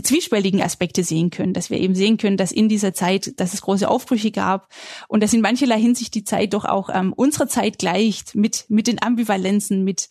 zwiespältigen 0.00 0.62
Aspekte 0.62 1.04
sehen 1.04 1.30
können, 1.30 1.52
dass 1.52 1.68
wir 1.68 1.78
eben 1.78 1.94
sehen 1.94 2.16
können, 2.16 2.36
dass 2.36 2.52
in 2.52 2.68
dieser 2.68 2.94
Zeit, 2.94 3.38
dass 3.38 3.52
es 3.52 3.60
große 3.60 3.88
Aufbrüche 3.88 4.30
gab 4.30 4.68
und 5.08 5.22
dass 5.22 5.34
in 5.34 5.42
mancherlei 5.42 5.78
Hinsicht 5.78 6.14
die 6.14 6.24
Zeit 6.24 6.54
doch 6.54 6.64
auch 6.64 6.88
ähm, 6.92 7.12
unserer 7.12 7.48
Zeit 7.48 7.78
gleicht 7.78 8.34
mit 8.34 8.64
mit 8.68 8.86
den 8.86 9.02
Ambivalenzen, 9.02 9.84
mit 9.84 10.08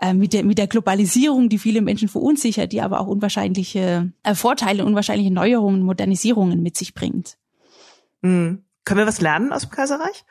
äh, 0.00 0.14
mit 0.14 0.32
der 0.32 0.44
mit 0.44 0.56
der 0.56 0.68
Globalisierung, 0.68 1.50
die 1.50 1.58
viele 1.58 1.82
Menschen 1.82 2.08
verunsichert, 2.08 2.72
die 2.72 2.80
aber 2.80 3.00
auch 3.00 3.06
unwahrscheinliche 3.06 4.12
äh, 4.22 4.34
Vorteile, 4.34 4.86
unwahrscheinliche 4.86 5.32
Neuerungen, 5.32 5.82
Modernisierungen 5.82 6.62
mit 6.62 6.76
sich 6.76 6.94
bringt. 6.94 7.36
Mhm. 8.22 8.64
Können 8.84 8.98
wir 8.98 9.06
was 9.06 9.20
lernen 9.20 9.52
aus 9.52 9.62
dem 9.62 9.70
Kaiserreich? 9.70 10.24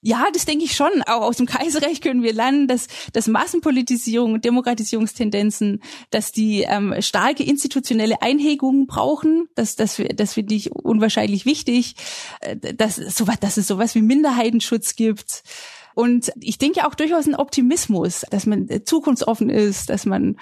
Ja, 0.00 0.26
das 0.32 0.44
denke 0.44 0.64
ich 0.64 0.76
schon. 0.76 1.02
Auch 1.06 1.22
aus 1.22 1.38
dem 1.38 1.46
Kaiserreich 1.46 2.00
können 2.00 2.22
wir 2.22 2.32
lernen, 2.32 2.68
dass, 2.68 2.86
dass 3.12 3.26
Massenpolitisierung 3.26 4.34
und 4.34 4.44
Demokratisierungstendenzen, 4.44 5.82
dass 6.10 6.30
die 6.30 6.62
ähm, 6.62 6.94
starke 7.00 7.42
institutionelle 7.42 8.22
Einhegungen 8.22 8.86
brauchen. 8.86 9.48
Das, 9.56 9.74
das, 9.74 10.00
das 10.14 10.34
finde 10.34 10.54
ich 10.54 10.70
unwahrscheinlich 10.70 11.46
wichtig. 11.46 11.96
Äh, 12.40 12.74
dass, 12.74 12.94
sowas, 12.94 13.40
dass 13.40 13.56
es 13.56 13.66
sowas 13.66 13.96
wie 13.96 14.02
Minderheitenschutz 14.02 14.94
gibt. 14.94 15.42
Und 15.96 16.30
ich 16.40 16.58
denke 16.58 16.86
auch 16.86 16.94
durchaus 16.94 17.26
ein 17.26 17.34
Optimismus, 17.34 18.24
dass 18.30 18.46
man 18.46 18.68
zukunftsoffen 18.84 19.50
ist, 19.50 19.90
dass 19.90 20.06
man 20.06 20.36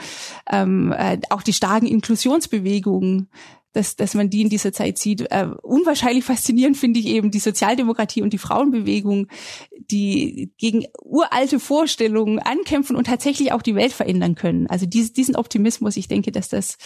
ähm, 0.53 0.93
äh, 0.93 1.19
auch 1.31 1.43
die 1.43 1.55
starken 1.55 1.87
Inklusionsbewegungen 1.87 3.31
dass, 3.77 3.95
dass 3.95 4.15
man 4.15 4.31
die 4.31 4.43
in 4.43 4.49
dieser 4.49 4.73
Zeit 4.73 4.97
sieht. 4.97 5.21
Äh, 5.31 5.49
unwahrscheinlich 5.63 6.25
faszinierend 6.25 6.77
finde 6.77 6.99
ich 6.99 7.07
eben 7.07 7.31
die 7.31 7.39
Sozialdemokratie 7.39 8.23
und 8.23 8.33
die 8.33 8.39
Frauenbewegung, 8.39 9.29
die 9.91 10.51
gegen 10.57 10.87
uralte 11.03 11.61
Vorstellungen 11.61 12.39
ankämpfen 12.39 12.97
und 12.97 13.07
tatsächlich 13.07 13.53
auch 13.53 13.63
die 13.63 13.75
Welt 13.75 13.93
verändern 13.93 14.35
können. 14.35 14.67
Also 14.69 14.87
dies, 14.87 15.13
diesen 15.13 15.37
Optimismus, 15.37 15.97
ich 15.97 16.09
denke, 16.09 16.33
dass 16.33 16.49
das 16.49 16.79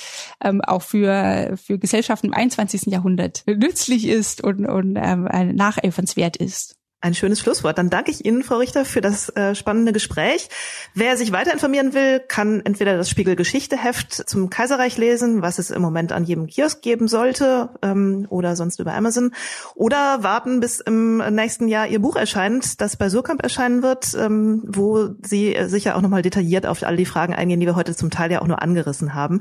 ähm, 0.43 0.61
auch 0.63 0.83
für, 0.83 1.57
für 1.57 1.79
Gesellschaften 1.79 2.27
im 2.27 2.35
21. 2.35 2.87
Jahrhundert 2.87 3.45
nützlich 3.47 4.07
ist 4.07 4.43
und, 4.43 4.67
und 4.67 4.97
ähm, 5.01 5.29
nacheifernswert 5.55 6.37
ist. 6.37 6.80
Ein 7.03 7.15
schönes 7.15 7.41
Schlusswort. 7.41 7.79
Dann 7.79 7.89
danke 7.89 8.11
ich 8.11 8.27
Ihnen, 8.27 8.43
Frau 8.43 8.59
Richter, 8.59 8.85
für 8.85 9.01
das 9.01 9.31
äh, 9.31 9.55
spannende 9.55 9.95
Gespräch. 9.95 10.51
Wer 10.93 11.17
sich 11.17 11.33
weiter 11.33 11.51
informieren 11.51 11.95
will, 11.95 12.21
kann 12.21 12.61
entweder 12.61 12.95
das 12.99 13.09
Spiegel 13.09 13.37
Geschichte 13.37 13.79
Heft 13.79 14.13
zum 14.13 14.51
Kaiserreich 14.51 14.99
lesen, 14.99 15.41
was 15.41 15.59
es 15.59 15.71
im 15.71 15.81
Moment 15.81 16.13
an 16.13 16.25
jedem 16.25 16.47
Kiosk 16.47 16.83
geben 16.83 17.09
sollte, 17.09 17.71
ähm, 17.81 18.27
oder 18.29 18.55
sonst 18.55 18.81
über 18.81 18.93
Amazon, 18.93 19.33
oder 19.75 20.23
warten, 20.23 20.61
bis 20.61 20.81
im 20.81 21.23
nächsten 21.35 21.69
Jahr 21.69 21.87
Ihr 21.87 22.01
Buch 22.01 22.17
erscheint, 22.17 22.83
das 22.83 22.99
bei 22.99 23.09
Surkamp 23.09 23.43
erscheinen 23.43 23.83
wird, 23.83 24.15
ähm, 24.15 24.63
wo 24.67 25.09
Sie 25.23 25.57
sicher 25.69 25.97
auch 25.97 26.03
nochmal 26.03 26.21
detailliert 26.21 26.67
auf 26.67 26.83
all 26.83 26.99
die 26.99 27.07
Fragen 27.07 27.35
eingehen, 27.35 27.61
die 27.61 27.67
wir 27.67 27.77
heute 27.77 27.97
zum 27.97 28.11
Teil 28.11 28.31
ja 28.31 28.43
auch 28.43 28.47
nur 28.47 28.61
angerissen 28.61 29.15
haben. 29.15 29.41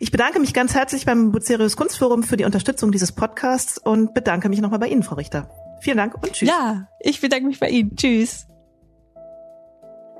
Ich 0.00 0.12
bedanke 0.12 0.40
mich 0.40 0.54
ganz 0.54 0.74
herzlich 0.74 1.04
beim 1.04 1.30
Bucerius 1.30 1.76
Kunstforum 1.76 2.22
für 2.22 2.38
die 2.38 2.44
Unterstützung 2.46 2.90
dieses 2.90 3.12
Podcasts 3.12 3.76
und 3.76 4.14
bedanke 4.14 4.48
mich 4.48 4.62
nochmal 4.62 4.78
bei 4.78 4.88
Ihnen, 4.88 5.02
Frau 5.02 5.16
Richter. 5.16 5.65
Vielen 5.86 5.98
Dank 5.98 6.14
und 6.16 6.32
tschüss. 6.32 6.48
Ja, 6.48 6.88
ich 6.98 7.20
bedanke 7.20 7.46
mich 7.46 7.60
bei 7.60 7.68
Ihnen. 7.68 7.94
Tschüss. 7.94 8.48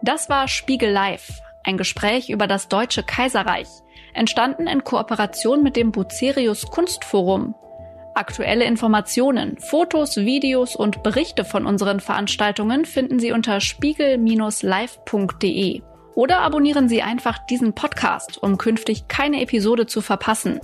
Das 0.00 0.28
war 0.28 0.46
Spiegel 0.46 0.92
Live, 0.92 1.40
ein 1.64 1.76
Gespräch 1.76 2.30
über 2.30 2.46
das 2.46 2.68
Deutsche 2.68 3.02
Kaiserreich, 3.02 3.66
entstanden 4.14 4.68
in 4.68 4.84
Kooperation 4.84 5.64
mit 5.64 5.74
dem 5.74 5.90
Bucerius 5.90 6.70
Kunstforum. 6.70 7.56
Aktuelle 8.14 8.64
Informationen, 8.64 9.58
Fotos, 9.58 10.18
Videos 10.18 10.76
und 10.76 11.02
Berichte 11.02 11.44
von 11.44 11.66
unseren 11.66 11.98
Veranstaltungen 11.98 12.84
finden 12.84 13.18
Sie 13.18 13.32
unter 13.32 13.60
spiegel-live.de 13.60 15.82
oder 16.14 16.42
abonnieren 16.42 16.88
Sie 16.88 17.02
einfach 17.02 17.44
diesen 17.46 17.74
Podcast, 17.74 18.40
um 18.40 18.56
künftig 18.56 19.08
keine 19.08 19.42
Episode 19.42 19.88
zu 19.88 20.00
verpassen. 20.00 20.60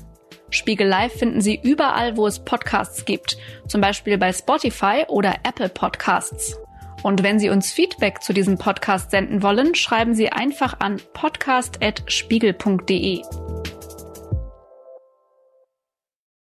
Spiegel 0.53 0.87
Live 0.87 1.15
finden 1.15 1.41
Sie 1.41 1.59
überall, 1.63 2.17
wo 2.17 2.27
es 2.27 2.39
Podcasts 2.39 3.05
gibt, 3.05 3.37
zum 3.67 3.81
Beispiel 3.81 4.19
bei 4.19 4.33
Spotify 4.33 5.05
oder 5.09 5.35
Apple 5.43 5.69
Podcasts. 5.69 6.57
Und 7.03 7.23
wenn 7.23 7.39
Sie 7.39 7.51
uns 7.51 7.71
Feedback 7.73 8.23
zu 8.23 8.33
diesem 8.33 8.57
Podcast 8.59 9.11
senden 9.11 9.43
wollen, 9.43 9.75
schreiben 9.75 10.15
Sie 10.15 10.31
einfach 10.31 10.77
an 10.79 11.03
podcast.spiegel.de. 11.15 13.23